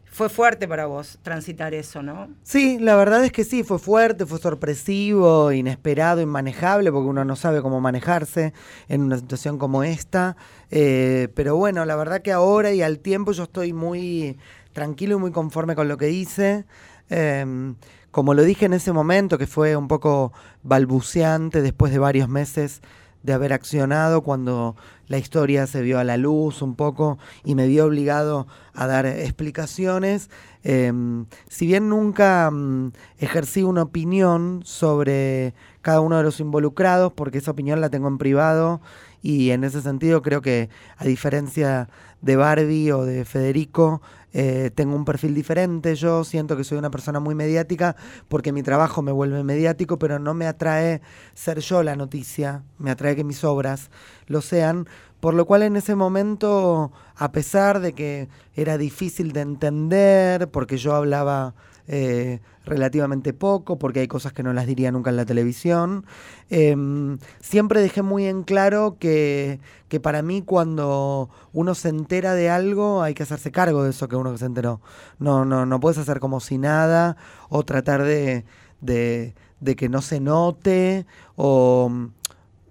Fue 0.07 0.29
fuerte 0.29 0.65
para 0.67 0.85
vos 0.85 1.19
transitar 1.23 1.73
eso, 1.73 2.01
¿no? 2.01 2.29
Sí, 2.43 2.77
la 2.79 2.95
verdad 2.95 3.25
es 3.25 3.31
que 3.33 3.43
sí, 3.43 3.63
fue 3.63 3.79
fuerte, 3.79 4.25
fue 4.25 4.39
sorpresivo, 4.39 5.51
inesperado, 5.51 6.21
inmanejable, 6.21 6.89
porque 6.91 7.09
uno 7.09 7.25
no 7.25 7.35
sabe 7.35 7.61
cómo 7.61 7.81
manejarse 7.81 8.53
en 8.87 9.01
una 9.01 9.17
situación 9.17 9.57
como 9.57 9.83
esta. 9.83 10.37
Eh, 10.71 11.27
pero 11.35 11.57
bueno, 11.57 11.83
la 11.85 11.95
verdad 11.97 12.21
que 12.21 12.31
ahora 12.31 12.71
y 12.71 12.81
al 12.81 12.99
tiempo 12.99 13.33
yo 13.33 13.43
estoy 13.43 13.73
muy 13.73 14.37
tranquilo 14.71 15.17
y 15.17 15.19
muy 15.19 15.31
conforme 15.31 15.75
con 15.75 15.87
lo 15.89 15.97
que 15.97 16.11
hice. 16.11 16.65
Em, 17.09 17.75
como 18.11 18.33
lo 18.33 18.43
dije 18.43 18.67
en 18.67 18.73
ese 18.73 18.93
momento, 18.93 19.37
que 19.37 19.47
fue 19.47 19.75
un 19.75 19.89
poco 19.89 20.31
balbuceante 20.63 21.61
después 21.61 21.91
de 21.91 21.99
varios 21.99 22.29
meses 22.29 22.81
de 23.25 23.33
haber 23.33 23.53
accionado 23.53 24.21
cuando 24.21 24.75
la 25.07 25.17
historia 25.17 25.65
se 25.67 25.81
vio 25.81 25.99
a 25.99 26.03
la 26.03 26.17
luz 26.17 26.61
un 26.61 26.75
poco 26.75 27.17
y 27.43 27.55
me 27.55 27.67
vio 27.67 27.85
obligado 27.85 28.47
a 28.73 28.85
dar 28.87 29.05
explicaciones. 29.05 30.29
Em, 30.63 31.25
si 31.47 31.65
bien 31.65 31.89
nunca 31.89 32.49
mm, 32.51 32.91
ejercí 33.19 33.63
una 33.63 33.83
opinión 33.83 34.61
sobre 34.63 35.53
cada 35.81 36.01
uno 36.01 36.17
de 36.17 36.23
los 36.23 36.39
involucrados, 36.39 37.13
porque 37.13 37.39
esa 37.39 37.51
opinión 37.51 37.81
la 37.81 37.89
tengo 37.89 38.07
en 38.07 38.17
privado 38.17 38.81
y 39.25 39.49
en 39.49 39.63
ese 39.63 39.81
sentido 39.81 40.21
creo 40.21 40.43
que 40.43 40.69
a 40.97 41.03
diferencia 41.03 41.89
de 42.21 42.35
Barbie 42.35 42.91
o 42.91 43.05
de 43.05 43.25
Federico, 43.25 44.03
eh, 44.33 44.69
tengo 44.75 44.95
un 44.95 45.03
perfil 45.03 45.33
diferente, 45.33 45.95
yo 45.95 46.23
siento 46.23 46.55
que 46.55 46.63
soy 46.63 46.77
una 46.77 46.91
persona 46.91 47.19
muy 47.19 47.33
mediática 47.33 47.95
porque 48.27 48.51
mi 48.51 48.61
trabajo 48.61 49.01
me 49.01 49.11
vuelve 49.11 49.43
mediático, 49.43 49.97
pero 49.97 50.19
no 50.19 50.35
me 50.35 50.45
atrae 50.45 51.01
ser 51.33 51.59
yo 51.61 51.81
la 51.81 51.95
noticia, 51.95 52.61
me 52.77 52.91
atrae 52.91 53.15
que 53.15 53.23
mis 53.23 53.43
obras 53.43 53.89
lo 54.27 54.41
sean, 54.41 54.87
por 55.21 55.33
lo 55.33 55.47
cual 55.47 55.63
en 55.63 55.75
ese 55.75 55.95
momento, 55.95 56.91
a 57.15 57.31
pesar 57.31 57.79
de 57.79 57.93
que 57.93 58.29
era 58.53 58.77
difícil 58.77 59.31
de 59.31 59.41
entender, 59.41 60.49
porque 60.51 60.77
yo 60.77 60.93
hablaba 60.93 61.55
eh, 61.87 62.39
relativamente 62.65 63.33
poco, 63.33 63.77
porque 63.77 63.99
hay 63.99 64.07
cosas 64.07 64.33
que 64.33 64.41
no 64.41 64.53
las 64.53 64.65
diría 64.65 64.91
nunca 64.91 65.11
en 65.11 65.17
la 65.17 65.25
televisión. 65.25 66.05
Em, 66.49 67.19
siempre 67.39 67.81
dejé 67.81 68.01
muy 68.01 68.25
en 68.25 68.43
claro 68.43 68.97
que, 68.99 69.59
que, 69.87 69.99
para 69.99 70.21
mí 70.21 70.41
cuando 70.41 71.29
uno 71.53 71.75
se 71.75 71.89
entera 71.89 72.33
de 72.33 72.49
algo 72.49 73.03
hay 73.03 73.13
que 73.13 73.23
hacerse 73.23 73.51
cargo 73.51 73.83
de 73.83 73.91
eso 73.91 74.07
que 74.07 74.15
uno 74.15 74.35
se 74.37 74.45
enteró. 74.45 74.81
No, 75.19 75.45
no, 75.45 75.65
no 75.65 75.79
puedes 75.79 75.99
hacer 75.99 76.19
como 76.19 76.39
si 76.39 76.57
nada 76.57 77.17
o 77.49 77.63
tratar 77.63 78.03
de, 78.03 78.45
de, 78.81 79.35
de 79.59 79.75
que 79.75 79.89
no 79.89 80.01
se 80.01 80.19
note 80.19 81.05
o 81.35 81.91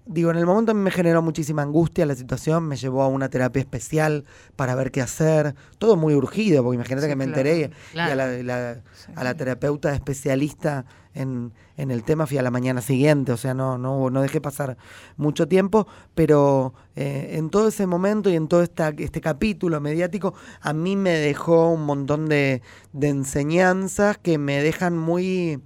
digo, 0.05 0.29
en 0.29 0.37
el 0.37 0.45
momento 0.45 0.73
me 0.73 0.91
generó 0.91 1.21
muchísima 1.21 1.63
angustia 1.63 2.05
la 2.05 2.15
situación, 2.15 2.67
me 2.67 2.75
llevó 2.75 3.01
a 3.01 3.07
una 3.07 3.29
terapia 3.29 3.59
especial 3.59 4.23
para 4.55 4.75
ver 4.75 4.91
qué 4.91 5.01
hacer, 5.01 5.55
todo 5.79 5.95
muy 5.95 6.13
urgido, 6.13 6.63
porque 6.63 6.75
imagínate 6.75 7.07
que 7.07 7.15
me 7.15 7.23
enteré 7.23 7.71
y 7.95 7.97
a 7.99 8.15
la, 8.15 8.81
a 9.15 9.23
la, 9.23 9.33
terapeuta 9.33 9.93
especialista 9.93 10.85
en, 11.15 11.53
en, 11.77 11.89
el 11.89 12.03
tema 12.03 12.27
fui 12.27 12.37
a 12.37 12.43
la 12.43 12.51
mañana 12.51 12.81
siguiente, 12.81 13.31
o 13.31 13.37
sea, 13.37 13.55
no, 13.55 13.79
no, 13.79 14.11
no 14.11 14.21
dejé 14.21 14.41
pasar 14.41 14.77
mucho 15.17 15.47
tiempo, 15.47 15.87
pero 16.13 16.75
eh, 16.95 17.31
en 17.37 17.49
todo 17.49 17.69
ese 17.69 17.87
momento 17.87 18.29
y 18.29 18.35
en 18.35 18.47
todo 18.47 18.61
esta, 18.61 18.89
este 18.89 19.21
capítulo 19.21 19.81
mediático, 19.81 20.35
a 20.61 20.73
mí 20.73 20.95
me 20.95 21.11
dejó 21.11 21.71
un 21.71 21.83
montón 21.83 22.27
de, 22.27 22.61
de 22.93 23.09
enseñanzas 23.09 24.19
que 24.19 24.37
me 24.37 24.61
dejan 24.61 24.95
muy, 24.97 25.63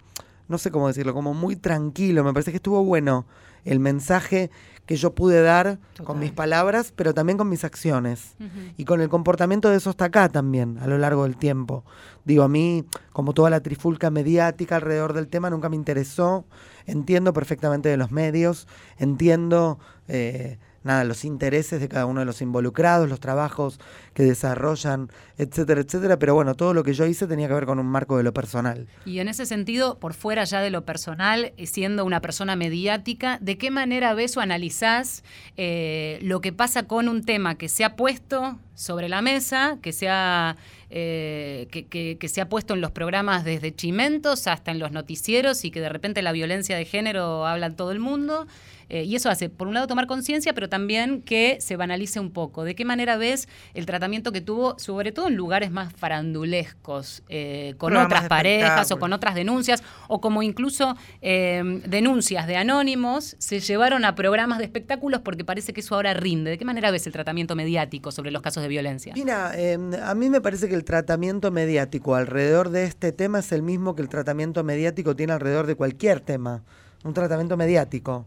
no 0.47 0.57
sé 0.57 0.71
cómo 0.71 0.87
decirlo, 0.87 1.13
como 1.13 1.33
muy 1.33 1.57
tranquilo, 1.57 2.23
me 2.23 2.31
parece 2.31 2.51
que 2.51 2.57
estuvo 2.57 2.85
bueno 2.85 3.25
el 3.66 3.80
mensaje 3.80 4.49
que 4.86 4.95
yo 4.95 5.14
pude 5.14 5.43
dar 5.43 5.78
con 6.03 6.18
mis 6.18 6.32
palabras, 6.32 6.91
pero 6.95 7.14
también 7.14 7.38
con 7.38 7.47
mis 7.47 7.64
acciones. 7.64 8.36
Y 8.76 8.86
con 8.86 9.01
el 9.01 9.10
comportamiento 9.10 9.70
de 9.70 9.78
eso 9.78 9.91
hasta 9.91 10.05
acá 10.05 10.30
también, 10.30 10.80
a 10.80 10.88
lo 10.88 10.97
largo 10.97 11.26
del 11.26 11.38
tiempo. 11.38 11.84
Digo, 12.26 12.41
a 12.41 12.47
mí, 12.47 12.84
como 13.14 13.34
toda 13.34 13.51
la 13.51 13.60
trifulca 13.62 14.10
mediática 14.10 14.78
alrededor 14.78 15.14
del 15.14 15.28
tema, 15.28 15.51
nunca 15.51 15.70
me 15.70 15.76
interesó. 15.76 16.45
Entiendo 16.88 17.34
perfectamente 17.34 17.88
de 17.88 17.97
los 17.97 18.12
medios, 18.12 18.68
entiendo 18.97 19.78
eh, 20.07 20.57
nada, 20.84 21.03
los 21.03 21.25
intereses 21.25 21.80
de 21.80 21.88
cada 21.88 22.05
uno 22.05 22.19
de 22.21 22.25
los 22.25 22.41
involucrados, 22.41 23.09
los 23.09 23.19
trabajos 23.19 23.80
que 24.13 24.23
desarrollan, 24.23 25.09
etcétera, 25.38 25.82
etcétera. 25.82 26.19
Pero 26.19 26.36
bueno, 26.36 26.55
todo 26.55 26.73
lo 26.73 26.84
que 26.84 26.93
yo 26.93 27.05
hice 27.05 27.27
tenía 27.27 27.47
que 27.47 27.53
ver 27.53 27.65
con 27.65 27.80
un 27.80 27.88
marco 27.88 28.17
de 28.17 28.23
lo 28.23 28.34
personal. 28.34 28.88
Y 29.05 29.19
en 29.19 29.27
ese 29.27 29.45
sentido, 29.45 29.99
por 29.99 30.13
fuera 30.13 30.43
ya 30.43 30.61
de 30.61 30.69
lo 30.69 30.86
personal, 30.86 31.53
siendo 31.65 32.05
una 32.05 32.21
persona 32.21 32.55
mediática, 32.55 33.38
¿de 33.41 33.57
qué 33.57 33.71
manera 33.71 34.13
ves 34.13 34.36
o 34.38 34.41
analizás 34.41 35.23
eh, 35.57 36.19
lo 36.21 36.41
que 36.41 36.53
pasa 36.53 36.84
con 36.84 37.09
un 37.09 37.23
tema 37.23 37.55
que 37.55 37.69
se 37.69 37.84
ha 37.84 37.95
puesto 37.95 38.57
sobre 38.80 39.09
la 39.09 39.21
mesa, 39.21 39.77
que 39.82 39.91
se 39.91 40.07
ha, 40.07 40.55
eh, 40.89 41.67
que, 41.69 42.17
que, 42.17 42.27
se 42.30 42.39
ha 42.39 42.47
puesto 42.47 42.73
en 42.73 42.82
los 42.82 42.91
programas 42.91 43.43
desde 43.43 43.75
Chimentos 43.75 44.47
hasta 44.47 44.71
en 44.71 44.80
los 44.80 44.93
noticieros 44.93 45.65
y 45.65 45.71
que 45.71 45.82
de 45.82 45.89
repente 45.89 46.21
la 46.21 46.32
violencia 46.32 46.77
de 46.77 46.86
género 46.86 47.45
habla 47.45 47.65
en 47.65 47.75
todo 47.75 47.91
el 47.91 47.99
mundo? 47.99 48.47
Eh, 48.89 49.03
y 49.03 49.15
eso 49.15 49.29
hace, 49.29 49.49
por 49.49 49.67
un 49.67 49.73
lado, 49.73 49.87
tomar 49.87 50.07
conciencia, 50.07 50.53
pero 50.53 50.67
también 50.67 51.21
que 51.21 51.57
se 51.61 51.75
banalice 51.75 52.19
un 52.19 52.31
poco. 52.31 52.63
¿De 52.63 52.75
qué 52.75 52.85
manera 52.85 53.17
ves 53.17 53.47
el 53.73 53.85
tratamiento 53.85 54.31
que 54.31 54.41
tuvo, 54.41 54.77
sobre 54.79 55.11
todo 55.11 55.27
en 55.27 55.35
lugares 55.35 55.71
más 55.71 55.93
farandulescos, 55.93 57.23
eh, 57.29 57.75
con 57.77 57.95
otras 57.95 58.27
parejas 58.27 58.91
o 58.91 58.99
con 58.99 59.13
otras 59.13 59.35
denuncias, 59.35 59.83
o 60.07 60.19
como 60.19 60.43
incluso 60.43 60.97
eh, 61.21 61.81
denuncias 61.85 62.47
de 62.47 62.57
anónimos 62.57 63.35
se 63.39 63.59
llevaron 63.59 64.05
a 64.05 64.15
programas 64.15 64.57
de 64.57 64.65
espectáculos 64.65 65.21
porque 65.21 65.45
parece 65.45 65.73
que 65.73 65.81
eso 65.81 65.95
ahora 65.95 66.13
rinde? 66.13 66.51
¿De 66.51 66.57
qué 66.57 66.65
manera 66.65 66.91
ves 66.91 67.05
el 67.05 67.13
tratamiento 67.13 67.55
mediático 67.55 68.11
sobre 68.11 68.31
los 68.31 68.41
casos 68.41 68.63
de 68.63 68.69
violencia? 68.69 69.13
Mira, 69.15 69.51
em, 69.55 69.93
a 69.93 70.15
mí 70.15 70.29
me 70.29 70.41
parece 70.41 70.67
que 70.67 70.75
el 70.75 70.83
tratamiento 70.83 71.51
mediático 71.51 72.15
alrededor 72.15 72.69
de 72.69 72.85
este 72.85 73.11
tema 73.11 73.39
es 73.39 73.51
el 73.51 73.61
mismo 73.61 73.95
que 73.95 74.01
el 74.01 74.09
tratamiento 74.09 74.63
mediático 74.63 75.15
tiene 75.15 75.33
alrededor 75.33 75.67
de 75.67 75.75
cualquier 75.75 76.21
tema. 76.21 76.63
Un 77.04 77.14
tratamiento 77.14 77.58
mediático. 77.58 78.26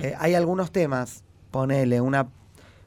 Eh, 0.00 0.14
hay 0.18 0.34
algunos 0.34 0.70
temas, 0.70 1.24
ponele 1.50 2.00
una, 2.00 2.28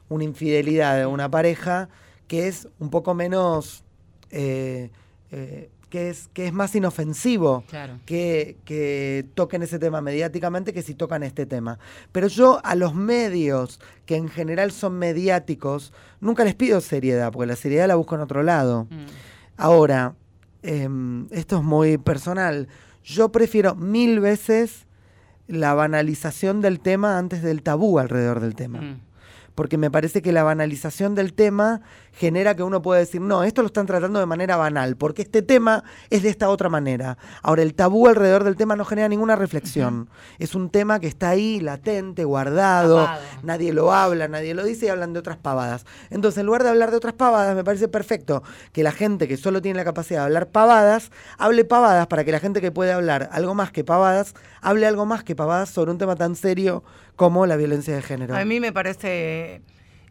una 0.08 0.24
infidelidad 0.24 0.96
de 0.96 1.06
una 1.06 1.30
pareja 1.30 1.88
que 2.26 2.48
es 2.48 2.68
un 2.78 2.90
poco 2.90 3.14
menos... 3.14 3.84
Eh, 4.30 4.90
eh, 5.30 5.70
que 5.88 6.10
es, 6.10 6.28
que 6.34 6.46
es 6.46 6.52
más 6.52 6.74
inofensivo 6.74 7.64
que, 8.04 8.56
que, 8.64 9.24
toquen 9.34 9.62
ese 9.62 9.78
tema 9.78 10.00
mediáticamente 10.00 10.72
que 10.74 10.82
si 10.82 10.94
tocan 10.94 11.22
este 11.22 11.46
tema. 11.46 11.78
Pero 12.12 12.28
yo 12.28 12.60
a 12.62 12.74
los 12.74 12.94
medios, 12.94 13.80
que 14.04 14.16
en 14.16 14.28
general 14.28 14.70
son 14.70 14.98
mediáticos, 14.98 15.92
nunca 16.20 16.44
les 16.44 16.54
pido 16.54 16.80
seriedad, 16.80 17.32
porque 17.32 17.46
la 17.46 17.56
seriedad 17.56 17.88
la 17.88 17.94
busco 17.94 18.14
en 18.16 18.20
otro 18.20 18.42
lado. 18.42 18.86
Mm. 18.90 19.06
Ahora, 19.56 20.14
em, 20.62 21.26
esto 21.30 21.56
es 21.56 21.64
muy 21.64 21.96
personal. 21.96 22.68
Yo 23.02 23.30
prefiero 23.30 23.74
mil 23.74 24.20
veces 24.20 24.86
la 25.48 25.74
banalización 25.74 26.60
del 26.60 26.78
tema 26.78 27.18
antes 27.18 27.42
del 27.42 27.62
tabú 27.62 27.98
alrededor 27.98 28.40
del 28.40 28.54
tema. 28.54 29.00
Porque 29.58 29.76
me 29.76 29.90
parece 29.90 30.22
que 30.22 30.30
la 30.30 30.44
banalización 30.44 31.16
del 31.16 31.32
tema 31.32 31.80
genera 32.12 32.54
que 32.54 32.62
uno 32.62 32.80
pueda 32.80 33.00
decir, 33.00 33.20
no, 33.20 33.42
esto 33.42 33.60
lo 33.62 33.66
están 33.66 33.86
tratando 33.86 34.20
de 34.20 34.26
manera 34.26 34.56
banal, 34.56 34.96
porque 34.96 35.22
este 35.22 35.42
tema 35.42 35.82
es 36.10 36.22
de 36.22 36.28
esta 36.28 36.48
otra 36.48 36.68
manera. 36.68 37.18
Ahora, 37.42 37.62
el 37.62 37.74
tabú 37.74 38.06
alrededor 38.06 38.44
del 38.44 38.54
tema 38.54 38.76
no 38.76 38.84
genera 38.84 39.08
ninguna 39.08 39.34
reflexión. 39.34 40.10
Es 40.38 40.54
un 40.54 40.70
tema 40.70 41.00
que 41.00 41.08
está 41.08 41.30
ahí, 41.30 41.58
latente, 41.58 42.22
guardado, 42.22 43.08
nadie 43.42 43.72
lo 43.72 43.92
habla, 43.92 44.28
nadie 44.28 44.54
lo 44.54 44.62
dice 44.62 44.86
y 44.86 44.90
hablan 44.90 45.12
de 45.12 45.18
otras 45.18 45.38
pavadas. 45.38 45.86
Entonces, 46.10 46.38
en 46.38 46.46
lugar 46.46 46.62
de 46.62 46.68
hablar 46.68 46.92
de 46.92 46.96
otras 46.98 47.14
pavadas, 47.14 47.56
me 47.56 47.64
parece 47.64 47.88
perfecto 47.88 48.44
que 48.72 48.84
la 48.84 48.92
gente 48.92 49.26
que 49.26 49.36
solo 49.36 49.60
tiene 49.60 49.76
la 49.76 49.84
capacidad 49.84 50.20
de 50.20 50.26
hablar 50.26 50.50
pavadas, 50.50 51.10
hable 51.36 51.64
pavadas 51.64 52.06
para 52.06 52.22
que 52.22 52.30
la 52.30 52.38
gente 52.38 52.60
que 52.60 52.70
puede 52.70 52.92
hablar 52.92 53.28
algo 53.32 53.56
más 53.56 53.72
que 53.72 53.82
pavadas, 53.82 54.34
hable 54.60 54.86
algo 54.86 55.04
más 55.04 55.24
que 55.24 55.34
pavadas 55.34 55.70
sobre 55.70 55.90
un 55.90 55.98
tema 55.98 56.14
tan 56.14 56.36
serio 56.36 56.84
como 57.18 57.46
la 57.46 57.56
violencia 57.56 57.96
de 57.96 58.00
género. 58.00 58.36
A 58.36 58.44
mí 58.44 58.60
me 58.60 58.72
parece 58.72 59.60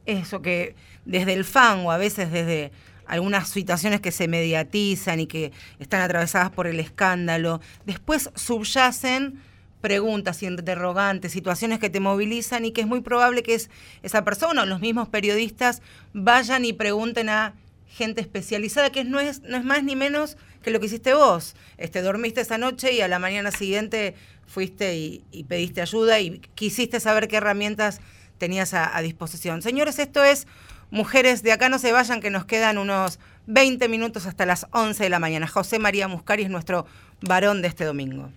eso, 0.05 0.41
que 0.41 0.75
desde 1.05 1.31
el 1.31 1.45
fan 1.45 1.85
o 1.85 1.91
a 1.91 1.97
veces 1.97 2.33
desde 2.33 2.73
algunas 3.05 3.47
situaciones 3.47 4.01
que 4.01 4.11
se 4.11 4.27
mediatizan 4.27 5.21
y 5.21 5.25
que 5.25 5.53
están 5.79 6.01
atravesadas 6.01 6.51
por 6.51 6.67
el 6.67 6.81
escándalo, 6.81 7.61
después 7.85 8.29
subyacen 8.35 9.39
preguntas, 9.79 10.43
interrogantes, 10.43 11.31
situaciones 11.31 11.79
que 11.79 11.89
te 11.89 12.01
movilizan 12.01 12.65
y 12.65 12.73
que 12.73 12.81
es 12.81 12.87
muy 12.87 12.99
probable 12.99 13.41
que 13.41 13.53
es 13.53 13.69
esa 14.03 14.25
persona 14.25 14.63
o 14.63 14.65
los 14.65 14.81
mismos 14.81 15.07
periodistas 15.07 15.81
vayan 16.11 16.65
y 16.65 16.73
pregunten 16.73 17.29
a 17.29 17.53
gente 17.87 18.19
especializada, 18.19 18.89
que 18.89 19.05
no 19.05 19.21
es, 19.21 19.43
no 19.43 19.55
es 19.55 19.63
más 19.63 19.81
ni 19.81 19.95
menos 19.95 20.35
que 20.61 20.71
lo 20.71 20.81
que 20.81 20.87
hiciste 20.87 21.13
vos. 21.13 21.55
Este, 21.77 22.01
dormiste 22.01 22.41
esa 22.41 22.57
noche 22.57 22.91
y 22.91 22.99
a 22.99 23.07
la 23.07 23.17
mañana 23.17 23.49
siguiente 23.51 24.13
fuiste 24.47 24.95
y, 24.95 25.43
pediste 25.47 25.81
ayuda 25.81 26.19
y 26.19 26.39
quisiste 26.55 26.99
saber 26.99 27.27
qué 27.27 27.37
herramientas 27.37 27.99
tenías 28.37 28.73
a, 28.73 28.99
disposición. 29.01 29.61
Señores, 29.61 29.99
esto 29.99 30.23
es 30.23 30.47
Mujeres 30.89 31.43
de 31.43 31.51
acá 31.51 31.67
no 31.67 31.79
se 31.79 31.91
vayan, 31.91 32.21
que 32.21 32.29
nos 32.29 32.45
quedan 32.45 32.77
unos 32.77 33.19
20 33.47 33.89
minutos 33.89 34.25
hasta 34.25 34.45
las 34.45 34.67
11 34.71 35.03
de 35.03 35.09
la 35.09 35.19
mañana. 35.19 35.45
José 35.45 35.79
María 35.79 36.07
Muscari 36.07 36.43
es 36.43 36.49
nuestro 36.49 36.85
varón 37.19 37.61
de 37.61 37.67
este 37.67 37.83
domingo. 37.83 38.29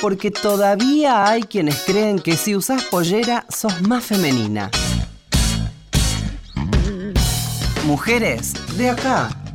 Porque 0.00 0.32
todavía 0.32 1.28
hay 1.28 1.42
quienes 1.42 1.84
creen 1.84 2.18
que 2.18 2.36
si 2.36 2.56
usas 2.56 2.82
pollera 2.84 3.46
sos 3.48 3.82
más 3.82 4.04
femenina. 4.04 4.70
Mujeres 7.84 8.52
de 8.76 8.90
acá. 8.90 9.45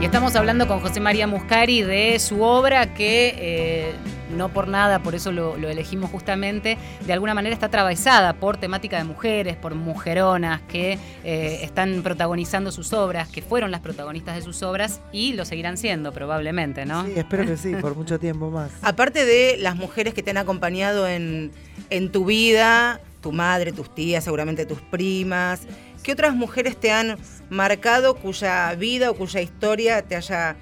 Y 0.00 0.04
estamos 0.06 0.34
hablando 0.34 0.66
con 0.66 0.80
José 0.80 0.98
María 0.98 1.26
Muscari 1.26 1.82
de 1.82 2.18
su 2.20 2.40
obra 2.40 2.94
que 2.94 3.34
eh, 3.36 3.92
no 4.34 4.48
por 4.48 4.66
nada, 4.66 5.00
por 5.02 5.14
eso 5.14 5.30
lo, 5.30 5.56
elegimos 5.56 6.10
justamente, 6.10 6.78
de 7.04 7.12
alguna 7.12 7.34
manera 7.34 7.52
está 7.52 7.66
atravesada 7.66 8.32
por 8.32 8.56
temática 8.56 8.96
de 8.96 9.04
mujeres, 9.04 9.56
por 9.56 9.74
mujeronas 9.74 10.62
que 10.62 10.98
eh, 11.22 11.60
están 11.62 12.02
protagonizando 12.02 12.72
sus 12.72 12.94
obras, 12.94 13.28
que 13.28 13.42
fueron 13.42 13.70
las 13.70 13.80
protagonistas 13.80 14.36
de 14.36 14.40
sus 14.40 14.62
obras 14.62 15.02
y 15.12 15.34
lo 15.34 15.44
seguirán 15.44 15.76
siendo 15.76 16.12
probablemente, 16.12 16.86
¿no? 16.86 17.04
Sí, 17.04 17.12
espero 17.16 17.44
que 17.44 17.58
sí, 17.58 17.74
por 17.74 17.94
mucho 17.94 18.18
tiempo 18.18 18.50
más. 18.50 18.70
Aparte 18.82 19.26
de 19.26 19.58
las 19.58 19.76
mujeres 19.76 20.14
que 20.14 20.22
te 20.22 20.30
han 20.30 20.38
acompañado 20.38 21.06
en, 21.06 21.52
en 21.90 22.10
tu 22.10 22.24
vida, 22.24 23.02
tu 23.20 23.32
madre, 23.32 23.72
tus 23.72 23.94
tías, 23.94 24.24
seguramente 24.24 24.64
tus 24.64 24.80
primas, 24.80 25.66
¿qué 26.02 26.12
otras 26.12 26.34
mujeres 26.34 26.76
te 26.78 26.90
han 26.90 27.18
marcado 27.48 28.14
cuya 28.14 28.74
vida 28.74 29.10
o 29.10 29.14
cuya 29.14 29.40
historia 29.40 30.02
te 30.02 30.16
haya 30.16 30.56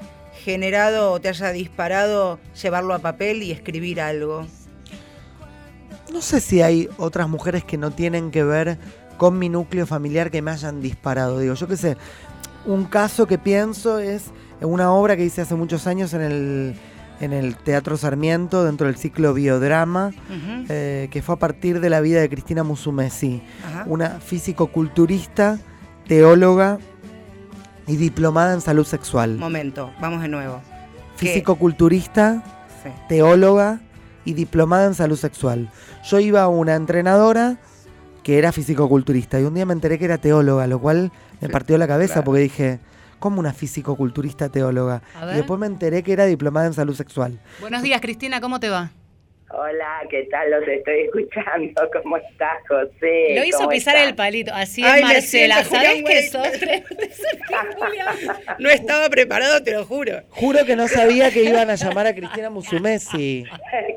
generado 0.44 1.12
o 1.12 1.20
te 1.20 1.28
haya 1.28 1.50
disparado 1.52 2.38
llevarlo 2.60 2.94
a 2.94 2.98
papel 2.98 3.42
y 3.42 3.52
escribir 3.52 4.00
algo? 4.00 4.46
No 6.12 6.22
sé 6.22 6.40
si 6.40 6.62
hay 6.62 6.88
otras 6.96 7.28
mujeres 7.28 7.64
que 7.64 7.76
no 7.76 7.90
tienen 7.90 8.30
que 8.30 8.42
ver 8.42 8.78
con 9.18 9.38
mi 9.38 9.48
núcleo 9.48 9.86
familiar 9.86 10.30
que 10.30 10.40
me 10.40 10.50
hayan 10.50 10.80
disparado. 10.80 11.38
Digo, 11.38 11.54
yo 11.54 11.68
qué 11.68 11.76
sé, 11.76 11.96
un 12.64 12.84
caso 12.84 13.26
que 13.26 13.36
pienso 13.36 13.98
es 13.98 14.26
una 14.60 14.92
obra 14.92 15.16
que 15.16 15.24
hice 15.24 15.42
hace 15.42 15.54
muchos 15.54 15.86
años 15.86 16.14
en 16.14 16.22
el, 16.22 16.74
en 17.20 17.32
el 17.32 17.56
Teatro 17.56 17.96
Sarmiento, 17.96 18.64
dentro 18.64 18.86
del 18.86 18.96
ciclo 18.96 19.34
Biodrama, 19.34 20.12
eh, 20.68 21.08
que 21.10 21.22
fue 21.22 21.34
a 21.34 21.38
partir 21.38 21.80
de 21.80 21.90
la 21.90 22.00
vida 22.00 22.20
de 22.20 22.28
Cristina 22.28 22.62
Musumesi, 22.62 23.42
una 23.86 24.20
físico-culturista, 24.20 25.58
teóloga 26.06 26.78
y 27.86 27.96
diplomada 27.96 28.54
en 28.54 28.60
salud 28.60 28.86
sexual. 28.86 29.36
Momento, 29.36 29.90
vamos 30.00 30.22
de 30.22 30.28
nuevo. 30.28 30.60
Físico-culturista, 31.16 32.42
teóloga 33.08 33.80
y 34.24 34.34
diplomada 34.34 34.86
en 34.86 34.94
salud 34.94 35.16
sexual. 35.16 35.70
Yo 36.04 36.20
iba 36.20 36.42
a 36.42 36.48
una 36.48 36.74
entrenadora 36.76 37.58
que 38.22 38.38
era 38.38 38.52
físico-culturista 38.52 39.40
y 39.40 39.44
un 39.44 39.54
día 39.54 39.66
me 39.66 39.72
enteré 39.72 39.98
que 39.98 40.04
era 40.04 40.18
teóloga, 40.18 40.66
lo 40.66 40.78
cual 40.78 41.12
me 41.40 41.48
partió 41.48 41.78
la 41.78 41.88
cabeza 41.88 42.22
porque 42.22 42.42
dije, 42.42 42.78
¿cómo 43.18 43.40
una 43.40 43.52
físico-culturista 43.52 44.48
teóloga? 44.48 45.02
Y 45.32 45.36
después 45.36 45.58
me 45.60 45.66
enteré 45.66 46.02
que 46.02 46.12
era 46.12 46.24
diplomada 46.24 46.66
en 46.66 46.74
salud 46.74 46.94
sexual. 46.94 47.38
Buenos 47.60 47.82
días, 47.82 48.00
Cristina, 48.00 48.40
¿cómo 48.40 48.60
te 48.60 48.68
va? 48.68 48.90
Hola, 49.50 50.02
¿qué 50.10 50.28
tal? 50.30 50.50
Los 50.50 50.68
estoy 50.68 51.04
escuchando. 51.04 51.90
¿Cómo 52.02 52.18
estás, 52.18 52.58
José? 52.68 53.34
Lo 53.34 53.44
hizo 53.44 53.66
pisar 53.66 53.96
el 53.96 54.14
palito. 54.14 54.52
Así 54.52 54.84
es, 54.84 55.00
Marcela. 55.00 55.64
¿Sabes 55.64 56.04
qué 56.04 56.28
sos? 56.28 56.48
no 58.58 58.68
estaba 58.68 59.08
preparado, 59.08 59.62
te 59.62 59.72
lo 59.72 59.86
juro. 59.86 60.22
Juro 60.28 60.66
que 60.66 60.76
no 60.76 60.86
sabía 60.86 61.30
que 61.30 61.44
iban 61.44 61.70
a 61.70 61.76
llamar 61.76 62.08
a 62.08 62.14
Cristina 62.14 62.50
Musumesi. 62.50 63.46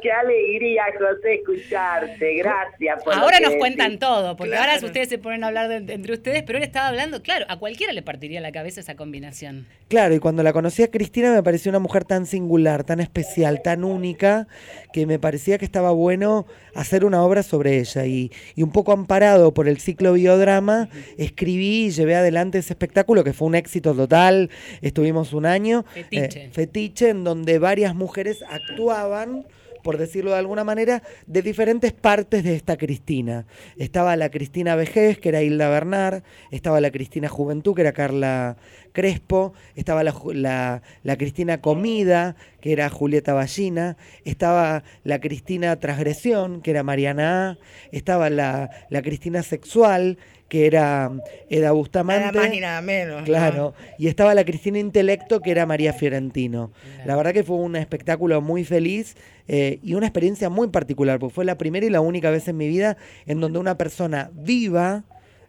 Qué 0.02 0.12
alegría, 0.12 0.84
José, 0.98 1.34
escucharte. 1.36 2.36
Gracias 2.36 3.04
por 3.04 3.14
Ahora 3.14 3.42
nos 3.42 3.56
cuentan 3.56 4.00
todo, 4.00 4.38
porque 4.38 4.56
ahora 4.56 4.78
ustedes 4.82 5.10
se 5.10 5.18
ponen 5.18 5.44
a 5.44 5.48
hablar 5.48 5.70
entre 5.72 6.14
ustedes, 6.14 6.44
pero 6.44 6.60
él 6.60 6.64
estaba 6.64 6.88
hablando, 6.88 7.22
claro, 7.22 7.46
a 7.50 7.60
cualquiera 7.60 7.92
le 7.92 8.02
partiría 8.02 8.40
la 8.40 8.54
cabeza 8.54 8.80
esa 8.80 8.96
combinación. 8.96 9.68
Claro, 9.90 10.16
y 10.16 10.20
cuando 10.20 10.44
la 10.44 10.54
conocí 10.54 10.82
a 10.82 10.90
Cristina 10.90 11.34
me 11.34 11.44
pareció 11.44 11.70
una 11.70 11.80
mujer 11.80 12.06
tan 12.06 12.26
singular, 12.26 12.86
tan 12.86 13.02
especial, 13.02 13.62
tan 13.62 13.84
única, 13.84 14.48
que 14.94 15.06
me 15.06 15.20
pareció 15.20 15.41
decía 15.42 15.58
que 15.58 15.66
estaba 15.66 15.90
bueno 15.90 16.46
hacer 16.76 17.04
una 17.04 17.24
obra 17.24 17.42
sobre 17.42 17.80
ella. 17.80 18.06
Y, 18.06 18.32
un 18.58 18.72
poco 18.72 18.92
amparado 18.92 19.56
por 19.56 19.68
el 19.68 19.80
ciclo 19.80 20.14
biodrama, 20.14 20.88
escribí 21.18 21.88
y 21.88 21.90
llevé 21.90 22.16
adelante 22.16 22.60
ese 22.60 22.74
espectáculo 22.74 23.24
que 23.24 23.34
fue 23.34 23.48
un 23.48 23.56
éxito 23.56 23.96
total, 23.96 24.52
estuvimos 24.84 25.34
un 25.34 25.48
año, 25.48 25.84
fetiche, 25.94 26.44
eh, 26.44 26.50
fetiche 26.52 27.10
en 27.10 27.24
donde 27.24 27.58
varias 27.58 27.96
mujeres 27.96 28.44
actuaban 28.48 29.46
por 29.82 29.98
decirlo 29.98 30.32
de 30.32 30.38
alguna 30.38 30.64
manera, 30.64 31.04
de 31.28 31.42
diferentes 31.42 31.94
partes 31.94 32.44
de 32.44 32.56
esta 32.56 32.78
Cristina. 32.78 33.46
Estaba 33.78 34.16
la 34.16 34.30
Cristina 34.30 34.76
Vejez, 34.76 35.20
que 35.20 35.30
era 35.30 35.42
Hilda 35.42 35.70
Bernard, 35.70 36.24
estaba 36.52 36.82
la 36.82 36.92
Cristina 36.92 37.30
Juventud, 37.30 37.76
que 37.76 37.82
era 37.82 37.94
Carla 37.94 38.58
Crespo, 38.92 39.54
estaba 39.76 40.04
la, 40.04 40.82
la, 41.04 41.18
Cristina 41.18 41.62
Comida, 41.62 42.36
que 42.60 42.74
era 42.74 42.90
Julieta 42.90 43.34
Ballina, 43.34 43.98
estaba 44.26 44.84
la 45.04 45.20
Cristina 45.20 45.80
Transgresión, 45.80 46.62
que 46.62 46.72
era 46.72 46.84
Mariana 46.84 47.52
A, 47.52 47.58
estaba 47.92 48.30
la, 48.30 48.70
la 48.90 49.02
Cristina 49.02 49.44
Sexual, 49.44 50.18
que 50.52 50.66
era 50.66 51.10
Eda 51.50 51.72
Bustamante. 51.72 52.26
Nada 52.26 52.42
más 52.42 52.50
ni 52.50 52.60
nada 52.60 52.82
menos. 52.82 53.24
Claro. 53.24 53.74
Y 53.98 54.10
estaba 54.10 54.36
la 54.36 54.44
Cristina 54.44 54.80
Intelecto, 54.80 55.40
que 55.40 55.50
era 55.50 55.66
María 55.66 55.94
Fiorentino. 55.94 56.74
La 57.06 57.16
verdad 57.16 57.32
que 57.32 57.46
fue 57.46 57.56
un 57.56 57.78
espectáculo 57.78 58.42
muy 58.42 58.66
feliz 58.66 59.16
eh, 59.48 59.80
y 59.82 59.94
una 59.94 60.08
experiencia 60.08 60.50
muy 60.50 60.68
particular, 60.68 61.20
porque 61.20 61.34
fue 61.34 61.46
la 61.46 61.58
primera 61.58 61.86
y 61.86 61.90
la 61.90 62.02
única 62.02 62.30
vez 62.32 62.50
en 62.50 62.58
mi 62.58 62.68
vida 62.68 62.98
en 63.28 63.40
donde 63.40 63.60
una 63.60 63.78
persona 63.78 64.30
viva 64.34 65.06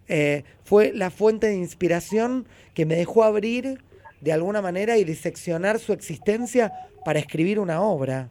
eh, 0.06 0.44
fue 0.62 0.92
la 0.94 1.10
fuente 1.10 1.48
de 1.48 1.56
inspiración 1.56 2.46
que 2.72 2.86
me 2.86 2.94
dejó 2.94 3.24
abrir 3.24 3.80
de 4.20 4.32
alguna 4.32 4.62
manera 4.62 4.98
y 4.98 5.04
diseccionar 5.04 5.80
su 5.80 5.92
existencia 5.92 6.72
para 7.04 7.18
escribir 7.18 7.58
una 7.58 7.82
obra. 7.82 8.28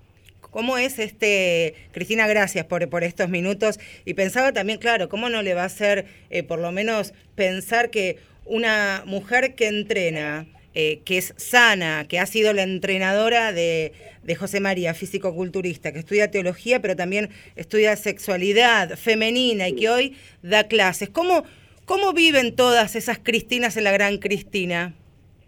¿Cómo 0.52 0.78
es 0.78 1.00
este, 1.00 1.76
Cristina, 1.94 2.28
gracias 2.28 2.66
por, 2.66 2.88
por 2.90 3.06
estos 3.06 3.30
minutos? 3.30 3.80
Y 4.04 4.16
pensaba 4.16 4.52
también, 4.52 4.80
claro, 4.80 5.08
¿cómo 5.08 5.30
no 5.30 5.42
le 5.42 5.54
va 5.54 5.64
a 5.64 5.68
hacer, 5.68 6.06
eh, 6.30 6.44
por 6.44 6.60
lo 6.60 6.74
menos, 6.74 7.14
pensar 7.36 7.90
que 7.90 8.18
una 8.44 9.04
mujer 9.06 9.56
que 9.56 9.68
entrena, 9.68 10.46
eh, 10.76 11.00
que 11.06 11.18
es 11.18 11.34
sana, 11.38 12.06
que 12.10 12.20
ha 12.20 12.26
sido 12.26 12.52
la 12.52 12.64
entrenadora 12.64 13.54
de, 13.54 13.94
de 14.24 14.36
José 14.36 14.60
María, 14.60 14.94
físico-culturista, 14.94 15.94
que 15.94 16.00
estudia 16.00 16.32
teología, 16.32 16.82
pero 16.82 16.98
también 16.98 17.30
estudia 17.56 17.96
sexualidad 17.96 18.98
femenina 18.98 19.70
y 19.70 19.76
que 19.76 19.90
hoy 19.90 20.18
da 20.42 20.66
clases. 20.66 21.08
¿Cómo, 21.08 21.46
cómo 21.86 22.12
viven 22.12 22.58
todas 22.58 22.98
esas 22.98 23.20
Cristinas 23.20 23.78
en 23.78 23.86
la 23.86 23.94
Gran 23.94 24.18
Cristina? 24.18 24.96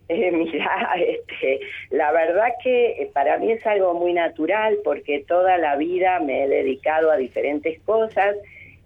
Eh, 0.09 0.31
mira, 0.31 0.93
este, 0.97 1.61
la 1.89 2.11
verdad 2.11 2.49
que 2.61 2.91
eh, 2.91 3.09
para 3.13 3.37
mí 3.37 3.53
es 3.53 3.65
algo 3.65 3.93
muy 3.93 4.11
natural 4.11 4.77
porque 4.83 5.23
toda 5.25 5.57
la 5.57 5.77
vida 5.77 6.19
me 6.19 6.43
he 6.43 6.47
dedicado 6.49 7.09
a 7.09 7.15
diferentes 7.15 7.79
cosas 7.81 8.35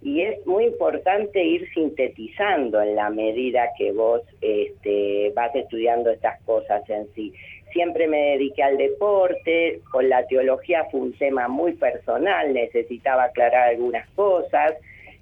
y 0.00 0.22
es 0.22 0.46
muy 0.46 0.66
importante 0.66 1.42
ir 1.42 1.68
sintetizando 1.74 2.80
en 2.80 2.94
la 2.94 3.10
medida 3.10 3.70
que 3.76 3.90
vos 3.92 4.22
este, 4.40 5.32
vas 5.34 5.54
estudiando 5.54 6.10
estas 6.10 6.40
cosas 6.42 6.88
en 6.88 7.08
sí. 7.14 7.32
Siempre 7.72 8.06
me 8.06 8.30
dediqué 8.30 8.62
al 8.62 8.78
deporte, 8.78 9.80
con 9.90 10.08
la 10.08 10.24
teología 10.26 10.84
fue 10.90 11.00
un 11.00 11.12
tema 11.14 11.48
muy 11.48 11.72
personal, 11.72 12.54
necesitaba 12.54 13.24
aclarar 13.24 13.70
algunas 13.70 14.08
cosas. 14.10 14.74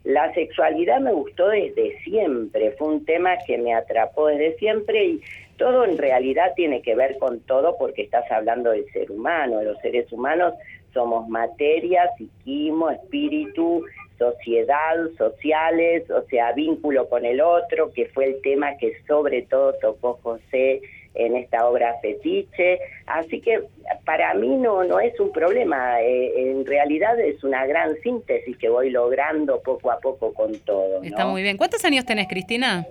La 0.05 0.33
sexualidad 0.35 1.01
me 1.01 1.13
gustó 1.13 1.49
desde 1.49 1.99
siempre, 2.05 2.73
fue 2.73 2.89
un 2.89 3.05
tema 3.05 3.39
que 3.47 3.59
me 3.59 3.75
atrapó 3.75 4.29
desde 4.29 4.57
siempre 4.59 5.05
y 5.05 5.21
todo 5.57 5.85
en 5.85 5.99
realidad 5.99 6.53
tiene 6.55 6.83
que 6.83 6.95
ver 6.95 7.19
con 7.19 7.41
todo 7.41 7.77
porque 7.79 8.03
estás 8.03 8.31
hablando 8.31 8.71
del 8.71 8.85
ser 8.93 9.11
humano, 9.11 9.63
los 9.63 9.79
seres 9.81 10.11
humanos 10.13 10.55
somos 10.93 11.29
materia, 11.29 12.11
psiquismo, 12.17 12.91
espíritu, 12.91 13.85
sociedad, 14.19 14.95
sociales, 15.19 16.11
o 16.11 16.23
sea, 16.23 16.53
vínculo 16.53 17.09
con 17.09 17.27
el 17.27 17.41
otro, 17.41 17.93
que 17.93 18.07
fue 18.07 18.27
el 18.27 18.41
tema 18.41 18.77
que 18.79 18.93
sobre 19.07 19.43
todo 19.43 19.75
tocó 19.75 20.19
José 20.23 20.81
en 21.15 21.37
esta 21.37 21.67
obra 21.69 21.97
Fetiche. 22.01 22.79
Así 23.07 23.41
que 23.41 23.61
para 24.05 24.33
mí 24.35 24.57
no, 24.57 24.85
no 24.85 25.01
es 25.01 25.19
un 25.21 25.33
problema, 25.33 26.01
eh, 26.01 26.51
en 26.51 26.65
realidad 26.65 27.19
es 27.21 27.43
una 27.45 27.67
gran 27.67 27.97
síntesis 28.03 28.57
que 28.57 28.69
voy 28.69 28.91
logrando 28.91 29.61
poco 29.61 29.91
a 29.91 29.99
poco 30.01 30.33
con 30.33 30.59
todo. 30.61 31.03
Está 31.03 31.27
muy 31.27 31.43
bien. 31.43 31.57
¿Cuántos 31.57 31.85
años 31.85 32.05
tenés, 32.05 32.29
Cristina? 32.29 32.87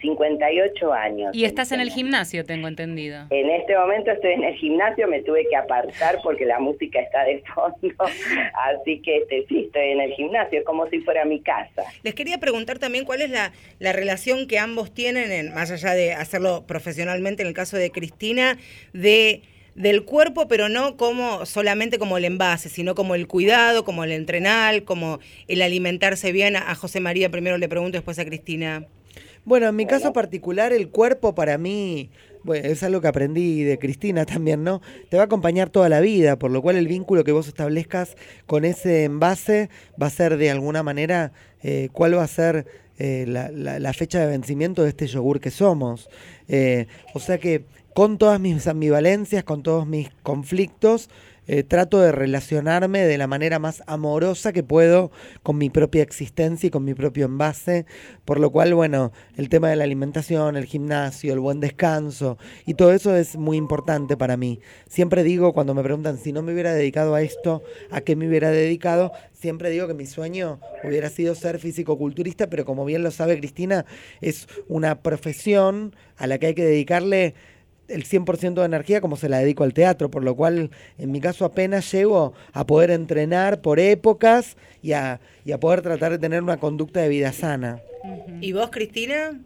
58 0.00 0.92
años. 0.92 1.30
Y 1.34 1.44
estás 1.44 1.72
en 1.72 1.80
el 1.80 1.90
gimnasio, 1.90 2.44
tengo 2.44 2.68
entendido. 2.68 3.26
En 3.30 3.50
este 3.50 3.76
momento 3.76 4.10
estoy 4.10 4.32
en 4.32 4.44
el 4.44 4.54
gimnasio, 4.54 5.08
me 5.08 5.22
tuve 5.22 5.46
que 5.48 5.56
apartar 5.56 6.18
porque 6.22 6.44
la 6.44 6.58
música 6.58 7.00
está 7.00 7.24
de 7.24 7.42
fondo, 7.54 7.94
así 8.70 9.00
que 9.02 9.18
este, 9.18 9.46
sí, 9.48 9.64
estoy 9.66 9.90
en 9.90 10.00
el 10.00 10.12
gimnasio, 10.12 10.64
como 10.64 10.86
si 10.88 11.00
fuera 11.00 11.24
mi 11.24 11.40
casa. 11.40 11.84
Les 12.02 12.14
quería 12.14 12.38
preguntar 12.38 12.78
también 12.78 13.04
cuál 13.04 13.22
es 13.22 13.30
la, 13.30 13.52
la 13.78 13.92
relación 13.92 14.46
que 14.46 14.58
ambos 14.58 14.92
tienen, 14.92 15.32
en, 15.32 15.54
más 15.54 15.70
allá 15.70 15.94
de 15.94 16.12
hacerlo 16.12 16.64
profesionalmente 16.66 17.42
en 17.42 17.48
el 17.48 17.54
caso 17.54 17.76
de 17.76 17.90
Cristina, 17.90 18.58
de 18.92 19.42
del 19.76 20.04
cuerpo, 20.04 20.48
pero 20.48 20.68
no 20.68 20.96
como 20.96 21.44
solamente 21.44 21.98
como 21.98 22.16
el 22.16 22.24
envase, 22.24 22.68
sino 22.68 22.94
como 22.94 23.14
el 23.14 23.28
cuidado, 23.28 23.84
como 23.84 24.04
el 24.04 24.12
entrenar, 24.12 24.84
como 24.84 25.20
el 25.48 25.62
alimentarse 25.62 26.32
bien. 26.32 26.56
A 26.56 26.74
José 26.74 26.98
María 27.00 27.30
primero 27.30 27.58
le 27.58 27.68
pregunto, 27.68 27.98
después 27.98 28.18
a 28.18 28.24
Cristina. 28.24 28.86
Bueno, 29.46 29.68
en 29.68 29.76
mi 29.76 29.86
caso 29.86 30.12
particular, 30.12 30.72
el 30.72 30.88
cuerpo 30.88 31.36
para 31.36 31.56
mí, 31.56 32.10
bueno, 32.42 32.66
es 32.66 32.82
algo 32.82 33.00
que 33.00 33.06
aprendí 33.06 33.62
de 33.62 33.78
Cristina 33.78 34.24
también, 34.26 34.64
¿no? 34.64 34.82
Te 35.08 35.18
va 35.18 35.22
a 35.22 35.26
acompañar 35.26 35.70
toda 35.70 35.88
la 35.88 36.00
vida, 36.00 36.36
por 36.36 36.50
lo 36.50 36.60
cual 36.60 36.74
el 36.74 36.88
vínculo 36.88 37.22
que 37.22 37.30
vos 37.30 37.46
establezcas 37.46 38.16
con 38.46 38.64
ese 38.64 39.04
envase 39.04 39.70
va 40.02 40.08
a 40.08 40.10
ser 40.10 40.36
de 40.36 40.50
alguna 40.50 40.82
manera 40.82 41.30
eh, 41.62 41.90
cuál 41.92 42.18
va 42.18 42.24
a 42.24 42.26
ser 42.26 42.66
eh, 42.98 43.24
la, 43.28 43.92
fecha 43.92 44.18
de 44.18 44.26
vencimiento 44.26 44.82
de 44.82 44.88
este 44.88 45.06
yogur 45.06 45.38
que 45.38 45.52
somos. 45.52 46.10
Eh, 46.48 46.88
o 47.14 47.20
sea 47.20 47.38
que 47.38 47.66
con 47.94 48.18
todas 48.18 48.40
mis 48.40 48.66
ambivalencias, 48.66 49.44
con 49.44 49.62
todos 49.62 49.86
mis 49.86 50.10
conflictos, 50.24 51.08
eh, 51.46 51.62
trato 51.62 52.00
de 52.00 52.12
relacionarme 52.12 53.06
de 53.06 53.18
la 53.18 53.26
manera 53.26 53.58
más 53.58 53.82
amorosa 53.86 54.52
que 54.52 54.62
puedo 54.62 55.10
con 55.42 55.58
mi 55.58 55.70
propia 55.70 56.02
existencia 56.02 56.66
y 56.66 56.70
con 56.70 56.84
mi 56.84 56.94
propio 56.94 57.26
envase, 57.26 57.86
por 58.24 58.40
lo 58.40 58.50
cual, 58.50 58.74
bueno, 58.74 59.12
el 59.36 59.48
tema 59.48 59.70
de 59.70 59.76
la 59.76 59.84
alimentación, 59.84 60.56
el 60.56 60.64
gimnasio, 60.64 61.32
el 61.32 61.40
buen 61.40 61.60
descanso 61.60 62.38
y 62.64 62.74
todo 62.74 62.92
eso 62.92 63.14
es 63.16 63.36
muy 63.36 63.56
importante 63.56 64.16
para 64.16 64.36
mí. 64.36 64.60
Siempre 64.88 65.22
digo 65.22 65.52
cuando 65.52 65.74
me 65.74 65.82
preguntan 65.82 66.18
si 66.18 66.32
no 66.32 66.42
me 66.42 66.52
hubiera 66.52 66.74
dedicado 66.74 67.14
a 67.14 67.22
esto, 67.22 67.62
¿a 67.90 68.00
qué 68.00 68.16
me 68.16 68.28
hubiera 68.28 68.50
dedicado? 68.50 69.12
Siempre 69.32 69.70
digo 69.70 69.86
que 69.86 69.94
mi 69.94 70.06
sueño 70.06 70.60
hubiera 70.82 71.10
sido 71.10 71.34
ser 71.34 71.58
físico-culturista, 71.58 72.48
pero 72.48 72.64
como 72.64 72.84
bien 72.84 73.02
lo 73.02 73.10
sabe 73.10 73.38
Cristina, 73.38 73.84
es 74.20 74.48
una 74.68 75.02
profesión 75.02 75.94
a 76.16 76.26
la 76.26 76.38
que 76.38 76.48
hay 76.48 76.54
que 76.54 76.64
dedicarle 76.64 77.34
el 77.88 78.04
100% 78.04 78.54
de 78.54 78.64
energía 78.64 79.00
como 79.00 79.16
se 79.16 79.28
la 79.28 79.38
dedico 79.38 79.64
al 79.64 79.74
teatro, 79.74 80.10
por 80.10 80.24
lo 80.24 80.34
cual 80.34 80.70
en 80.98 81.12
mi 81.12 81.20
caso 81.20 81.44
apenas 81.44 81.90
llego 81.92 82.34
a 82.52 82.66
poder 82.66 82.90
entrenar 82.90 83.60
por 83.60 83.78
épocas 83.80 84.56
y 84.82 84.92
a, 84.92 85.20
y 85.44 85.52
a 85.52 85.60
poder 85.60 85.82
tratar 85.82 86.12
de 86.12 86.18
tener 86.18 86.42
una 86.42 86.58
conducta 86.58 87.00
de 87.00 87.08
vida 87.08 87.32
sana. 87.32 87.80
¿Y 88.40 88.52
vos, 88.52 88.70
Cristina? 88.70 89.40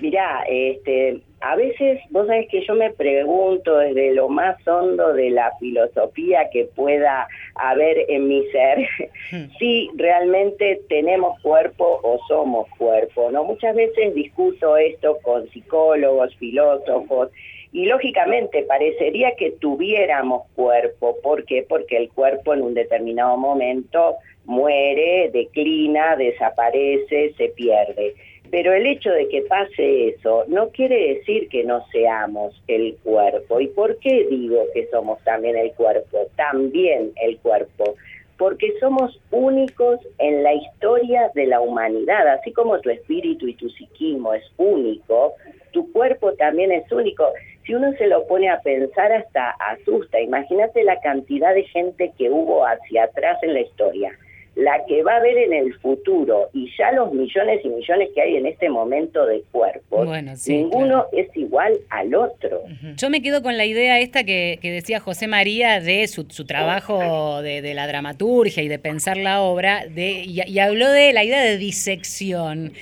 Mirá, 0.00 0.44
este, 0.48 1.20
a 1.40 1.56
veces 1.56 2.00
vos 2.10 2.28
sabés 2.28 2.48
que 2.48 2.64
yo 2.64 2.74
me 2.74 2.90
pregunto 2.90 3.78
desde 3.78 4.14
lo 4.14 4.28
más 4.28 4.56
hondo 4.66 5.12
de 5.12 5.30
la 5.30 5.52
filosofía 5.58 6.48
que 6.52 6.66
pueda 6.66 7.26
haber 7.56 8.04
en 8.08 8.28
mi 8.28 8.44
ser, 8.50 8.86
hmm. 9.32 9.50
si 9.58 9.90
realmente 9.96 10.80
tenemos 10.88 11.40
cuerpo 11.40 11.98
o 12.04 12.20
somos 12.28 12.68
cuerpo, 12.78 13.30
¿no? 13.32 13.42
Muchas 13.42 13.74
veces 13.74 14.14
discuto 14.14 14.76
esto 14.76 15.18
con 15.22 15.48
psicólogos, 15.48 16.34
filósofos, 16.36 17.30
y 17.72 17.86
lógicamente 17.86 18.62
parecería 18.62 19.34
que 19.36 19.50
tuviéramos 19.50 20.46
cuerpo, 20.54 21.16
¿por 21.22 21.44
qué? 21.44 21.66
Porque 21.68 21.96
el 21.96 22.08
cuerpo 22.08 22.54
en 22.54 22.62
un 22.62 22.74
determinado 22.74 23.36
momento 23.36 24.16
muere, 24.44 25.30
declina, 25.32 26.16
desaparece, 26.16 27.34
se 27.36 27.48
pierde. 27.48 28.14
Pero 28.50 28.72
el 28.72 28.86
hecho 28.86 29.10
de 29.10 29.28
que 29.28 29.42
pase 29.42 30.08
eso 30.08 30.44
no 30.48 30.70
quiere 30.70 31.14
decir 31.14 31.48
que 31.48 31.64
no 31.64 31.84
seamos 31.92 32.60
el 32.66 32.96
cuerpo. 33.02 33.60
¿Y 33.60 33.68
por 33.68 33.98
qué 33.98 34.26
digo 34.30 34.64
que 34.72 34.88
somos 34.90 35.22
también 35.24 35.56
el 35.56 35.72
cuerpo? 35.72 36.26
También 36.36 37.12
el 37.22 37.38
cuerpo. 37.38 37.94
Porque 38.38 38.72
somos 38.80 39.20
únicos 39.30 39.98
en 40.18 40.42
la 40.42 40.54
historia 40.54 41.30
de 41.34 41.46
la 41.46 41.60
humanidad. 41.60 42.26
Así 42.28 42.52
como 42.52 42.80
tu 42.80 42.88
espíritu 42.88 43.48
y 43.48 43.54
tu 43.54 43.68
psiquismo 43.68 44.32
es 44.32 44.44
único, 44.56 45.34
tu 45.72 45.92
cuerpo 45.92 46.32
también 46.34 46.72
es 46.72 46.90
único. 46.90 47.30
Si 47.66 47.74
uno 47.74 47.92
se 47.98 48.06
lo 48.06 48.26
pone 48.26 48.48
a 48.48 48.60
pensar 48.60 49.12
hasta 49.12 49.50
asusta. 49.50 50.20
Imagínate 50.20 50.84
la 50.84 50.98
cantidad 51.00 51.54
de 51.54 51.64
gente 51.64 52.12
que 52.16 52.30
hubo 52.30 52.64
hacia 52.64 53.04
atrás 53.04 53.38
en 53.42 53.52
la 53.52 53.60
historia 53.60 54.18
la 54.58 54.84
que 54.88 55.04
va 55.04 55.12
a 55.12 55.16
haber 55.18 55.38
en 55.38 55.52
el 55.52 55.72
futuro 55.74 56.50
y 56.52 56.68
ya 56.76 56.90
los 56.90 57.12
millones 57.12 57.60
y 57.62 57.68
millones 57.68 58.08
que 58.12 58.20
hay 58.20 58.36
en 58.38 58.46
este 58.46 58.68
momento 58.68 59.24
de 59.24 59.44
cuerpos, 59.52 60.08
ninguno 60.48 61.06
es 61.12 61.28
igual 61.36 61.78
al 61.90 62.12
otro. 62.12 62.64
Yo 62.96 63.08
me 63.08 63.22
quedo 63.22 63.40
con 63.40 63.56
la 63.56 63.66
idea 63.66 64.00
esta 64.00 64.24
que, 64.24 64.58
decía 64.60 64.98
José 64.98 65.28
María 65.28 65.80
de 65.80 66.08
su, 66.08 66.24
trabajo 66.44 67.40
de, 67.40 67.72
la 67.72 67.86
dramaturgia 67.86 68.64
y 68.64 68.68
de 68.68 68.80
pensar 68.80 69.16
la 69.16 69.42
obra, 69.42 69.86
de, 69.86 70.24
y, 70.24 70.58
habló 70.58 70.90
de 70.90 71.12
la 71.12 71.22
idea 71.22 71.40
de 71.40 71.56
disección. 71.56 72.72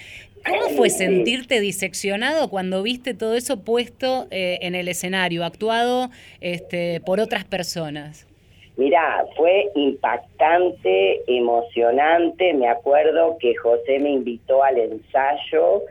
¿Cómo 0.48 0.70
fue 0.70 0.88
sentirte 0.88 1.60
diseccionado 1.60 2.48
cuando 2.48 2.82
viste 2.82 3.12
todo 3.12 3.34
eso 3.34 3.64
puesto 3.64 4.28
eh, 4.30 4.60
en 4.62 4.74
el 4.74 4.88
escenario, 4.88 5.44
actuado 5.44 6.10
este, 6.40 7.00
por 7.00 7.20
otras 7.20 7.44
personas? 7.44 8.26
Mira, 8.76 9.24
fue 9.36 9.70
impactante, 9.74 11.22
emocionante. 11.26 12.52
Me 12.52 12.68
acuerdo 12.68 13.38
que 13.40 13.54
José 13.56 13.98
me 13.98 14.10
invitó 14.10 14.62
al 14.62 14.76
ensayo 14.76 15.82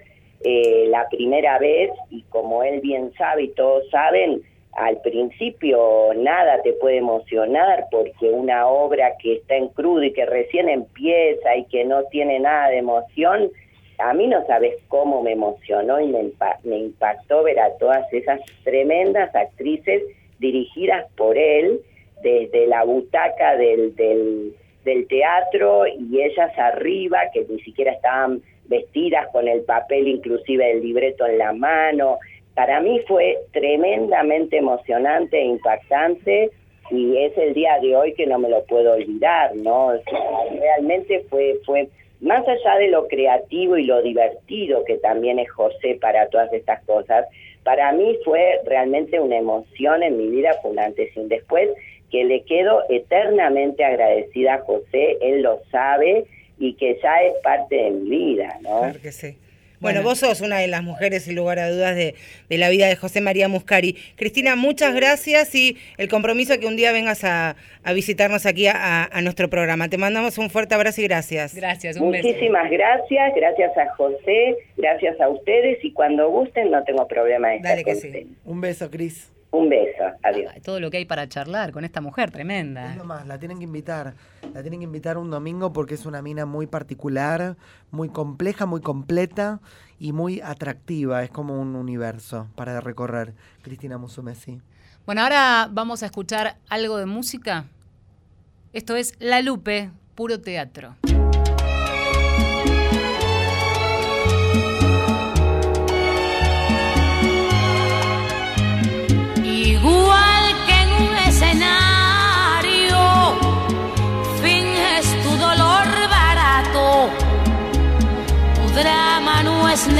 eh, 0.43 0.85
la 0.89 1.09
primera 1.09 1.57
vez 1.57 1.89
y 2.11 2.21
como 2.29 2.63
él 2.63 2.81
bien 2.81 3.11
sabe 3.17 3.43
y 3.43 3.47
todos 3.49 3.89
saben, 3.89 4.43
al 4.73 5.01
principio 5.01 6.13
nada 6.15 6.61
te 6.61 6.73
puede 6.73 6.97
emocionar 6.97 7.87
porque 7.89 8.29
una 8.29 8.67
obra 8.67 9.13
que 9.17 9.37
está 9.37 9.55
en 9.55 9.69
crudo 9.69 10.03
y 10.03 10.13
que 10.13 10.27
recién 10.27 10.69
empieza 10.69 11.55
y 11.55 11.65
que 11.65 11.85
no 11.85 12.03
tiene 12.11 12.39
nada 12.39 12.69
de 12.69 12.77
emoción, 12.79 13.49
a 13.97 14.13
mí 14.13 14.27
no 14.27 14.45
sabes 14.45 14.75
cómo 14.89 15.23
me 15.23 15.31
emocionó 15.31 15.99
y 16.01 16.07
me 16.63 16.77
impactó 16.77 17.41
ver 17.41 17.59
a 17.59 17.75
todas 17.77 18.11
esas 18.13 18.41
tremendas 18.63 19.33
actrices 19.33 20.03
dirigidas 20.37 21.07
por 21.15 21.35
él 21.35 21.79
desde 22.25 22.65
la 22.65 22.83
butaca 22.83 23.55
del, 23.55 23.93
teatro 25.07 25.85
y 25.87 26.21
ellas 26.21 26.51
arriba, 26.57 27.19
que 27.31 27.45
ni 27.47 27.59
siquiera 27.61 27.91
estaban 27.91 28.41
vestidas 28.65 29.27
con 29.31 29.47
el 29.47 29.61
papel 29.61 30.07
inclusive 30.07 30.71
el 30.71 30.81
libreto 30.81 31.25
en 31.27 31.37
la 31.37 31.53
mano. 31.53 32.17
Para 32.55 32.79
mí 32.81 32.99
fue 33.07 33.37
tremendamente 33.51 34.57
emocionante 34.57 35.37
e 35.37 35.45
impactante 35.45 36.49
y 36.89 37.17
es 37.17 37.37
el 37.37 37.53
día 37.53 37.77
de 37.79 37.95
hoy 37.95 38.13
que 38.13 38.25
no 38.25 38.39
me 38.39 38.49
lo 38.49 38.63
puedo 38.65 38.93
olvidar, 38.93 39.55
¿no? 39.55 39.91
realmente 40.59 41.25
fue, 41.29 41.59
fue 41.65 41.87
más 42.21 42.47
allá 42.47 42.77
de 42.77 42.87
lo 42.87 43.07
creativo 43.07 43.77
y 43.77 43.85
lo 43.85 44.01
divertido 44.01 44.83
que 44.85 44.97
también 44.97 45.37
es 45.39 45.51
José 45.51 45.97
para 45.99 46.27
todas 46.29 46.51
estas 46.53 46.83
cosas, 46.85 47.25
para 47.65 47.91
mí 47.93 48.15
fue 48.23 48.61
realmente 48.65 49.19
una 49.19 49.37
emoción 49.37 50.03
en 50.03 50.17
mi 50.17 50.27
vida, 50.27 50.53
fue 50.61 50.69
un 50.71 50.79
antes 50.79 51.09
y 51.15 51.19
un 51.19 51.27
después, 51.27 51.67
que 52.11 52.23
le 52.23 52.43
quedo 52.43 52.83
eternamente 52.89 53.83
agradecida 53.83 54.55
a 54.55 54.59
José, 54.59 55.17
él 55.21 55.41
lo 55.41 55.61
sabe 55.71 56.25
y 56.57 56.73
que 56.73 56.99
ya 57.01 57.15
es 57.23 57.33
parte 57.43 57.75
de 57.75 57.91
mi 57.91 58.09
vida, 58.09 58.57
¿no? 58.61 58.79
Claro 58.81 59.01
que 59.01 59.11
sí. 59.11 59.37
Bueno, 59.79 60.01
vos 60.01 60.19
sos 60.19 60.41
una 60.41 60.57
de 60.57 60.67
las 60.67 60.81
mujeres, 60.81 61.23
sin 61.23 61.35
lugar 61.35 61.59
a 61.59 61.69
dudas, 61.69 61.95
de, 61.95 62.15
la 62.49 62.69
vida 62.69 62.87
de 62.87 62.95
José 62.95 63.21
María 63.21 63.47
Muscari. 63.47 63.95
Cristina, 64.15 64.55
muchas 64.55 64.95
gracias 64.95 65.53
y 65.53 65.77
el 65.97 66.07
compromiso 66.07 66.59
que 66.59 66.65
un 66.65 66.75
día 66.75 66.91
vengas 66.91 67.23
a, 67.23 67.55
visitarnos 67.93 68.45
aquí 68.45 68.67
a, 68.67 69.09
nuestro 69.21 69.49
programa. 69.49 69.87
Te 69.89 69.97
mandamos 69.97 70.37
un 70.37 70.49
fuerte 70.49 70.73
abrazo 70.75 71.01
y 71.01 71.03
gracias. 71.03 71.55
Gracias, 71.55 71.97
un 71.97 72.07
Muchísimas 72.07 72.69
gracias, 72.71 73.35
gracias 73.35 73.77
a 73.77 73.93
José, 73.95 74.57
gracias 74.77 75.19
a 75.21 75.29
ustedes 75.29 75.83
y 75.83 75.91
cuando 75.91 76.29
gusten 76.29 76.71
no 76.71 76.83
tengo 76.83 77.07
problema 77.07 77.49
de 77.49 77.55
estar 77.57 77.71
Dale 77.71 77.83
que 77.83 77.95
sí. 77.95 78.27
Un 78.43 78.61
beso, 78.61 78.89
Cris. 78.89 79.34
Un 79.55 79.69
beso, 79.69 80.03
adiós. 80.21 80.51
todo 80.65 80.81
lo 80.81 80.91
que 80.91 80.97
hay 80.97 81.05
para 81.05 81.29
charlar 81.29 81.71
con 81.71 81.85
esta 81.85 82.01
mujer, 82.01 82.29
tremenda. 82.29 82.91
Es 82.91 82.97
lo 82.97 83.05
más, 83.05 83.25
la 83.25 83.39
tienen 83.39 83.57
que 83.57 83.63
invitar. 83.63 84.13
La 84.53 84.61
tienen 84.61 84.81
que 84.81 84.83
invitar 84.83 85.17
un 85.17 85.31
domingo 85.31 85.71
porque 85.71 85.93
es 85.93 86.05
una 86.05 86.21
mina 86.21 86.45
muy 86.45 86.67
particular, 86.67 87.55
muy 87.89 88.09
compleja, 88.09 88.65
muy 88.65 88.81
completa 88.81 89.61
y 89.97 90.11
muy 90.11 90.41
atractiva. 90.41 91.23
Es 91.23 91.29
como 91.29 91.57
un 91.57 91.77
universo 91.77 92.49
para 92.55 92.81
recorrer. 92.81 93.33
Cristina 93.61 93.97
Musumesi. 93.97 94.59
Bueno, 95.05 95.21
ahora 95.21 95.69
vamos 95.71 96.03
a 96.03 96.07
escuchar 96.07 96.57
algo 96.67 96.97
de 96.97 97.05
música. 97.05 97.63
Esto 98.73 98.97
es 98.97 99.13
La 99.19 99.41
Lupe, 99.41 99.89
puro 100.15 100.41
teatro. 100.41 100.95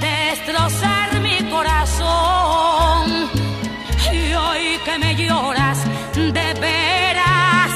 destrozar 0.00 1.20
mi 1.20 1.38
corazón. 1.50 3.30
Y 4.12 4.34
hoy 4.34 4.78
que 4.84 4.98
me 4.98 5.14
lloras 5.14 5.78
de 6.14 6.54
veras, 6.60 7.72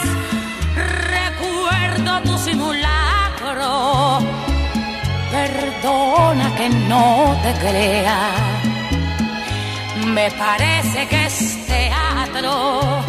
recuerdo 1.14 2.22
tu 2.22 2.38
simulacro. 2.38 4.18
Perdona 5.30 6.54
que 6.56 6.68
no 6.68 7.36
te 7.42 7.52
crea, 7.60 8.18
me 10.06 10.30
parece 10.32 11.06
que 11.08 11.26
es 11.26 11.66
teatro. 11.66 13.04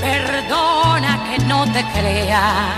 Perdona 0.00 1.12
que 1.28 1.44
no 1.44 1.64
te 1.72 1.82
crea 1.96 2.76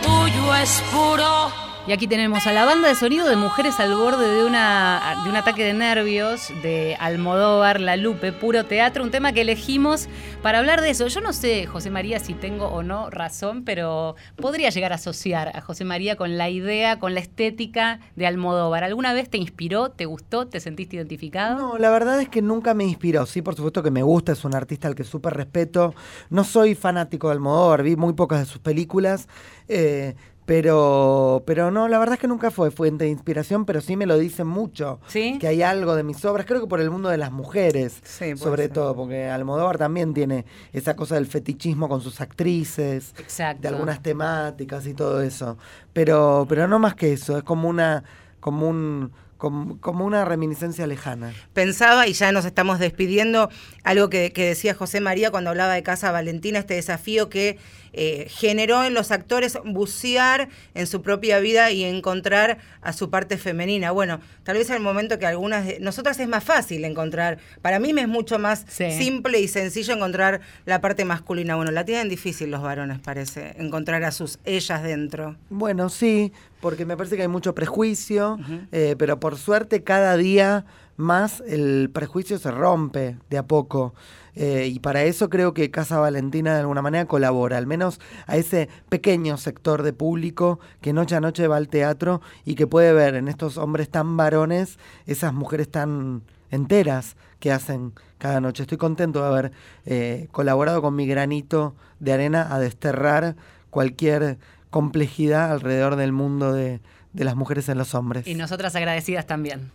tuyo 0.00 0.54
es 0.54 0.82
puro. 0.90 1.61
Y 1.84 1.90
aquí 1.90 2.06
tenemos 2.06 2.46
a 2.46 2.52
la 2.52 2.64
banda 2.64 2.86
de 2.86 2.94
sonido 2.94 3.28
de 3.28 3.34
mujeres 3.34 3.80
al 3.80 3.96
borde 3.96 4.28
de, 4.28 4.44
una, 4.44 5.20
de 5.24 5.30
un 5.30 5.34
ataque 5.34 5.64
de 5.64 5.72
nervios 5.72 6.52
de 6.62 6.96
Almodóvar, 7.00 7.80
La 7.80 7.96
Lupe, 7.96 8.30
puro 8.30 8.64
teatro, 8.64 9.02
un 9.02 9.10
tema 9.10 9.32
que 9.32 9.40
elegimos 9.40 10.08
para 10.42 10.60
hablar 10.60 10.80
de 10.80 10.90
eso. 10.90 11.08
Yo 11.08 11.20
no 11.20 11.32
sé, 11.32 11.66
José 11.66 11.90
María, 11.90 12.20
si 12.20 12.34
tengo 12.34 12.66
o 12.66 12.84
no 12.84 13.10
razón, 13.10 13.64
pero 13.64 14.14
podría 14.36 14.70
llegar 14.70 14.92
a 14.92 14.94
asociar 14.94 15.56
a 15.56 15.60
José 15.60 15.84
María 15.84 16.14
con 16.14 16.38
la 16.38 16.48
idea, 16.50 17.00
con 17.00 17.14
la 17.14 17.20
estética 17.20 17.98
de 18.14 18.28
Almodóvar. 18.28 18.84
¿Alguna 18.84 19.12
vez 19.12 19.28
te 19.28 19.38
inspiró, 19.38 19.90
te 19.90 20.06
gustó, 20.06 20.46
te 20.46 20.60
sentiste 20.60 20.94
identificado? 20.94 21.58
No, 21.58 21.78
la 21.78 21.90
verdad 21.90 22.20
es 22.20 22.28
que 22.28 22.42
nunca 22.42 22.74
me 22.74 22.84
inspiró. 22.84 23.26
Sí, 23.26 23.42
por 23.42 23.56
supuesto 23.56 23.82
que 23.82 23.90
me 23.90 24.04
gusta, 24.04 24.30
es 24.30 24.44
un 24.44 24.54
artista 24.54 24.86
al 24.86 24.94
que 24.94 25.02
súper 25.02 25.34
respeto. 25.34 25.96
No 26.30 26.44
soy 26.44 26.76
fanático 26.76 27.26
de 27.26 27.32
Almodóvar, 27.32 27.82
vi 27.82 27.96
muy 27.96 28.12
pocas 28.12 28.38
de 28.38 28.46
sus 28.46 28.60
películas. 28.60 29.26
Eh, 29.66 30.14
pero, 30.44 31.44
pero 31.46 31.70
no, 31.70 31.88
la 31.88 31.98
verdad 31.98 32.14
es 32.14 32.20
que 32.20 32.26
nunca 32.26 32.50
fue 32.50 32.70
fuente 32.70 33.04
de 33.04 33.10
inspiración, 33.10 33.64
pero 33.64 33.80
sí 33.80 33.96
me 33.96 34.06
lo 34.06 34.18
dicen 34.18 34.46
mucho. 34.46 35.00
¿Sí? 35.06 35.38
Que 35.38 35.46
hay 35.46 35.62
algo 35.62 35.94
de 35.94 36.02
mis 36.02 36.24
obras, 36.24 36.46
creo 36.46 36.60
que 36.60 36.66
por 36.66 36.80
el 36.80 36.90
mundo 36.90 37.08
de 37.08 37.16
las 37.16 37.30
mujeres, 37.30 38.02
sobre 38.36 38.68
todo, 38.68 38.96
porque 38.96 39.28
Almodóvar 39.28 39.78
también 39.78 40.14
tiene 40.14 40.44
esa 40.72 40.96
cosa 40.96 41.14
del 41.14 41.26
fetichismo 41.26 41.88
con 41.88 42.00
sus 42.00 42.20
actrices, 42.20 43.14
Exacto. 43.18 43.62
de 43.62 43.68
algunas 43.68 44.02
temáticas 44.02 44.86
y 44.86 44.94
todo 44.94 45.22
eso. 45.22 45.58
Pero, 45.92 46.46
pero 46.48 46.66
no 46.66 46.78
más 46.78 46.94
que 46.96 47.12
eso, 47.12 47.38
es 47.38 47.44
como 47.44 47.68
una, 47.68 48.02
como 48.40 48.68
un 48.68 49.12
como, 49.42 50.04
una 50.04 50.24
reminiscencia 50.24 50.86
lejana. 50.86 51.32
Pensaba, 51.52 52.06
y 52.06 52.12
ya 52.12 52.30
nos 52.30 52.44
estamos 52.44 52.78
despidiendo, 52.78 53.50
algo 53.82 54.08
que, 54.08 54.32
que 54.32 54.46
decía 54.46 54.72
José 54.72 55.00
María 55.00 55.32
cuando 55.32 55.50
hablaba 55.50 55.74
de 55.74 55.82
Casa 55.82 56.12
Valentina, 56.12 56.60
este 56.60 56.74
desafío 56.74 57.28
que 57.28 57.58
eh, 57.92 58.26
generó 58.28 58.84
en 58.84 58.94
los 58.94 59.10
actores 59.10 59.58
bucear 59.64 60.48
en 60.74 60.86
su 60.86 61.02
propia 61.02 61.38
vida 61.40 61.70
y 61.70 61.84
encontrar 61.84 62.58
a 62.80 62.92
su 62.92 63.10
parte 63.10 63.38
femenina. 63.38 63.90
Bueno, 63.90 64.20
tal 64.44 64.56
vez 64.56 64.70
en 64.70 64.76
el 64.76 64.82
momento 64.82 65.18
que 65.18 65.26
algunas 65.26 65.66
de 65.66 65.80
nosotras 65.80 66.18
es 66.20 66.28
más 66.28 66.44
fácil 66.44 66.84
encontrar, 66.84 67.38
para 67.60 67.78
mí 67.78 67.92
me 67.92 68.02
es 68.02 68.08
mucho 68.08 68.38
más 68.38 68.64
simple 68.68 69.40
y 69.40 69.48
sencillo 69.48 69.94
encontrar 69.94 70.40
la 70.64 70.80
parte 70.80 71.04
masculina. 71.04 71.56
Bueno, 71.56 71.70
la 71.70 71.84
tienen 71.84 72.08
difícil 72.08 72.50
los 72.50 72.62
varones, 72.62 72.98
parece, 73.00 73.54
encontrar 73.58 74.04
a 74.04 74.12
sus 74.12 74.38
ellas 74.44 74.82
dentro. 74.82 75.36
Bueno, 75.50 75.88
sí, 75.88 76.32
porque 76.60 76.86
me 76.86 76.96
parece 76.96 77.16
que 77.16 77.22
hay 77.22 77.28
mucho 77.28 77.54
prejuicio, 77.54 78.38
eh, 78.70 78.94
pero 78.98 79.20
por 79.20 79.36
suerte 79.36 79.82
cada 79.82 80.16
día 80.16 80.64
más 80.96 81.42
el 81.46 81.90
prejuicio 81.92 82.38
se 82.38 82.50
rompe 82.50 83.16
de 83.28 83.38
a 83.38 83.42
poco. 83.42 83.94
Eh, 84.34 84.70
y 84.72 84.78
para 84.78 85.04
eso 85.04 85.28
creo 85.28 85.52
que 85.52 85.70
Casa 85.70 85.98
Valentina 85.98 86.54
de 86.54 86.60
alguna 86.60 86.82
manera 86.82 87.06
colabora, 87.06 87.58
al 87.58 87.66
menos 87.66 88.00
a 88.26 88.36
ese 88.36 88.68
pequeño 88.88 89.36
sector 89.36 89.82
de 89.82 89.92
público 89.92 90.58
que 90.80 90.92
noche 90.92 91.16
a 91.16 91.20
noche 91.20 91.46
va 91.48 91.56
al 91.56 91.68
teatro 91.68 92.22
y 92.44 92.54
que 92.54 92.66
puede 92.66 92.92
ver 92.92 93.14
en 93.14 93.28
estos 93.28 93.58
hombres 93.58 93.90
tan 93.90 94.16
varones 94.16 94.78
esas 95.06 95.34
mujeres 95.34 95.70
tan 95.70 96.22
enteras 96.50 97.16
que 97.40 97.52
hacen 97.52 97.92
cada 98.18 98.40
noche. 98.40 98.62
Estoy 98.62 98.78
contento 98.78 99.20
de 99.20 99.26
haber 99.26 99.52
eh, 99.84 100.28
colaborado 100.30 100.80
con 100.80 100.94
mi 100.94 101.06
granito 101.06 101.74
de 102.00 102.12
arena 102.12 102.54
a 102.54 102.58
desterrar 102.58 103.36
cualquier 103.70 104.38
complejidad 104.70 105.52
alrededor 105.52 105.96
del 105.96 106.12
mundo 106.12 106.52
de, 106.52 106.80
de 107.12 107.24
las 107.24 107.36
mujeres 107.36 107.68
en 107.68 107.78
los 107.78 107.94
hombres. 107.94 108.26
Y 108.26 108.34
nosotras 108.34 108.74
agradecidas 108.76 109.26
también. 109.26 109.70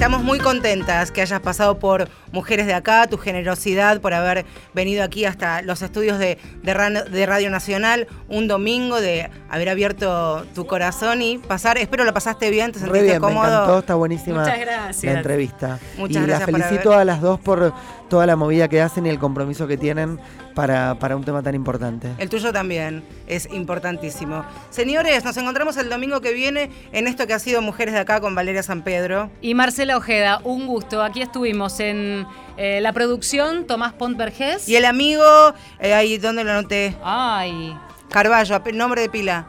Estamos 0.00 0.24
muy 0.24 0.38
contentas 0.38 1.10
que 1.10 1.20
hayas 1.20 1.40
pasado 1.40 1.78
por 1.78 2.08
Mujeres 2.32 2.66
de 2.66 2.72
Acá, 2.72 3.06
tu 3.06 3.18
generosidad 3.18 4.00
por 4.00 4.14
haber 4.14 4.46
venido 4.72 5.04
aquí 5.04 5.26
hasta 5.26 5.60
los 5.60 5.82
estudios 5.82 6.18
de, 6.18 6.38
de, 6.62 7.26
Radio 7.26 7.50
Nacional 7.50 8.08
un 8.26 8.48
domingo, 8.48 8.98
de 8.98 9.28
haber 9.50 9.68
abierto 9.68 10.46
tu 10.54 10.66
corazón 10.66 11.20
y 11.20 11.36
pasar. 11.36 11.76
Espero 11.76 12.04
lo 12.04 12.14
pasaste 12.14 12.48
bien, 12.48 12.72
te 12.72 12.78
sentiste 12.78 13.04
bien, 13.04 13.20
cómodo. 13.20 13.42
Me 13.42 13.48
encantó, 13.48 13.78
está 13.80 13.94
buenísima 13.94 14.40
Muchas 14.40 14.60
gracias. 14.60 15.12
la 15.12 15.18
entrevista. 15.18 15.78
Muchas 15.98 16.22
y 16.22 16.26
gracias 16.26 16.50
las 16.50 16.66
felicito 16.66 16.94
a 16.94 17.04
las 17.04 17.20
dos 17.20 17.38
por 17.38 17.74
toda 18.10 18.26
la 18.26 18.36
movida 18.36 18.68
que 18.68 18.82
hacen 18.82 19.06
y 19.06 19.08
el 19.08 19.18
compromiso 19.18 19.66
que 19.66 19.78
tienen 19.78 20.20
para, 20.54 20.96
para, 20.96 21.16
un 21.16 21.24
tema 21.24 21.42
tan 21.42 21.54
importante. 21.54 22.10
El 22.18 22.28
tuyo 22.28 22.52
también 22.52 23.02
es 23.26 23.48
importantísimo. 23.50 24.44
Señores, 24.68 25.24
nos 25.24 25.34
encontramos 25.38 25.78
el 25.78 25.88
domingo 25.88 26.20
que 26.20 26.34
viene 26.34 26.70
en 26.92 27.06
esto 27.06 27.26
que 27.26 27.32
ha 27.32 27.38
sido 27.38 27.62
Mujeres 27.62 27.94
de 27.94 28.00
Acá 28.00 28.20
con 28.20 28.34
Valeria 28.34 28.62
San 28.62 28.82
Pedro. 28.82 29.30
Y 29.40 29.54
Marcela 29.54 29.96
Ojeda, 29.96 30.42
un 30.44 30.66
gusto. 30.66 31.02
Aquí 31.02 31.22
estuvimos 31.22 31.80
en 31.80 32.26
eh, 32.58 32.80
la 32.82 32.92
producción, 32.92 33.66
Tomás 33.66 33.94
Pontvergés. 33.94 34.68
Y 34.68 34.76
el 34.76 34.84
amigo, 34.84 35.24
eh, 35.78 35.94
ahí 35.94 36.18
donde 36.18 36.44
lo 36.44 36.50
anoté. 36.50 36.96
Ay. 37.02 37.74
Carballo, 38.10 38.60
nombre 38.74 39.02
de 39.02 39.08
pila. 39.08 39.46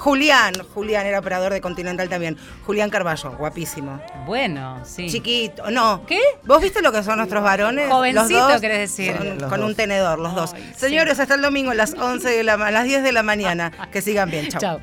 Julián, 0.00 0.54
Julián 0.74 1.06
era 1.06 1.18
operador 1.18 1.52
de 1.52 1.60
Continental 1.60 2.08
también. 2.08 2.36
Julián 2.66 2.88
Carballo, 2.88 3.32
guapísimo. 3.32 4.00
Bueno, 4.26 4.80
sí. 4.84 5.08
Chiquito, 5.10 5.70
no. 5.70 6.04
¿Qué? 6.06 6.20
¿Vos 6.44 6.62
viste 6.62 6.80
lo 6.80 6.90
que 6.90 7.02
son 7.02 7.18
nuestros 7.18 7.44
varones? 7.44 7.90
Jovencito, 7.90 8.48
los 8.48 8.60
querés 8.60 8.96
decir. 8.96 9.14
Con 9.48 9.62
un 9.62 9.74
tenedor, 9.74 10.18
los 10.18 10.34
dos. 10.34 10.54
Señores, 10.74 11.20
hasta 11.20 11.34
el 11.34 11.42
domingo 11.42 11.70
a 11.70 11.74
las 11.74 11.94
11 11.94 12.28
de 12.30 12.42
la, 12.42 12.54
a 12.54 12.70
las 12.70 12.84
10 12.84 13.02
de 13.02 13.12
la 13.12 13.22
mañana. 13.22 13.72
Que 13.90 14.00
sigan 14.02 14.30
bien. 14.30 14.48
Chao. 14.48 14.60
Chao. 14.60 14.80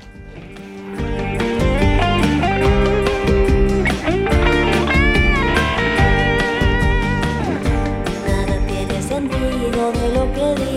De 9.94 10.10
lo 10.14 10.34
que. 10.34 10.77